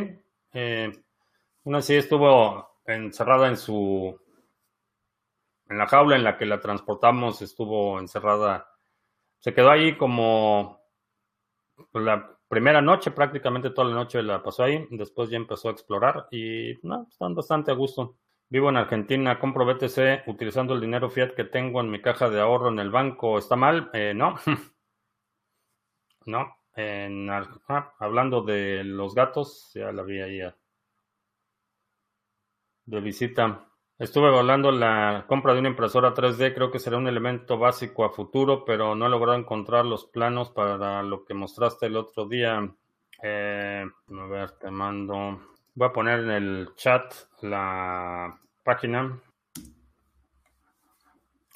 eh, 0.53 0.91
uno 1.63 1.81
sí 1.81 1.95
estuvo 1.95 2.81
encerrada 2.85 3.47
en 3.47 3.57
su, 3.57 4.19
en 5.69 5.77
la 5.77 5.87
jaula 5.87 6.15
en 6.15 6.23
la 6.23 6.37
que 6.37 6.45
la 6.45 6.59
transportamos, 6.59 7.41
estuvo 7.41 7.99
encerrada, 7.99 8.69
se 9.39 9.53
quedó 9.53 9.69
ahí 9.71 9.97
como 9.97 10.81
la 11.93 12.37
primera 12.47 12.81
noche, 12.81 13.11
prácticamente 13.11 13.69
toda 13.71 13.89
la 13.89 13.95
noche 13.95 14.21
la 14.23 14.41
pasó 14.41 14.63
ahí, 14.63 14.87
después 14.91 15.29
ya 15.29 15.37
empezó 15.37 15.69
a 15.69 15.71
explorar 15.71 16.27
y 16.31 16.73
no, 16.83 17.07
están 17.09 17.35
bastante 17.35 17.71
a 17.71 17.75
gusto. 17.75 18.17
Vivo 18.49 18.69
en 18.69 18.77
Argentina, 18.77 19.39
compro 19.39 19.65
BTC 19.65 20.27
utilizando 20.27 20.73
el 20.73 20.79
dinero 20.79 21.09
fiat 21.09 21.33
que 21.33 21.43
tengo 21.43 21.81
en 21.81 21.91
mi 21.91 22.01
caja 22.01 22.29
de 22.29 22.39
ahorro 22.39 22.69
en 22.69 22.79
el 22.79 22.91
banco. 22.91 23.37
¿Está 23.37 23.57
mal? 23.57 23.89
Eh, 23.93 24.13
no. 24.15 24.35
no. 26.25 26.55
En, 26.73 27.29
ah, 27.29 27.93
hablando 27.99 28.41
de 28.43 28.83
los 28.85 29.13
gatos, 29.15 29.71
ya 29.73 29.91
la 29.91 30.03
vi 30.03 30.21
ahí 30.21 30.39
de 32.85 33.01
visita. 33.01 33.66
Estuve 33.99 34.27
evaluando 34.27 34.71
la 34.71 35.25
compra 35.27 35.53
de 35.53 35.59
una 35.59 35.69
impresora 35.69 36.13
3D, 36.13 36.53
creo 36.53 36.69
que 36.69 36.77
será 36.77 36.97
un 36.97 37.07
elemento 37.07 37.57
básico 37.57 38.05
a 38.05 38.11
futuro, 38.11 38.63
pero 38.63 38.93
no 38.93 39.07
he 39.07 39.09
logrado 39.09 39.39
encontrar 39.39 39.85
los 39.85 40.05
planos 40.05 40.51
para 40.51 41.01
lo 41.01 41.25
que 41.25 41.33
mostraste 41.33 41.87
el 41.87 41.97
otro 41.97 42.27
día. 42.27 42.71
Eh, 43.23 43.83
a 43.83 44.25
ver, 44.27 44.51
te 44.51 44.69
mando. 44.69 45.41
Voy 45.73 45.87
a 45.87 45.91
poner 45.91 46.19
en 46.19 46.29
el 46.29 46.69
chat 46.75 47.11
la 47.41 48.39
página. 48.63 49.19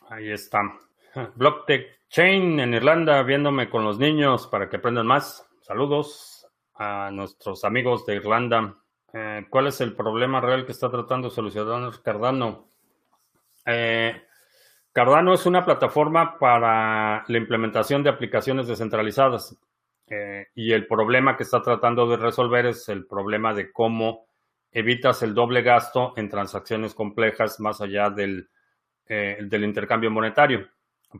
Ahí 0.10 0.32
está. 0.32 0.62
Blocktech 1.36 2.08
Chain 2.10 2.60
en 2.60 2.74
Irlanda, 2.74 3.22
viéndome 3.22 3.70
con 3.70 3.86
los 3.86 4.00
niños 4.00 4.48
para 4.48 4.68
que 4.68 4.78
aprendan 4.78 5.06
más. 5.06 5.48
Saludos 5.62 6.48
a 6.74 7.12
nuestros 7.12 7.64
amigos 7.64 8.04
de 8.08 8.16
Irlanda. 8.16 8.80
Eh, 9.14 9.45
¿Cuál 9.49 9.68
es 9.68 9.82
el 9.82 9.93
problema 9.93 10.39
real 10.39 10.66
que 10.66 10.72
está 10.72 10.89
tratando 10.89 11.28
de 11.28 11.36
solucionar 11.36 12.01
Cardano? 12.01 12.70
Eh, 13.66 14.22
Cardano 14.93 15.34
es 15.34 15.45
una 15.45 15.66
plataforma 15.66 16.38
para 16.38 17.24
la 17.28 17.38
implementación 17.38 18.03
de 18.03 18.09
aplicaciones 18.09 18.68
descentralizadas 18.68 19.57
eh, 20.07 20.47
y 20.55 20.72
el 20.72 20.88
problema 20.88 21.36
que 21.36 21.43
está 21.43 21.62
tratando 21.62 22.07
de 22.07 22.18
resolver 22.18 22.66
es 22.68 22.88
el 22.89 23.05
problema 23.05 23.53
de 23.53 23.72
cómo 23.72 24.28
evitas 24.72 25.22
el 25.24 25.34
doble 25.34 25.62
gasto 25.62 26.14
en 26.16 26.30
transacciones 26.30 26.93
complejas 26.93 27.59
más 27.59 27.82
allá 27.82 28.09
del, 28.09 28.49
del 29.05 29.64
intercambio 29.66 30.09
monetario. 30.09 30.70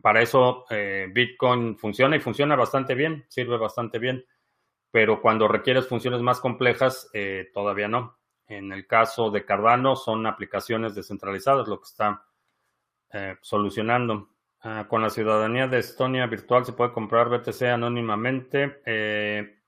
Para 0.00 0.22
eso 0.22 0.64
Bitcoin 1.10 1.76
funciona 1.76 2.16
y 2.16 2.20
funciona 2.20 2.56
bastante 2.56 2.94
bien, 2.94 3.26
sirve 3.28 3.58
bastante 3.58 3.98
bien 3.98 4.24
pero 4.92 5.22
cuando 5.22 5.48
requieres 5.48 5.88
funciones 5.88 6.20
más 6.20 6.38
complejas, 6.38 7.10
eh, 7.14 7.50
todavía 7.54 7.88
no. 7.88 8.18
En 8.46 8.72
el 8.72 8.86
caso 8.86 9.30
de 9.30 9.44
Cardano, 9.46 9.96
son 9.96 10.26
aplicaciones 10.26 10.94
descentralizadas 10.94 11.66
lo 11.66 11.80
que 11.80 11.86
está 11.86 12.22
eh, 13.10 13.36
solucionando. 13.40 14.28
Ah, 14.60 14.86
con 14.88 15.00
la 15.00 15.08
ciudadanía 15.08 15.66
de 15.66 15.78
Estonia 15.78 16.26
virtual 16.26 16.66
se 16.66 16.74
puede 16.74 16.92
comprar 16.92 17.30
BTC 17.30 17.62
anónimamente. 17.62 18.82
Eh, 18.84 19.60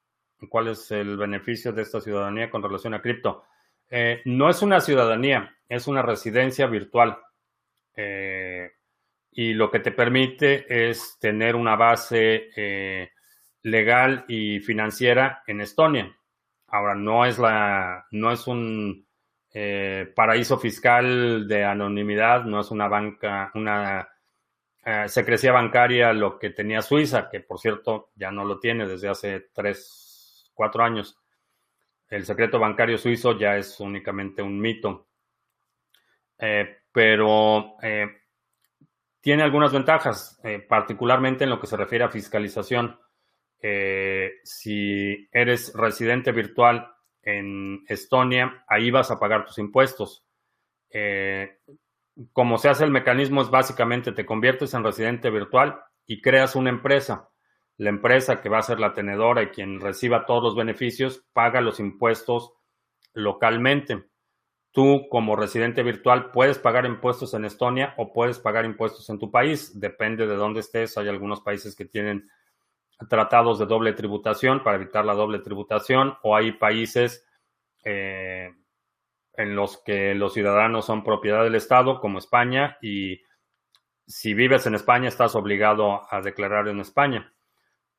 ¿Cuál 0.50 0.68
es 0.68 0.90
el 0.90 1.16
beneficio 1.16 1.72
de 1.72 1.82
esta 1.82 2.02
ciudadanía 2.02 2.50
con 2.50 2.62
relación 2.62 2.94
a 2.94 3.02
cripto? 3.02 3.44
no 4.24 4.50
es 4.50 4.60
una 4.60 4.80
ciudadanía, 4.80 5.56
es 5.68 5.86
una 5.86 6.02
residencia 6.02 6.66
virtual. 6.66 7.16
y 9.30 9.52
lo 9.52 9.70
que 9.70 9.78
te 9.78 9.92
permite 9.92 10.90
es 10.90 11.16
tener 11.20 11.54
una 11.54 11.76
base 11.76 12.50
legal 13.64 14.24
y 14.28 14.60
financiera 14.60 15.42
en 15.46 15.60
Estonia. 15.60 16.16
Ahora, 16.68 16.94
no 16.94 17.24
es, 17.24 17.38
la, 17.38 18.06
no 18.10 18.30
es 18.30 18.46
un 18.46 19.06
eh, 19.52 20.12
paraíso 20.14 20.58
fiscal 20.58 21.48
de 21.48 21.64
anonimidad, 21.64 22.44
no 22.44 22.60
es 22.60 22.70
una 22.70 22.88
banca, 22.88 23.50
una 23.54 24.08
eh, 24.84 25.08
secrecía 25.08 25.52
bancaria 25.52 26.12
lo 26.12 26.38
que 26.38 26.50
tenía 26.50 26.82
Suiza, 26.82 27.28
que 27.30 27.40
por 27.40 27.58
cierto 27.58 28.10
ya 28.14 28.30
no 28.30 28.44
lo 28.44 28.60
tiene 28.60 28.86
desde 28.86 29.08
hace 29.08 29.48
tres, 29.52 30.50
cuatro 30.52 30.84
años. 30.84 31.18
El 32.08 32.26
secreto 32.26 32.58
bancario 32.58 32.98
suizo 32.98 33.36
ya 33.36 33.56
es 33.56 33.80
únicamente 33.80 34.42
un 34.42 34.60
mito. 34.60 35.08
Eh, 36.38 36.82
pero 36.92 37.76
tiene 39.20 39.42
algunas 39.42 39.72
ventajas, 39.72 40.40
particularmente 40.68 41.44
en 41.44 41.50
lo 41.50 41.58
que 41.58 41.66
se 41.66 41.76
refiere 41.76 42.04
a 42.04 42.10
fiscalización. 42.10 42.96
Si 44.42 45.28
eres 45.32 45.72
residente 45.74 46.32
virtual 46.32 46.94
en 47.22 47.84
Estonia, 47.88 48.64
ahí 48.68 48.90
vas 48.90 49.10
a 49.10 49.18
pagar 49.18 49.46
tus 49.46 49.58
impuestos. 49.58 50.24
Eh, 50.90 51.58
como 52.32 52.58
se 52.58 52.68
hace 52.68 52.84
el 52.84 52.90
mecanismo 52.90 53.42
es 53.42 53.50
básicamente 53.50 54.12
te 54.12 54.26
conviertes 54.26 54.74
en 54.74 54.84
residente 54.84 55.30
virtual 55.30 55.80
y 56.06 56.20
creas 56.20 56.54
una 56.54 56.70
empresa. 56.70 57.30
La 57.76 57.90
empresa 57.90 58.40
que 58.40 58.48
va 58.48 58.58
a 58.58 58.62
ser 58.62 58.78
la 58.78 58.94
tenedora 58.94 59.42
y 59.42 59.48
quien 59.48 59.80
reciba 59.80 60.26
todos 60.26 60.42
los 60.42 60.54
beneficios 60.54 61.24
paga 61.32 61.60
los 61.60 61.80
impuestos 61.80 62.52
localmente. 63.14 64.04
Tú 64.70 65.08
como 65.08 65.36
residente 65.36 65.82
virtual 65.82 66.30
puedes 66.30 66.58
pagar 66.58 66.86
impuestos 66.86 67.34
en 67.34 67.44
Estonia 67.44 67.94
o 67.96 68.12
puedes 68.12 68.38
pagar 68.38 68.64
impuestos 68.64 69.08
en 69.10 69.18
tu 69.18 69.30
país. 69.30 69.78
Depende 69.80 70.26
de 70.26 70.36
dónde 70.36 70.60
estés. 70.60 70.96
Hay 70.98 71.08
algunos 71.08 71.40
países 71.40 71.74
que 71.74 71.84
tienen 71.84 72.28
tratados 73.08 73.58
de 73.58 73.66
doble 73.66 73.92
tributación 73.92 74.62
para 74.62 74.76
evitar 74.76 75.04
la 75.04 75.14
doble 75.14 75.40
tributación 75.40 76.16
o 76.22 76.36
hay 76.36 76.52
países 76.52 77.26
eh, 77.84 78.50
en 79.36 79.56
los 79.56 79.82
que 79.82 80.14
los 80.14 80.32
ciudadanos 80.32 80.86
son 80.86 81.02
propiedad 81.02 81.42
del 81.42 81.56
Estado, 81.56 82.00
como 82.00 82.18
España, 82.18 82.78
y 82.80 83.20
si 84.06 84.32
vives 84.32 84.66
en 84.66 84.74
España 84.74 85.08
estás 85.08 85.34
obligado 85.34 86.02
a 86.12 86.20
declarar 86.20 86.68
en 86.68 86.80
España. 86.80 87.32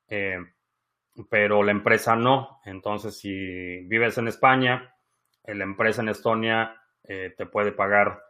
Eh, 0.08 0.38
pero 1.30 1.64
la 1.64 1.72
empresa 1.72 2.16
no. 2.16 2.60
Entonces, 2.66 3.18
si 3.18 3.80
vives 3.86 4.18
en 4.18 4.28
España, 4.28 4.96
la 5.44 5.64
empresa 5.64 6.02
en 6.02 6.10
Estonia 6.10 6.82
eh, 7.04 7.34
te 7.38 7.46
puede 7.46 7.72
pagar 7.72 8.22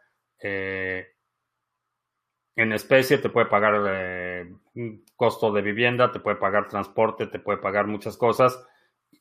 en 2.55 2.73
especie, 2.73 3.17
te 3.17 3.29
puede 3.29 3.47
pagar 3.47 3.83
eh, 3.87 4.53
costo 5.15 5.51
de 5.51 5.61
vivienda, 5.61 6.11
te 6.11 6.19
puede 6.19 6.37
pagar 6.37 6.67
transporte, 6.67 7.27
te 7.27 7.39
puede 7.39 7.57
pagar 7.57 7.87
muchas 7.87 8.17
cosas 8.17 8.65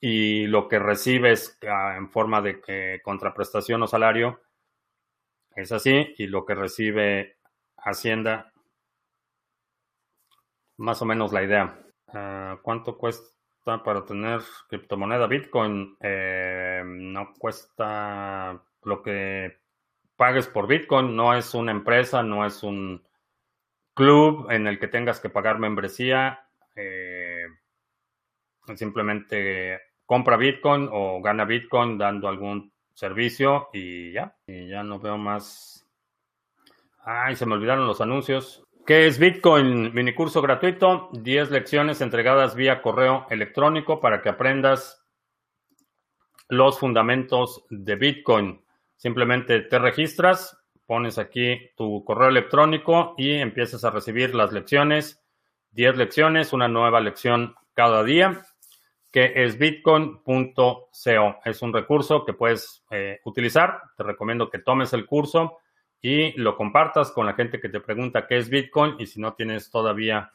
y 0.01 0.47
lo 0.47 0.69
que 0.69 0.79
recibes 0.79 1.59
ah, 1.69 1.95
en 1.97 2.11
forma 2.11 2.41
de 2.41 3.01
contraprestación 3.03 3.83
o 3.83 3.87
salario 3.87 4.41
es 5.55 5.73
así 5.73 6.15
y 6.19 6.27
lo 6.27 6.45
que 6.45 6.55
recibe 6.55 7.39
Hacienda, 7.77 8.51
más 10.79 11.03
o 11.03 11.05
menos 11.05 11.33
la 11.33 11.43
idea. 11.43 11.79
Ah, 12.09 12.59
¿Cuánto 12.63 12.97
cuesta 12.97 13.83
para 13.85 14.05
tener 14.05 14.41
criptomoneda 14.69 15.27
Bitcoin? 15.27 15.97
Eh, 16.01 16.83
no 16.87 17.35
cuesta 17.39 18.63
lo 18.83 19.03
que 19.03 19.59
pagues 20.17 20.47
por 20.47 20.67
Bitcoin, 20.67 21.15
no 21.15 21.35
es 21.35 21.55
una 21.55 21.73
empresa, 21.73 22.23
no 22.23 22.47
es 22.47 22.63
un 22.63 23.05
club 23.95 24.51
en 24.51 24.67
el 24.67 24.79
que 24.79 24.89
tengas 24.89 25.21
que 25.21 25.31
pagar 25.31 25.59
membresía. 25.59 26.47
Eh, 26.77 27.47
simplemente 28.75 29.81
compra 30.05 30.37
Bitcoin 30.37 30.89
o 30.93 31.23
gana 31.23 31.45
Bitcoin 31.45 31.97
dando 31.97 32.29
algún 32.29 32.73
servicio 32.95 33.69
y 33.73 34.13
ya. 34.13 34.37
Y 34.47 34.69
ya 34.69 34.83
no 34.83 34.99
veo 34.99 35.17
más. 35.17 35.87
Ay, 37.05 37.37
se 37.37 37.47
me 37.47 37.55
olvidaron 37.55 37.87
los 37.87 38.01
anuncios. 38.01 38.65
¿Qué 38.87 39.07
es 39.07 39.19
Bitcoin? 39.19 39.95
Mini 39.95 40.13
curso 40.13 40.43
gratuito, 40.43 41.09
10 41.13 41.51
lecciones 41.51 42.03
entregadas 42.03 42.55
vía 42.55 42.83
correo 42.83 43.27
electrónico 43.31 43.99
para 43.99 44.21
que 44.21 44.29
aprendas 44.29 45.03
los 46.49 46.79
fundamentos 46.79 47.65
de 47.71 47.97
Bitcoin. 47.97 48.63
Simplemente 48.97 49.61
te 49.61 49.79
registras, 49.79 50.64
pones 50.87 51.19
aquí 51.19 51.71
tu 51.77 52.05
correo 52.05 52.29
electrónico 52.29 53.15
y 53.17 53.33
empiezas 53.33 53.85
a 53.85 53.91
recibir 53.91 54.35
las 54.35 54.53
lecciones, 54.53 55.23
10 55.73 55.97
lecciones, 55.97 56.53
una 56.53 56.69
nueva 56.69 57.01
lección 57.01 57.55
cada 57.75 58.05
día, 58.05 58.43
que 59.11 59.33
es 59.37 59.59
bitcoin.co. 59.59 60.91
Es 61.45 61.63
un 61.63 61.73
recurso 61.73 62.25
que 62.25 62.33
puedes 62.33 62.85
eh, 62.91 63.21
utilizar. 63.25 63.81
Te 63.97 64.03
recomiendo 64.03 64.51
que 64.51 64.59
tomes 64.59 64.93
el 64.93 65.07
curso 65.07 65.59
y 66.05 66.33
lo 66.33 66.57
compartas 66.57 67.13
con 67.13 67.25
la 67.25 67.33
gente 67.33 67.61
que 67.61 67.71
te 67.71 67.81
pregunta 67.81 68.27
qué 68.27 68.37
es 68.37 68.51
Bitcoin 68.51 68.97
y 68.99 69.07
si 69.07 69.21
no 69.21 69.33
tienes 69.33 69.71
todavía 69.71 70.33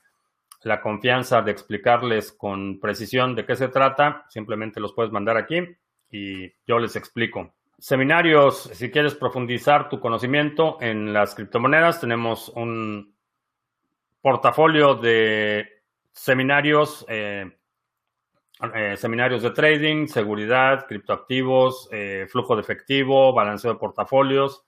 la 0.63 0.81
confianza 0.81 1.43
de 1.43 1.51
explicarles 1.51 2.31
con 2.31 2.79
precisión 2.79 3.35
de 3.35 3.45
qué 3.45 3.55
se 3.55 3.67
trata, 3.67 4.25
simplemente 4.29 4.79
los 4.79 4.93
puedes 4.93 5.11
mandar 5.11 5.37
aquí 5.37 5.59
y 6.09 6.51
yo 6.65 6.79
les 6.79 6.95
explico. 6.95 7.53
Seminarios, 7.79 8.63
si 8.73 8.91
quieres 8.91 9.15
profundizar 9.15 9.87
tu 9.87 10.01
conocimiento 10.01 10.77
en 10.81 11.13
las 11.13 11.33
criptomonedas, 11.33 12.01
tenemos 12.01 12.49
un 12.49 13.15
portafolio 14.19 14.95
de 14.95 15.65
seminarios, 16.11 17.05
eh, 17.07 17.49
eh, 18.75 18.97
seminarios 18.97 19.43
de 19.43 19.51
trading, 19.51 20.07
seguridad, 20.07 20.87
criptoactivos, 20.87 21.87
eh, 21.93 22.27
flujo 22.29 22.55
de 22.55 22.63
efectivo, 22.63 23.31
balanceo 23.33 23.73
de 23.73 23.79
portafolios. 23.79 24.65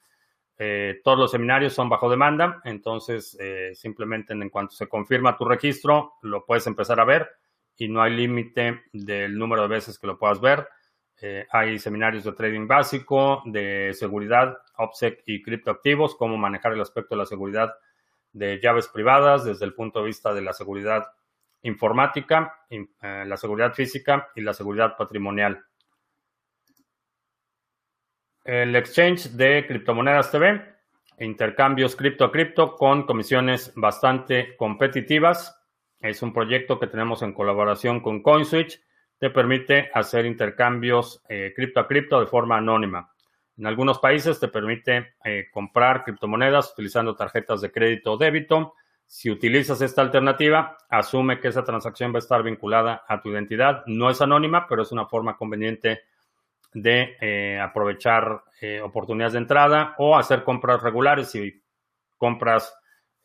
todos 1.03 1.17
los 1.17 1.31
seminarios 1.31 1.73
son 1.73 1.89
bajo 1.89 2.07
demanda, 2.07 2.61
entonces 2.65 3.35
simplemente 3.73 4.33
en 4.33 4.47
cuanto 4.49 4.75
se 4.75 4.87
confirma 4.87 5.35
tu 5.35 5.43
registro, 5.43 6.13
lo 6.21 6.45
puedes 6.45 6.67
empezar 6.67 6.99
a 6.99 7.05
ver 7.05 7.27
y 7.77 7.87
no 7.87 7.99
hay 8.03 8.15
límite 8.15 8.83
del 8.93 9.35
número 9.39 9.63
de 9.63 9.69
veces 9.69 9.97
que 9.97 10.05
lo 10.05 10.19
puedas 10.19 10.39
ver. 10.39 10.67
Eh, 11.23 11.45
hay 11.51 11.77
seminarios 11.77 12.23
de 12.23 12.31
trading 12.31 12.67
básico, 12.67 13.43
de 13.45 13.93
seguridad, 13.93 14.57
OPSEC 14.77 15.21
y 15.27 15.43
criptoactivos, 15.43 16.15
cómo 16.15 16.35
manejar 16.35 16.73
el 16.73 16.81
aspecto 16.81 17.13
de 17.13 17.19
la 17.19 17.27
seguridad 17.27 17.75
de 18.33 18.59
llaves 18.59 18.87
privadas 18.87 19.45
desde 19.45 19.65
el 19.65 19.75
punto 19.75 19.99
de 19.99 20.07
vista 20.07 20.33
de 20.33 20.41
la 20.41 20.53
seguridad 20.53 21.05
informática, 21.61 22.65
eh, 22.71 22.87
la 23.27 23.37
seguridad 23.37 23.73
física 23.73 24.29
y 24.35 24.41
la 24.41 24.53
seguridad 24.53 24.97
patrimonial. 24.97 25.63
El 28.43 28.75
exchange 28.75 29.29
de 29.33 29.67
criptomonedas 29.67 30.31
TV, 30.31 30.59
intercambios 31.19 31.95
cripto 31.95 32.25
a 32.25 32.31
cripto 32.31 32.75
con 32.75 33.03
comisiones 33.03 33.71
bastante 33.75 34.55
competitivas. 34.57 35.55
Es 35.99 36.23
un 36.23 36.33
proyecto 36.33 36.79
que 36.79 36.87
tenemos 36.87 37.21
en 37.21 37.33
colaboración 37.33 37.99
con 37.99 38.23
CoinSwitch 38.23 38.81
te 39.21 39.29
permite 39.29 39.91
hacer 39.93 40.25
intercambios 40.25 41.21
eh, 41.29 41.53
cripto 41.55 41.79
a 41.79 41.87
cripto 41.87 42.19
de 42.19 42.25
forma 42.25 42.57
anónima. 42.57 43.13
En 43.55 43.67
algunos 43.67 43.99
países 43.99 44.39
te 44.39 44.47
permite 44.47 45.13
eh, 45.23 45.45
comprar 45.51 46.03
criptomonedas 46.03 46.71
utilizando 46.71 47.15
tarjetas 47.15 47.61
de 47.61 47.71
crédito 47.71 48.13
o 48.13 48.17
débito. 48.17 48.73
Si 49.05 49.29
utilizas 49.29 49.79
esta 49.81 50.01
alternativa, 50.01 50.75
asume 50.89 51.39
que 51.39 51.49
esa 51.49 51.63
transacción 51.63 52.11
va 52.11 52.15
a 52.15 52.25
estar 52.25 52.41
vinculada 52.41 53.03
a 53.07 53.21
tu 53.21 53.29
identidad. 53.29 53.83
No 53.85 54.09
es 54.09 54.19
anónima, 54.21 54.65
pero 54.67 54.81
es 54.81 54.91
una 54.91 55.05
forma 55.05 55.37
conveniente 55.37 56.01
de 56.73 57.15
eh, 57.21 57.59
aprovechar 57.59 58.41
oportunidades 58.81 59.33
de 59.33 59.39
entrada 59.39 59.93
o 59.99 60.17
hacer 60.17 60.43
compras 60.43 60.81
regulares. 60.81 61.29
Si 61.29 61.61
compras 62.17 62.75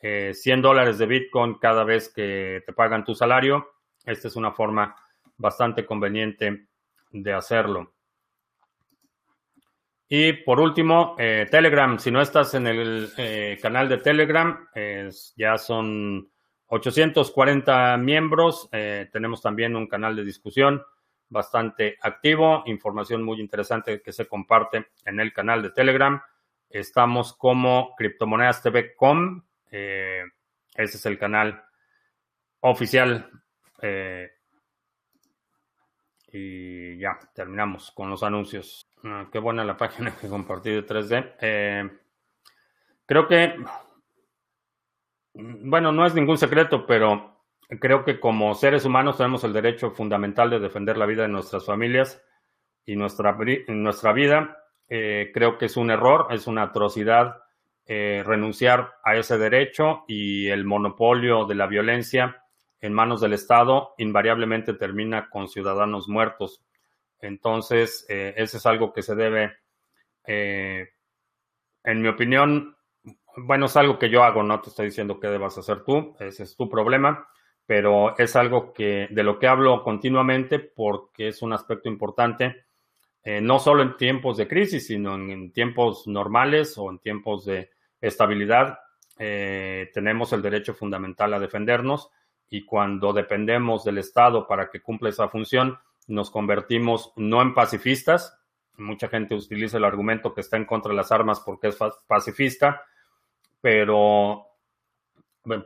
100 0.01 0.61
dólares 0.61 0.99
de 0.99 1.07
Bitcoin 1.07 1.55
cada 1.55 1.85
vez 1.85 2.11
que 2.11 2.63
te 2.67 2.73
pagan 2.75 3.05
tu 3.05 3.15
salario, 3.15 3.77
esta 4.05 4.29
es 4.29 4.37
una 4.37 4.53
forma 4.53 4.95
bastante 5.37 5.85
conveniente 5.85 6.67
de 7.11 7.33
hacerlo. 7.33 7.97
Y 10.09 10.33
por 10.33 10.61
último, 10.61 11.17
eh, 11.19 11.47
Telegram. 11.51 11.99
Si 11.99 12.11
no 12.11 12.21
estás 12.21 12.55
en 12.55 12.67
el 12.69 13.11
eh, 13.17 13.59
canal 13.61 13.89
de 13.89 13.99
Telegram, 13.99 14.69
ya 15.37 15.59
son 15.59 16.31
840 16.67 17.97
miembros. 17.97 18.69
Eh, 18.71 19.09
tenemos 19.13 19.43
también 19.43 19.75
un 19.75 19.89
canal 19.89 20.15
de 20.15 20.25
discusión 20.25 20.83
bastante 21.29 21.99
activo, 22.03 22.63
información 22.67 23.25
muy 23.25 23.41
interesante 23.41 24.01
que 24.01 24.13
se 24.13 24.29
comparte 24.29 24.87
en 25.05 25.19
el 25.19 25.33
canal 25.33 25.61
de 25.61 25.71
Telegram. 25.71 26.23
Estamos 26.71 27.33
como 27.33 27.95
Criptomonedas 27.97 28.63
TV.com. 28.63 29.43
ese 29.69 30.31
es 30.77 31.07
el 31.07 31.19
canal 31.19 31.65
oficial 32.61 33.29
y 36.33 36.99
ya, 36.99 37.19
terminamos 37.35 37.91
con 37.93 38.11
los 38.11 38.23
anuncios. 38.23 38.83
Ah, 39.05 39.29
qué 39.31 39.39
buena 39.39 39.65
la 39.65 39.77
página 39.79 40.15
que 40.17 40.29
compartí 40.29 40.71
de 40.71 40.87
3D. 40.87 41.35
Eh, 41.41 41.91
creo 43.07 43.29
que 43.29 43.55
bueno, 45.39 45.93
no 45.93 46.07
es 46.07 46.15
ningún 46.15 46.39
secreto, 46.39 46.87
pero 46.87 47.43
creo 47.81 48.05
que 48.05 48.19
como 48.19 48.55
seres 48.55 48.85
humanos 48.85 49.19
tenemos 49.19 49.45
el 49.45 49.53
derecho 49.53 49.91
fundamental 49.91 50.51
de 50.51 50.61
defender 50.61 50.97
la 50.97 51.07
vida 51.07 51.23
de 51.23 51.29
nuestras 51.29 51.67
familias 51.67 52.23
y 52.87 52.97
nuestra, 52.97 53.33
vida. 54.13 54.57
Eh, 54.89 55.31
creo 55.35 55.59
que 55.59 55.67
es 55.67 55.77
un 55.77 55.91
error, 55.91 56.29
es 56.31 56.47
una 56.47 56.63
atrocidad 56.63 57.43
eh, 57.87 58.23
renunciar 58.25 58.95
a 59.05 59.17
ese 59.17 59.37
derecho 59.37 60.05
y 60.09 60.49
el 60.49 60.65
monopolio 60.65 61.45
de 61.45 61.55
la 61.55 61.67
violencia 61.67 62.43
en 62.81 62.93
manos 62.93 63.21
del 63.21 63.33
Estado 63.33 63.95
invariablemente 63.99 64.75
termina 64.75 65.29
con 65.31 65.49
ciudadanos 65.49 66.09
muertos. 66.09 66.63
Entonces, 67.21 68.07
eh, 68.09 68.35
eso 68.37 68.57
es 68.59 68.67
algo 68.67 68.93
que 68.93 69.03
se 69.03 69.15
debe, 69.15 69.57
en 70.25 70.89
mi 72.03 72.09
opinión, 72.09 72.77
bueno, 73.37 73.67
es 73.67 73.77
algo 73.77 73.99
que 73.99 74.09
yo 74.09 74.23
hago, 74.23 74.43
no 74.43 74.61
te 74.61 74.71
estoy 74.71 74.87
diciendo 74.87 75.21
qué 75.21 75.29
debas 75.29 75.59
hacer 75.59 75.85
tú, 75.85 76.17
ese 76.19 76.43
es 76.45 76.57
tu 76.57 76.69
problema, 76.69 77.29
pero 77.67 78.17
es 78.17 78.35
algo 78.37 78.73
que 78.73 79.09
de 79.11 79.23
lo 79.23 79.39
que 79.39 79.47
hablo 79.47 79.83
continuamente 79.83 80.59
porque 80.59 81.29
es 81.29 81.43
un 81.43 81.53
aspecto 81.53 81.89
importante, 81.89 82.65
eh, 83.23 83.41
no 83.41 83.59
solo 83.59 83.83
en 83.83 83.97
tiempos 83.97 84.37
de 84.37 84.49
crisis, 84.49 84.87
sino 84.87 85.17
en, 85.17 85.53
tiempos 85.53 86.07
normales 86.07 86.79
o 86.79 86.91
en 86.91 86.99
tiempos 87.01 87.45
de 87.45 87.71
estabilidad. 88.01 88.79
Eh, 89.19 89.91
tenemos 89.93 90.33
el 90.33 90.43
derecho 90.43 90.75
fundamental 90.75 91.35
a 91.35 91.41
defendernos 91.41 92.11
y 92.49 92.65
cuando 92.65 93.13
dependemos 93.13 93.85
del 93.85 93.99
Estado 93.99 94.47
para 94.47 94.71
que 94.71 94.81
cumpla 94.81 95.09
esa 95.09 95.29
función, 95.29 95.79
nos 96.07 96.31
convertimos 96.31 97.13
no 97.17 97.43
en 97.43 97.55
pacifistas. 97.55 98.39
Mucha 98.77 99.09
gente 99.09 99.35
utiliza 99.35 99.79
el 99.79 99.85
argumento 99.85 100.35
que 100.35 100.43
está 100.43 100.57
en 100.57 100.65
contra 100.65 100.91
de 100.91 100.97
las 100.97 101.11
armas 101.11 101.41
porque 101.41 101.69
es 101.69 101.79
pacifista, 102.07 102.83
pero 103.61 104.47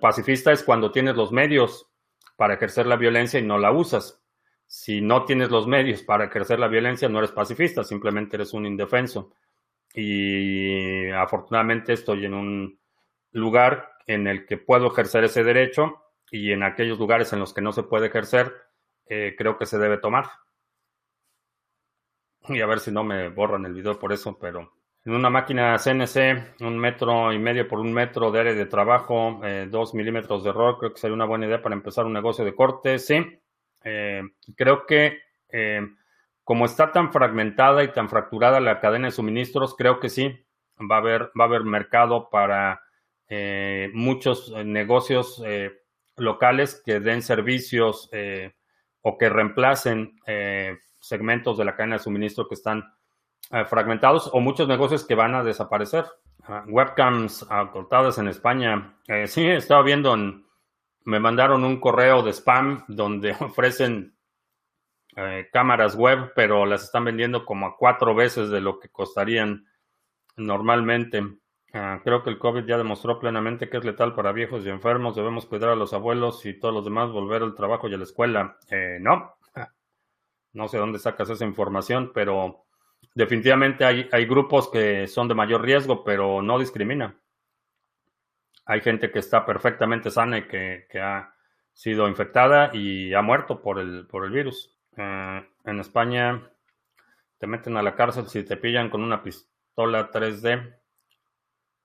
pacifista 0.00 0.52
es 0.52 0.62
cuando 0.62 0.90
tienes 0.90 1.16
los 1.16 1.32
medios 1.32 1.90
para 2.36 2.54
ejercer 2.54 2.86
la 2.86 2.96
violencia 2.96 3.38
y 3.38 3.42
no 3.42 3.58
la 3.58 3.72
usas. 3.72 4.22
Si 4.66 5.00
no 5.00 5.24
tienes 5.24 5.50
los 5.50 5.66
medios 5.66 6.02
para 6.02 6.24
ejercer 6.24 6.58
la 6.58 6.68
violencia, 6.68 7.08
no 7.08 7.18
eres 7.18 7.32
pacifista, 7.32 7.82
simplemente 7.84 8.36
eres 8.36 8.54
un 8.54 8.64
indefenso. 8.66 9.32
Y 9.92 11.10
afortunadamente 11.10 11.92
estoy 11.92 12.24
en 12.24 12.34
un 12.34 12.78
lugar 13.32 13.90
en 14.06 14.28
el 14.28 14.46
que 14.46 14.56
puedo 14.56 14.92
ejercer 14.92 15.24
ese 15.24 15.42
derecho 15.42 16.00
y 16.30 16.52
en 16.52 16.62
aquellos 16.62 16.98
lugares 16.98 17.32
en 17.32 17.40
los 17.40 17.52
que 17.52 17.60
no 17.60 17.72
se 17.72 17.82
puede 17.82 18.06
ejercer, 18.06 18.54
eh, 19.06 19.34
creo 19.36 19.58
que 19.58 19.66
se 19.66 19.78
debe 19.78 19.98
tomar. 19.98 20.26
Y 22.48 22.60
a 22.60 22.66
ver 22.66 22.80
si 22.80 22.92
no 22.92 23.04
me 23.04 23.28
borran 23.28 23.66
el 23.66 23.74
video 23.74 23.98
por 23.98 24.12
eso, 24.12 24.38
pero 24.38 24.72
en 25.04 25.12
una 25.12 25.30
máquina 25.30 25.76
CNC, 25.78 26.60
un 26.60 26.78
metro 26.78 27.32
y 27.32 27.38
medio 27.38 27.66
por 27.66 27.80
un 27.80 27.92
metro 27.92 28.30
de 28.30 28.40
área 28.40 28.54
de 28.54 28.66
trabajo, 28.66 29.40
eh, 29.44 29.66
dos 29.68 29.94
milímetros 29.94 30.44
de 30.44 30.50
error, 30.50 30.78
creo 30.78 30.92
que 30.92 31.00
sería 31.00 31.14
una 31.14 31.26
buena 31.26 31.46
idea 31.46 31.60
para 31.60 31.74
empezar 31.74 32.06
un 32.06 32.12
negocio 32.12 32.44
de 32.44 32.54
corte, 32.54 32.98
sí. 32.98 33.40
Eh, 33.82 34.22
creo 34.56 34.86
que 34.86 35.18
como 36.44 36.64
está 36.64 36.92
tan 36.92 37.12
fragmentada 37.12 37.82
y 37.82 37.92
tan 37.92 38.08
fracturada 38.08 38.60
la 38.60 38.80
cadena 38.80 39.06
de 39.06 39.12
suministros, 39.12 39.74
creo 39.74 39.98
que 39.98 40.08
sí, 40.08 40.46
va 40.78 40.96
a 40.96 40.98
haber, 40.98 41.22
va 41.38 41.44
a 41.44 41.48
haber 41.48 41.64
mercado 41.64 42.30
para 42.30 42.82
muchos 43.92 44.52
negocios 44.64 45.42
locales 46.20 46.80
que 46.84 47.00
den 47.00 47.22
servicios 47.22 48.10
o 49.02 49.18
que 49.18 49.28
reemplacen 49.28 50.16
segmentos 51.00 51.58
de 51.58 51.64
la 51.64 51.74
cadena 51.74 51.96
de 51.96 52.02
suministro 52.02 52.46
que 52.46 52.54
están 52.54 52.84
eh, 53.50 53.64
fragmentados 53.64 54.30
o 54.32 54.40
muchos 54.40 54.68
negocios 54.68 55.04
que 55.04 55.16
van 55.16 55.34
a 55.34 55.42
desaparecer. 55.42 56.04
Ah, 56.44 56.64
webcams 56.68 57.46
cortadas 57.72 58.18
en 58.18 58.28
España. 58.28 58.96
Eh, 59.08 59.26
sí, 59.26 59.46
estaba 59.46 59.82
viendo, 59.82 60.16
me 61.04 61.20
mandaron 61.20 61.64
un 61.64 61.80
correo 61.80 62.22
de 62.22 62.32
spam 62.32 62.84
donde 62.86 63.32
ofrecen 63.40 64.16
eh, 65.16 65.48
cámaras 65.52 65.96
web, 65.96 66.32
pero 66.36 66.64
las 66.64 66.84
están 66.84 67.04
vendiendo 67.04 67.44
como 67.44 67.66
a 67.66 67.76
cuatro 67.76 68.14
veces 68.14 68.50
de 68.50 68.60
lo 68.60 68.78
que 68.78 68.90
costarían 68.90 69.66
normalmente. 70.36 71.22
Ah, 71.72 72.00
creo 72.02 72.24
que 72.24 72.30
el 72.30 72.38
COVID 72.38 72.64
ya 72.64 72.76
demostró 72.76 73.20
plenamente 73.20 73.68
que 73.68 73.76
es 73.76 73.84
letal 73.84 74.14
para 74.14 74.32
viejos 74.32 74.64
y 74.64 74.68
enfermos. 74.68 75.14
Debemos 75.14 75.46
cuidar 75.46 75.70
a 75.70 75.76
los 75.76 75.92
abuelos 75.92 76.44
y 76.44 76.54
todos 76.54 76.74
los 76.74 76.84
demás, 76.84 77.10
volver 77.10 77.42
al 77.42 77.54
trabajo 77.54 77.88
y 77.88 77.94
a 77.94 77.98
la 77.98 78.04
escuela. 78.04 78.56
no, 79.00 79.36
no 80.52 80.68
sé 80.68 80.78
dónde 80.78 80.98
sacas 80.98 81.30
esa 81.30 81.44
información, 81.44 82.10
pero 82.12 82.64
definitivamente 83.14 83.84
hay, 83.84 84.08
hay 84.10 84.26
grupos 84.26 84.68
que 84.68 85.06
son 85.06 85.28
de 85.28 85.34
mayor 85.34 85.62
riesgo, 85.62 86.02
pero 86.02 86.42
no 86.42 86.58
discrimina. 86.58 87.16
Hay 88.66 88.80
gente 88.80 89.10
que 89.10 89.20
está 89.20 89.46
perfectamente 89.46 90.10
sana 90.10 90.38
y 90.38 90.48
que, 90.48 90.86
ha 91.00 91.34
sido 91.72 92.08
infectada 92.08 92.70
y 92.74 93.14
ha 93.14 93.22
muerto 93.22 93.62
por 93.62 93.78
el, 93.78 94.06
por 94.06 94.24
el 94.24 94.32
virus. 94.32 94.76
Eh, 94.96 95.48
en 95.64 95.80
España 95.80 96.50
te 97.38 97.46
meten 97.46 97.76
a 97.76 97.82
la 97.82 97.94
cárcel 97.94 98.26
si 98.26 98.42
te 98.42 98.56
pillan 98.56 98.90
con 98.90 99.02
una 99.02 99.22
pistola 99.22 100.10
3D 100.10 100.79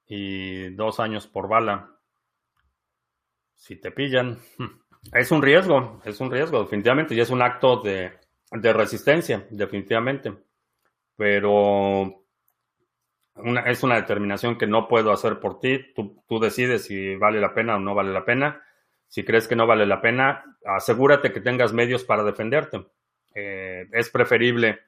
y 0.07 0.69
dos 0.71 0.99
años 0.99 1.27
por 1.27 1.47
bala. 1.47 1.91
Si 3.53 3.77
te 3.77 3.91
pillan, 3.91 4.39
es 5.13 5.31
un 5.31 5.41
riesgo, 5.41 6.01
es 6.05 6.19
un 6.19 6.31
riesgo, 6.31 6.63
definitivamente, 6.63 7.15
y 7.15 7.19
es 7.19 7.29
un 7.29 7.41
acto 7.41 7.77
de, 7.81 8.13
de 8.51 8.73
resistencia, 8.73 9.45
definitivamente 9.49 10.45
pero 11.15 12.23
es 13.65 13.83
una 13.83 13.95
determinación 13.95 14.57
que 14.57 14.67
no 14.67 14.87
puedo 14.87 15.11
hacer 15.11 15.39
por 15.39 15.59
ti. 15.59 15.93
Tú, 15.93 16.39
decides 16.39 16.85
si 16.85 17.15
vale 17.15 17.39
la 17.39 17.53
pena 17.53 17.75
o 17.75 17.79
no 17.79 17.95
vale 17.95 18.11
la 18.11 18.25
pena. 18.25 18.61
Si 19.07 19.23
crees 19.23 19.47
que 19.47 19.55
no 19.55 19.67
vale 19.67 19.85
la 19.85 20.01
pena, 20.01 20.57
asegúrate 20.65 21.31
que 21.31 21.41
tengas 21.41 21.73
medios 21.73 22.03
para 22.03 22.23
defenderte. 22.23 22.85
Eh, 23.33 23.87
es 23.91 24.09
preferible, 24.09 24.79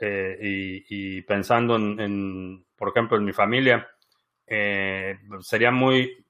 eh, 0.00 0.84
y, 0.88 1.22
pensando 1.22 1.76
en, 1.76 2.64
por 2.76 2.90
ejemplo, 2.90 3.16
en 3.16 3.24
mi 3.24 3.32
familia, 3.32 3.88
eh, 4.48 5.18
sería 5.40 5.70
muy, 5.70 6.24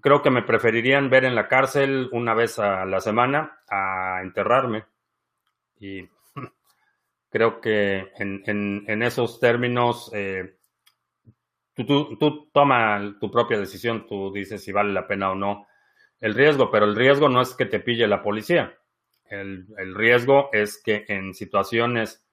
creo 0.00 0.22
que 0.22 0.30
me 0.30 0.42
preferirían 0.42 1.10
ver 1.10 1.24
en 1.24 1.34
la 1.34 1.48
cárcel 1.48 2.08
una 2.12 2.34
vez 2.34 2.58
a 2.58 2.84
la 2.84 3.00
semana 3.00 3.60
a 3.68 4.20
enterrarme. 4.22 4.84
Y 5.80 6.08
Creo 7.30 7.60
que 7.60 8.12
en, 8.18 9.02
esos 9.02 9.40
términos, 9.40 10.10
eh, 10.12 10.58
tú, 11.74 12.18
tú, 12.18 12.50
toma 12.52 13.16
tu 13.18 13.30
propia 13.30 13.58
decisión, 13.58 14.06
tú 14.06 14.30
dices 14.30 14.62
si 14.62 14.70
vale 14.70 14.92
la 14.92 15.06
pena 15.06 15.30
o 15.30 15.34
no 15.34 15.66
el 16.20 16.34
riesgo, 16.34 16.70
pero 16.70 16.84
el 16.84 16.94
riesgo 16.94 17.28
no 17.28 17.42
es 17.42 17.54
que 17.54 17.66
te 17.66 17.80
pille 17.80 18.06
la 18.06 18.22
policía. 18.22 18.78
El, 19.24 19.66
riesgo 19.94 20.50
es 20.52 20.80
que 20.80 21.04
en 21.08 21.34
situaciones 21.34 22.24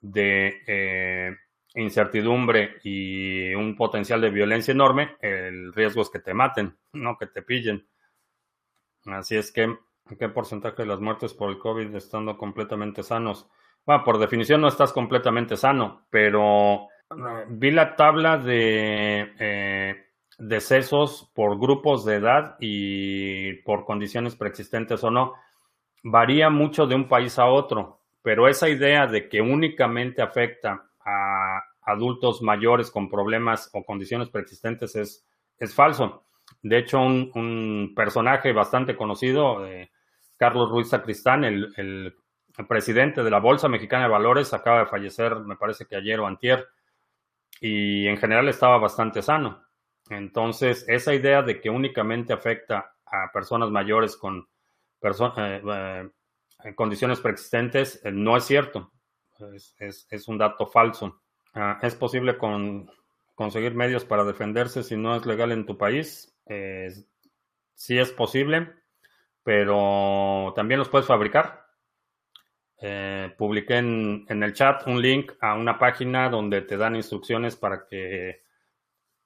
de 0.00 0.62
eh, 0.66 1.36
incertidumbre 1.76 2.78
y 2.82 3.54
un 3.54 3.76
potencial 3.76 4.20
de 4.20 4.30
violencia 4.30 4.72
enorme, 4.72 5.16
el 5.20 5.72
riesgo 5.72 6.02
es 6.02 6.10
que 6.10 6.18
te 6.18 6.34
maten, 6.34 6.76
no 6.92 7.16
que 7.18 7.26
te 7.26 7.42
pillen. 7.42 7.86
Así 9.04 9.36
es 9.36 9.52
que, 9.52 9.76
¿qué 10.18 10.28
porcentaje 10.28 10.82
de 10.82 10.88
las 10.88 11.00
muertes 11.00 11.34
por 11.34 11.50
el 11.50 11.58
COVID 11.58 11.94
estando 11.94 12.36
completamente 12.36 13.02
sanos? 13.02 13.46
Bueno, 13.84 14.02
por 14.04 14.18
definición 14.18 14.62
no 14.62 14.68
estás 14.68 14.92
completamente 14.92 15.56
sano, 15.56 16.06
pero 16.10 16.88
vi 17.50 17.70
la 17.70 17.94
tabla 17.94 18.38
de 18.38 19.32
eh, 19.38 20.06
decesos 20.38 21.30
por 21.34 21.58
grupos 21.58 22.04
de 22.04 22.16
edad 22.16 22.56
y 22.58 23.52
por 23.62 23.84
condiciones 23.84 24.34
preexistentes 24.34 25.04
o 25.04 25.10
no. 25.10 25.34
Varía 26.02 26.50
mucho 26.50 26.86
de 26.86 26.94
un 26.94 27.06
país 27.06 27.38
a 27.38 27.46
otro, 27.46 28.00
pero 28.22 28.48
esa 28.48 28.68
idea 28.68 29.06
de 29.06 29.28
que 29.28 29.40
únicamente 29.40 30.22
afecta 30.22 30.86
a 31.06 31.62
adultos 31.82 32.42
mayores 32.42 32.90
con 32.90 33.08
problemas 33.08 33.70
o 33.72 33.84
condiciones 33.84 34.28
preexistentes 34.28 34.96
es, 34.96 35.24
es 35.56 35.74
falso. 35.74 36.26
De 36.62 36.78
hecho, 36.78 37.00
un, 37.00 37.92
personaje 37.94 38.52
bastante 38.52 38.96
conocido, 38.96 39.64
eh, 39.64 39.90
Carlos 40.36 40.68
Ruiz 40.70 40.88
Sacristán, 40.88 41.44
el, 41.44 41.72
el 41.76 42.66
presidente 42.66 43.22
de 43.22 43.30
la 43.30 43.38
Bolsa 43.38 43.68
Mexicana 43.68 44.04
de 44.04 44.10
Valores 44.10 44.52
acaba 44.52 44.80
de 44.80 44.86
fallecer, 44.86 45.36
me 45.36 45.56
parece 45.56 45.86
que 45.86 45.96
ayer 45.96 46.18
o 46.20 46.26
antier, 46.26 46.66
y 47.60 48.06
en 48.06 48.16
general 48.16 48.48
estaba 48.48 48.78
bastante 48.78 49.22
sano. 49.22 49.62
Entonces, 50.10 50.84
esa 50.88 51.14
idea 51.14 51.42
de 51.42 51.60
que 51.60 51.70
únicamente 51.70 52.32
afecta 52.32 52.94
a 53.06 53.30
personas 53.32 53.70
mayores 53.70 54.16
con 54.16 54.48
eh, 55.02 56.10
eh, 56.64 56.74
condiciones 56.74 57.20
preexistentes 57.20 58.00
no 58.12 58.36
es 58.36 58.44
cierto. 58.44 58.92
Es, 59.78 60.28
un 60.28 60.38
dato 60.38 60.66
falso. 60.66 61.20
Ah, 61.54 61.78
¿Es 61.82 61.94
posible 61.94 62.36
conseguir 63.34 63.74
medios 63.74 64.04
para 64.04 64.24
defenderse 64.24 64.82
si 64.82 64.96
no 64.96 65.16
es 65.16 65.26
legal 65.26 65.52
en 65.52 65.66
tu 65.66 65.76
país? 65.76 66.32
sí 67.74 67.98
es 67.98 68.10
posible, 68.12 68.72
pero 69.42 70.52
también 70.54 70.78
los 70.78 70.88
puedes 70.88 71.06
fabricar. 71.06 71.66
Eh, 72.78 73.34
publiqué 73.38 73.76
en, 73.78 74.26
el 74.28 74.52
chat 74.52 74.86
un 74.86 75.00
link 75.00 75.32
a 75.40 75.54
una 75.54 75.78
página 75.78 76.28
donde 76.28 76.60
te 76.60 76.76
dan 76.76 76.94
instrucciones 76.94 77.56
para 77.56 77.86
que 77.86 78.42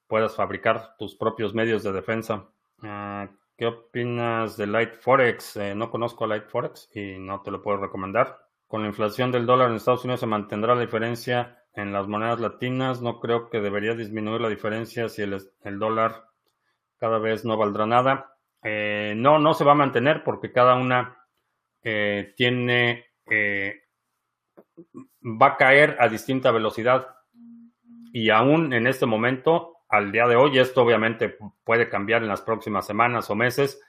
puedas 0.07 0.37
fabricar 0.37 0.97
tus 0.99 1.17
propios 1.17 1.55
medios 1.55 1.83
de 1.83 1.93
defensa. 1.93 2.49
Ah, 2.83 3.29
¿Qué 3.57 3.67
opinas 3.67 4.57
de 4.57 4.67
Light 4.67 4.95
Forex? 4.95 5.57
Eh, 5.57 5.75
no 5.75 5.91
conozco 5.91 6.27
Light 6.27 6.47
Forex 6.47 6.89
y 6.95 7.19
no 7.19 7.43
te 7.43 7.51
lo 7.51 7.61
puedo 7.63 7.79
recomendar. 7.79 8.50
Con 8.71 8.83
la 8.83 8.89
inflación 8.89 9.33
del 9.33 9.47
dólar 9.47 9.69
en 9.71 9.77
Estados 9.77 10.05
Unidos 10.05 10.21
se 10.21 10.27
mantendrá 10.27 10.77
la 10.77 10.81
diferencia 10.81 11.65
en 11.75 11.93
las 11.93 12.07
monedas 12.07 12.39
latinas. 12.39 13.03
No 13.03 13.19
creo 13.19 13.51
que 13.51 13.61
debería 13.61 13.95
disminuir 13.95 14.41
la 14.41 14.49
diferencia 14.49 15.09
si 15.09 15.23
el, 15.23 15.79
dólar 15.81 16.27
cada 16.97 17.19
vez 17.19 17.45
no 17.45 17.57
valdrá 17.57 17.87
nada. 17.87 18.37
Eh, 18.63 19.15
no, 19.17 19.41
no 19.41 19.55
se 19.55 19.65
va 19.65 19.73
a 19.73 19.75
mantener 19.75 20.23
porque 20.23 20.53
cada 20.53 20.77
una 20.77 21.19
eh, 21.83 22.33
tiene, 22.37 23.07
va 25.21 25.47
a 25.47 25.57
caer 25.57 25.97
a 25.99 26.09
distinta 26.09 26.53
velocidad. 26.53 27.09
Y 28.13 28.31
aún 28.31 28.73
en 28.73 28.87
este 28.87 29.05
momento 29.05 29.81
al 29.91 30.13
día 30.13 30.27
de 30.27 30.37
hoy. 30.37 30.59
Esto 30.59 30.83
obviamente 30.83 31.37
puede 31.65 31.89
cambiar 31.89 32.23
en 32.23 32.29
las 32.29 32.41
próximas 32.41 32.87
semanas 32.87 33.29
o 33.29 33.35
meses. 33.35 33.83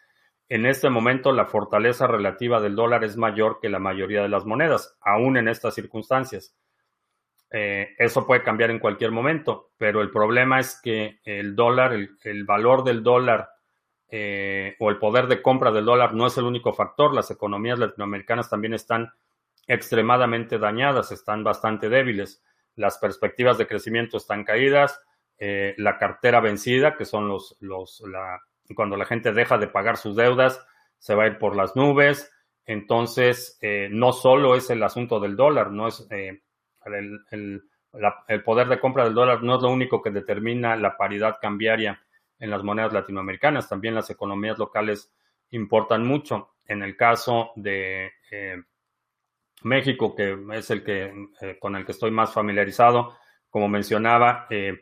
En 0.52 0.66
este 0.66 0.90
momento 0.90 1.32
la 1.32 1.46
fortaleza 1.46 2.08
relativa 2.08 2.60
del 2.60 2.76
dólar 2.76 3.06
es 3.06 3.16
mayor 3.16 3.60
que 3.62 3.70
la 3.70 3.80
mayoría 3.80 4.22
de 4.22 4.28
las 4.28 4.44
monedas, 4.44 4.98
aún 5.00 5.38
en 5.38 5.48
estas 5.48 5.74
circunstancias. 5.74 6.54
Eh, 7.52 7.96
eso 7.98 8.28
puede 8.28 8.44
cambiar 8.44 8.70
en 8.70 8.80
cualquier 8.80 9.12
momento, 9.12 9.72
pero 9.78 10.02
el 10.02 10.12
problema 10.12 10.60
es 10.60 10.78
que 10.84 11.22
el 11.24 11.56
dólar, 11.56 11.94
el, 11.94 12.44
valor 12.44 12.84
del 12.84 13.02
dólar 13.02 13.48
eh, 14.10 14.76
o 14.80 14.90
el 14.90 14.98
poder 14.98 15.28
de 15.28 15.42
compra 15.42 15.72
del 15.72 15.86
dólar 15.86 16.14
no 16.16 16.28
es 16.28 16.38
el 16.38 16.44
único 16.44 16.74
factor. 16.74 17.14
Las 17.14 17.32
economías 17.32 17.80
latinoamericanas 17.80 18.50
también 18.50 18.74
están 18.74 19.10
extremadamente 19.68 20.60
dañadas, 20.60 21.14
están 21.14 21.46
bastante 21.46 21.88
débiles. 21.88 22.44
Las 22.76 22.98
perspectivas 22.98 23.58
de 23.58 23.68
crecimiento 23.68 24.18
están 24.18 24.44
caídas, 24.44 25.02
eh, 25.38 25.76
la 25.78 25.98
cartera 25.98 26.42
vencida, 26.42 26.98
que 26.98 27.06
son 27.06 27.30
los, 27.30 27.56
los 27.62 28.04
cuando 28.76 28.98
la 28.98 29.06
gente 29.06 29.32
deja 29.32 29.58
de 29.58 29.68
pagar 29.68 29.98
sus 29.98 30.16
deudas, 30.16 30.66
se 30.98 31.16
va 31.16 31.24
a 31.24 31.28
ir 31.28 31.38
por 31.38 31.56
las 31.56 31.76
nubes. 31.76 32.32
Entonces, 32.66 33.58
eh, 33.62 33.90
no 33.92 34.14
solo 34.14 34.56
es 34.56 34.70
el 34.70 34.84
asunto 34.84 35.20
del 35.20 35.36
dólar, 35.36 35.72
no 35.72 35.88
es 35.88 36.08
eh, 36.12 36.42
el, 36.86 37.64
poder 38.46 38.68
de 38.68 38.80
compra 38.80 39.04
del 39.04 39.14
dólar 39.14 39.44
no 39.44 39.58
es 39.58 39.62
lo 39.62 39.70
único 39.70 40.02
que 40.02 40.12
determina 40.12 40.76
la 40.76 40.96
paridad 40.96 41.38
cambiaria 41.42 42.02
en 42.40 42.50
las 42.50 42.64
monedas 42.64 42.94
latinoamericanas. 42.94 43.68
También 43.68 43.96
las 43.96 44.10
economías 44.10 44.58
locales 44.58 45.14
importan 45.50 46.06
mucho. 46.06 46.56
En 46.66 46.84
el 46.84 46.96
caso 46.96 47.52
de 47.56 48.12
México, 49.64 50.16
que 50.16 50.38
es 50.54 50.70
el 50.70 50.84
que 50.84 51.14
con 51.60 51.76
el 51.76 51.86
que 51.86 51.92
estoy 51.92 52.12
más 52.12 52.34
familiarizado, 52.34 53.16
como 53.52 53.68
mencionaba, 53.68 54.48
eh, 54.50 54.82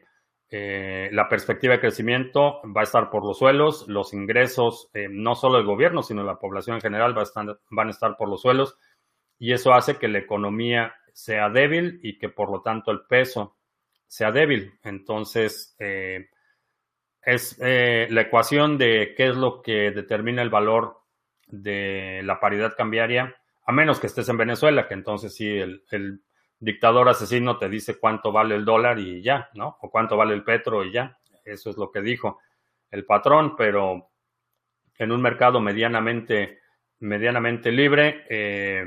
la 0.51 1.29
perspectiva 1.29 1.75
de 1.75 1.79
crecimiento 1.79 2.61
va 2.75 2.81
a 2.81 2.83
estar 2.83 3.09
por 3.09 3.23
los 3.23 3.37
suelos, 3.37 3.87
los 3.87 4.13
ingresos, 4.13 4.89
eh, 4.93 5.07
no 5.09 5.35
solo 5.35 5.57
del 5.57 5.67
gobierno, 5.67 6.01
sino 6.01 6.23
la 6.23 6.39
población 6.39 6.77
en 6.77 6.81
general 6.81 7.15
va 7.15 7.21
a 7.21 7.25
estar, 7.25 7.59
van 7.69 7.87
a 7.87 7.91
estar 7.91 8.17
por 8.17 8.29
los 8.29 8.41
suelos 8.41 8.77
y 9.37 9.53
eso 9.53 9.73
hace 9.73 9.97
que 9.97 10.07
la 10.07 10.19
economía 10.19 10.95
sea 11.13 11.49
débil 11.49 11.99
y 12.01 12.17
que 12.17 12.29
por 12.29 12.51
lo 12.51 12.61
tanto 12.61 12.91
el 12.91 13.01
peso 13.01 13.57
sea 14.07 14.31
débil. 14.31 14.73
Entonces, 14.83 15.75
eh, 15.77 16.29
es 17.21 17.59
la 17.59 18.21
ecuación 18.21 18.77
de 18.77 19.13
qué 19.15 19.27
es 19.27 19.35
lo 19.35 19.61
que 19.61 19.91
determina 19.91 20.41
el 20.41 20.49
valor 20.49 21.01
de 21.45 22.21
la 22.23 22.39
paridad 22.39 22.75
cambiaria, 22.75 23.35
a 23.65 23.71
menos 23.71 23.99
que 23.99 24.07
estés 24.07 24.29
en 24.29 24.37
Venezuela, 24.37 24.87
que 24.87 24.95
entonces 24.95 25.35
sí 25.35 25.47
el 25.47 25.83
dictador 26.59 27.07
asesino 27.09 27.57
te 27.57 27.69
dice 27.69 27.97
cuánto 27.97 28.31
vale 28.31 28.55
el 28.55 28.65
dólar 28.65 28.99
y 28.99 29.21
ya, 29.21 29.49
¿no? 29.53 29.77
O 29.81 29.89
cuánto 29.89 30.17
vale 30.17 30.33
el 30.33 30.43
petro 30.43 30.83
y 30.83 30.91
ya. 30.91 31.17
Eso 31.45 31.69
es 31.69 31.77
lo 31.77 31.91
que 31.91 32.01
dijo 32.01 32.39
el 32.91 33.05
patrón, 33.05 33.55
pero 33.55 34.11
en 34.97 35.11
un 35.11 35.21
mercado 35.21 35.61
medianamente, 35.61 36.59
medianamente 36.99 37.71
libre, 37.71 38.25
eh, 38.29 38.85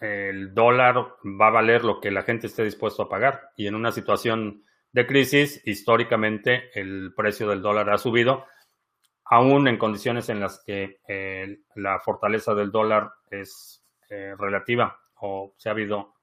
el 0.00 0.54
dólar 0.54 1.16
va 1.24 1.48
a 1.48 1.50
valer 1.50 1.84
lo 1.84 2.00
que 2.00 2.10
la 2.10 2.22
gente 2.22 2.46
esté 2.46 2.64
dispuesto 2.64 3.02
a 3.02 3.08
pagar. 3.08 3.50
Y 3.56 3.66
en 3.66 3.74
una 3.74 3.92
situación 3.92 4.64
de 4.92 5.06
crisis, 5.06 5.60
históricamente 5.66 6.70
el 6.74 7.12
precio 7.14 7.48
del 7.48 7.60
dólar 7.60 7.90
ha 7.90 7.98
subido, 7.98 8.46
aún 9.24 9.68
en 9.68 9.76
condiciones 9.76 10.28
en 10.30 10.40
las 10.40 10.64
que 10.64 11.00
eh, 11.06 11.58
la 11.74 12.00
fortaleza 12.00 12.54
del 12.54 12.72
dólar 12.72 13.12
es 13.30 13.84
eh, 14.08 14.34
relativa 14.38 14.98
o 15.20 15.54
se 15.56 15.68
ha, 15.68 15.72
habido, 15.72 16.14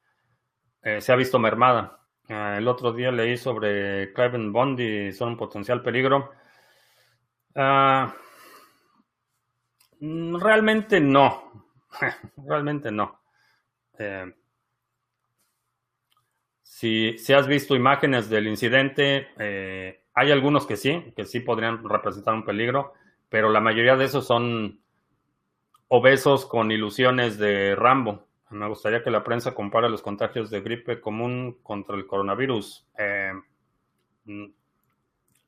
eh, 0.81 1.01
se 1.01 1.11
ha 1.11 1.15
visto 1.15 1.39
mermada. 1.39 1.99
Ah, 2.29 2.55
el 2.57 2.67
otro 2.67 2.91
día 2.93 3.11
leí 3.11 3.37
sobre 3.37 4.11
Clive 4.13 4.49
Bond 4.49 4.79
y 4.79 5.13
son 5.13 5.29
un 5.29 5.37
potencial 5.37 5.81
peligro. 5.81 6.31
Ah, 7.55 8.13
realmente 9.99 10.99
no. 10.99 11.65
realmente 12.47 12.91
no. 12.91 13.21
Eh, 13.97 14.33
si, 16.61 17.17
si, 17.17 17.33
has 17.33 17.47
visto 17.47 17.75
imágenes 17.75 18.29
del 18.29 18.47
incidente, 18.47 19.29
eh, 19.39 20.03
hay 20.13 20.31
algunos 20.31 20.67
que 20.67 20.75
sí, 20.75 21.13
que 21.15 21.25
sí 21.25 21.39
podrían 21.39 21.83
representar 21.87 22.33
un 22.33 22.45
peligro, 22.45 22.93
pero 23.29 23.49
la 23.49 23.61
mayoría 23.61 23.95
de 23.95 24.05
esos 24.05 24.27
son 24.27 24.79
obesos 25.87 26.45
con 26.45 26.71
ilusiones 26.71 27.37
de 27.37 27.75
Rambo. 27.75 28.26
Me 28.49 28.67
gustaría 28.67 29.03
que 29.03 29.11
la 29.11 29.23
prensa 29.23 29.53
compare 29.53 29.89
los 29.89 30.01
contagios 30.01 30.49
de 30.49 30.61
gripe 30.61 31.01
común 31.01 31.57
contra 31.63 31.95
el 31.95 32.07
coronavirus. 32.07 32.87
Eh, 32.97 33.33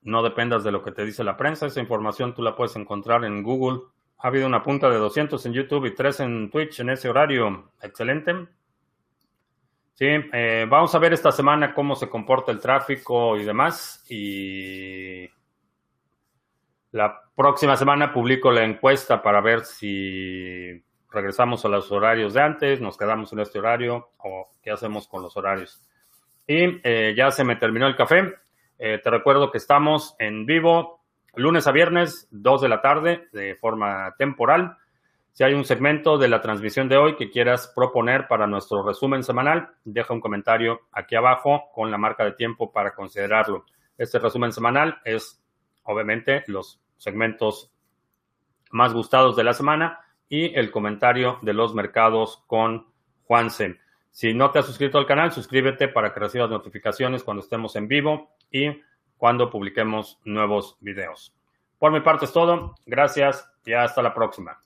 no 0.02 0.22
dependas 0.22 0.64
de 0.64 0.72
lo 0.72 0.82
que 0.82 0.92
te 0.92 1.04
dice 1.04 1.24
la 1.24 1.36
prensa. 1.36 1.66
Esa 1.66 1.80
información 1.80 2.34
tú 2.34 2.42
la 2.42 2.54
puedes 2.54 2.76
encontrar 2.76 3.24
en 3.24 3.42
Google. 3.42 3.80
Ha 4.18 4.28
habido 4.28 4.46
una 4.46 4.62
punta 4.62 4.90
de 4.90 4.96
200 4.96 5.44
en 5.46 5.52
YouTube 5.52 5.86
y 5.86 5.94
3 5.94 6.20
en 6.20 6.50
Twitch 6.50 6.80
en 6.80 6.90
ese 6.90 7.08
horario. 7.08 7.70
Excelente. 7.82 8.48
Sí, 9.94 10.06
eh, 10.06 10.66
vamos 10.68 10.94
a 10.94 10.98
ver 10.98 11.12
esta 11.12 11.32
semana 11.32 11.74
cómo 11.74 11.94
se 11.94 12.08
comporta 12.08 12.52
el 12.52 12.60
tráfico 12.60 13.36
y 13.38 13.44
demás. 13.44 14.04
Y 14.08 15.28
la 16.92 17.22
próxima 17.34 17.76
semana 17.76 18.12
publico 18.12 18.50
la 18.50 18.64
encuesta 18.64 19.22
para 19.22 19.40
ver 19.40 19.64
si 19.64 20.82
regresamos 21.10 21.64
a 21.64 21.68
los 21.68 21.90
horarios 21.90 22.34
de 22.34 22.42
antes, 22.42 22.80
nos 22.80 22.96
quedamos 22.96 23.32
en 23.32 23.40
este 23.40 23.58
horario 23.58 24.10
o 24.18 24.50
qué 24.62 24.70
hacemos 24.70 25.08
con 25.08 25.22
los 25.22 25.36
horarios. 25.36 25.84
Y 26.46 26.80
eh, 26.82 27.14
ya 27.16 27.30
se 27.30 27.44
me 27.44 27.56
terminó 27.56 27.86
el 27.86 27.96
café. 27.96 28.34
Eh, 28.78 29.00
te 29.02 29.10
recuerdo 29.10 29.50
que 29.50 29.58
estamos 29.58 30.14
en 30.18 30.46
vivo 30.46 31.00
lunes 31.34 31.66
a 31.66 31.72
viernes, 31.72 32.28
2 32.30 32.62
de 32.62 32.68
la 32.68 32.80
tarde, 32.80 33.28
de 33.32 33.54
forma 33.56 34.14
temporal. 34.18 34.76
Si 35.32 35.44
hay 35.44 35.54
un 35.54 35.64
segmento 35.64 36.18
de 36.18 36.28
la 36.28 36.40
transmisión 36.40 36.88
de 36.88 36.96
hoy 36.96 37.16
que 37.16 37.30
quieras 37.30 37.72
proponer 37.74 38.26
para 38.26 38.46
nuestro 38.46 38.82
resumen 38.82 39.22
semanal, 39.22 39.70
deja 39.84 40.12
un 40.12 40.20
comentario 40.20 40.80
aquí 40.92 41.14
abajo 41.14 41.70
con 41.72 41.90
la 41.90 41.98
marca 41.98 42.24
de 42.24 42.32
tiempo 42.32 42.72
para 42.72 42.94
considerarlo. 42.94 43.64
Este 43.96 44.18
resumen 44.18 44.52
semanal 44.52 45.00
es, 45.04 45.40
obviamente, 45.84 46.42
los 46.48 46.80
segmentos 46.96 47.70
más 48.70 48.92
gustados 48.92 49.36
de 49.36 49.44
la 49.44 49.52
semana 49.52 50.00
y 50.30 50.54
el 50.58 50.70
comentario 50.70 51.38
de 51.42 51.52
los 51.52 51.74
mercados 51.74 52.42
con 52.46 52.86
Juanse. 53.24 53.78
Si 54.10 54.32
no 54.32 54.50
te 54.50 54.60
has 54.60 54.66
suscrito 54.66 54.96
al 54.96 55.06
canal, 55.06 55.32
suscríbete 55.32 55.88
para 55.88 56.14
que 56.14 56.20
recibas 56.20 56.48
notificaciones 56.48 57.22
cuando 57.22 57.42
estemos 57.42 57.76
en 57.76 57.88
vivo 57.88 58.30
y 58.50 58.80
cuando 59.18 59.50
publiquemos 59.50 60.18
nuevos 60.24 60.78
videos. 60.80 61.34
Por 61.78 61.92
mi 61.92 62.00
parte 62.00 62.24
es 62.24 62.32
todo. 62.32 62.76
Gracias 62.86 63.50
y 63.66 63.72
hasta 63.72 64.02
la 64.02 64.14
próxima. 64.14 64.62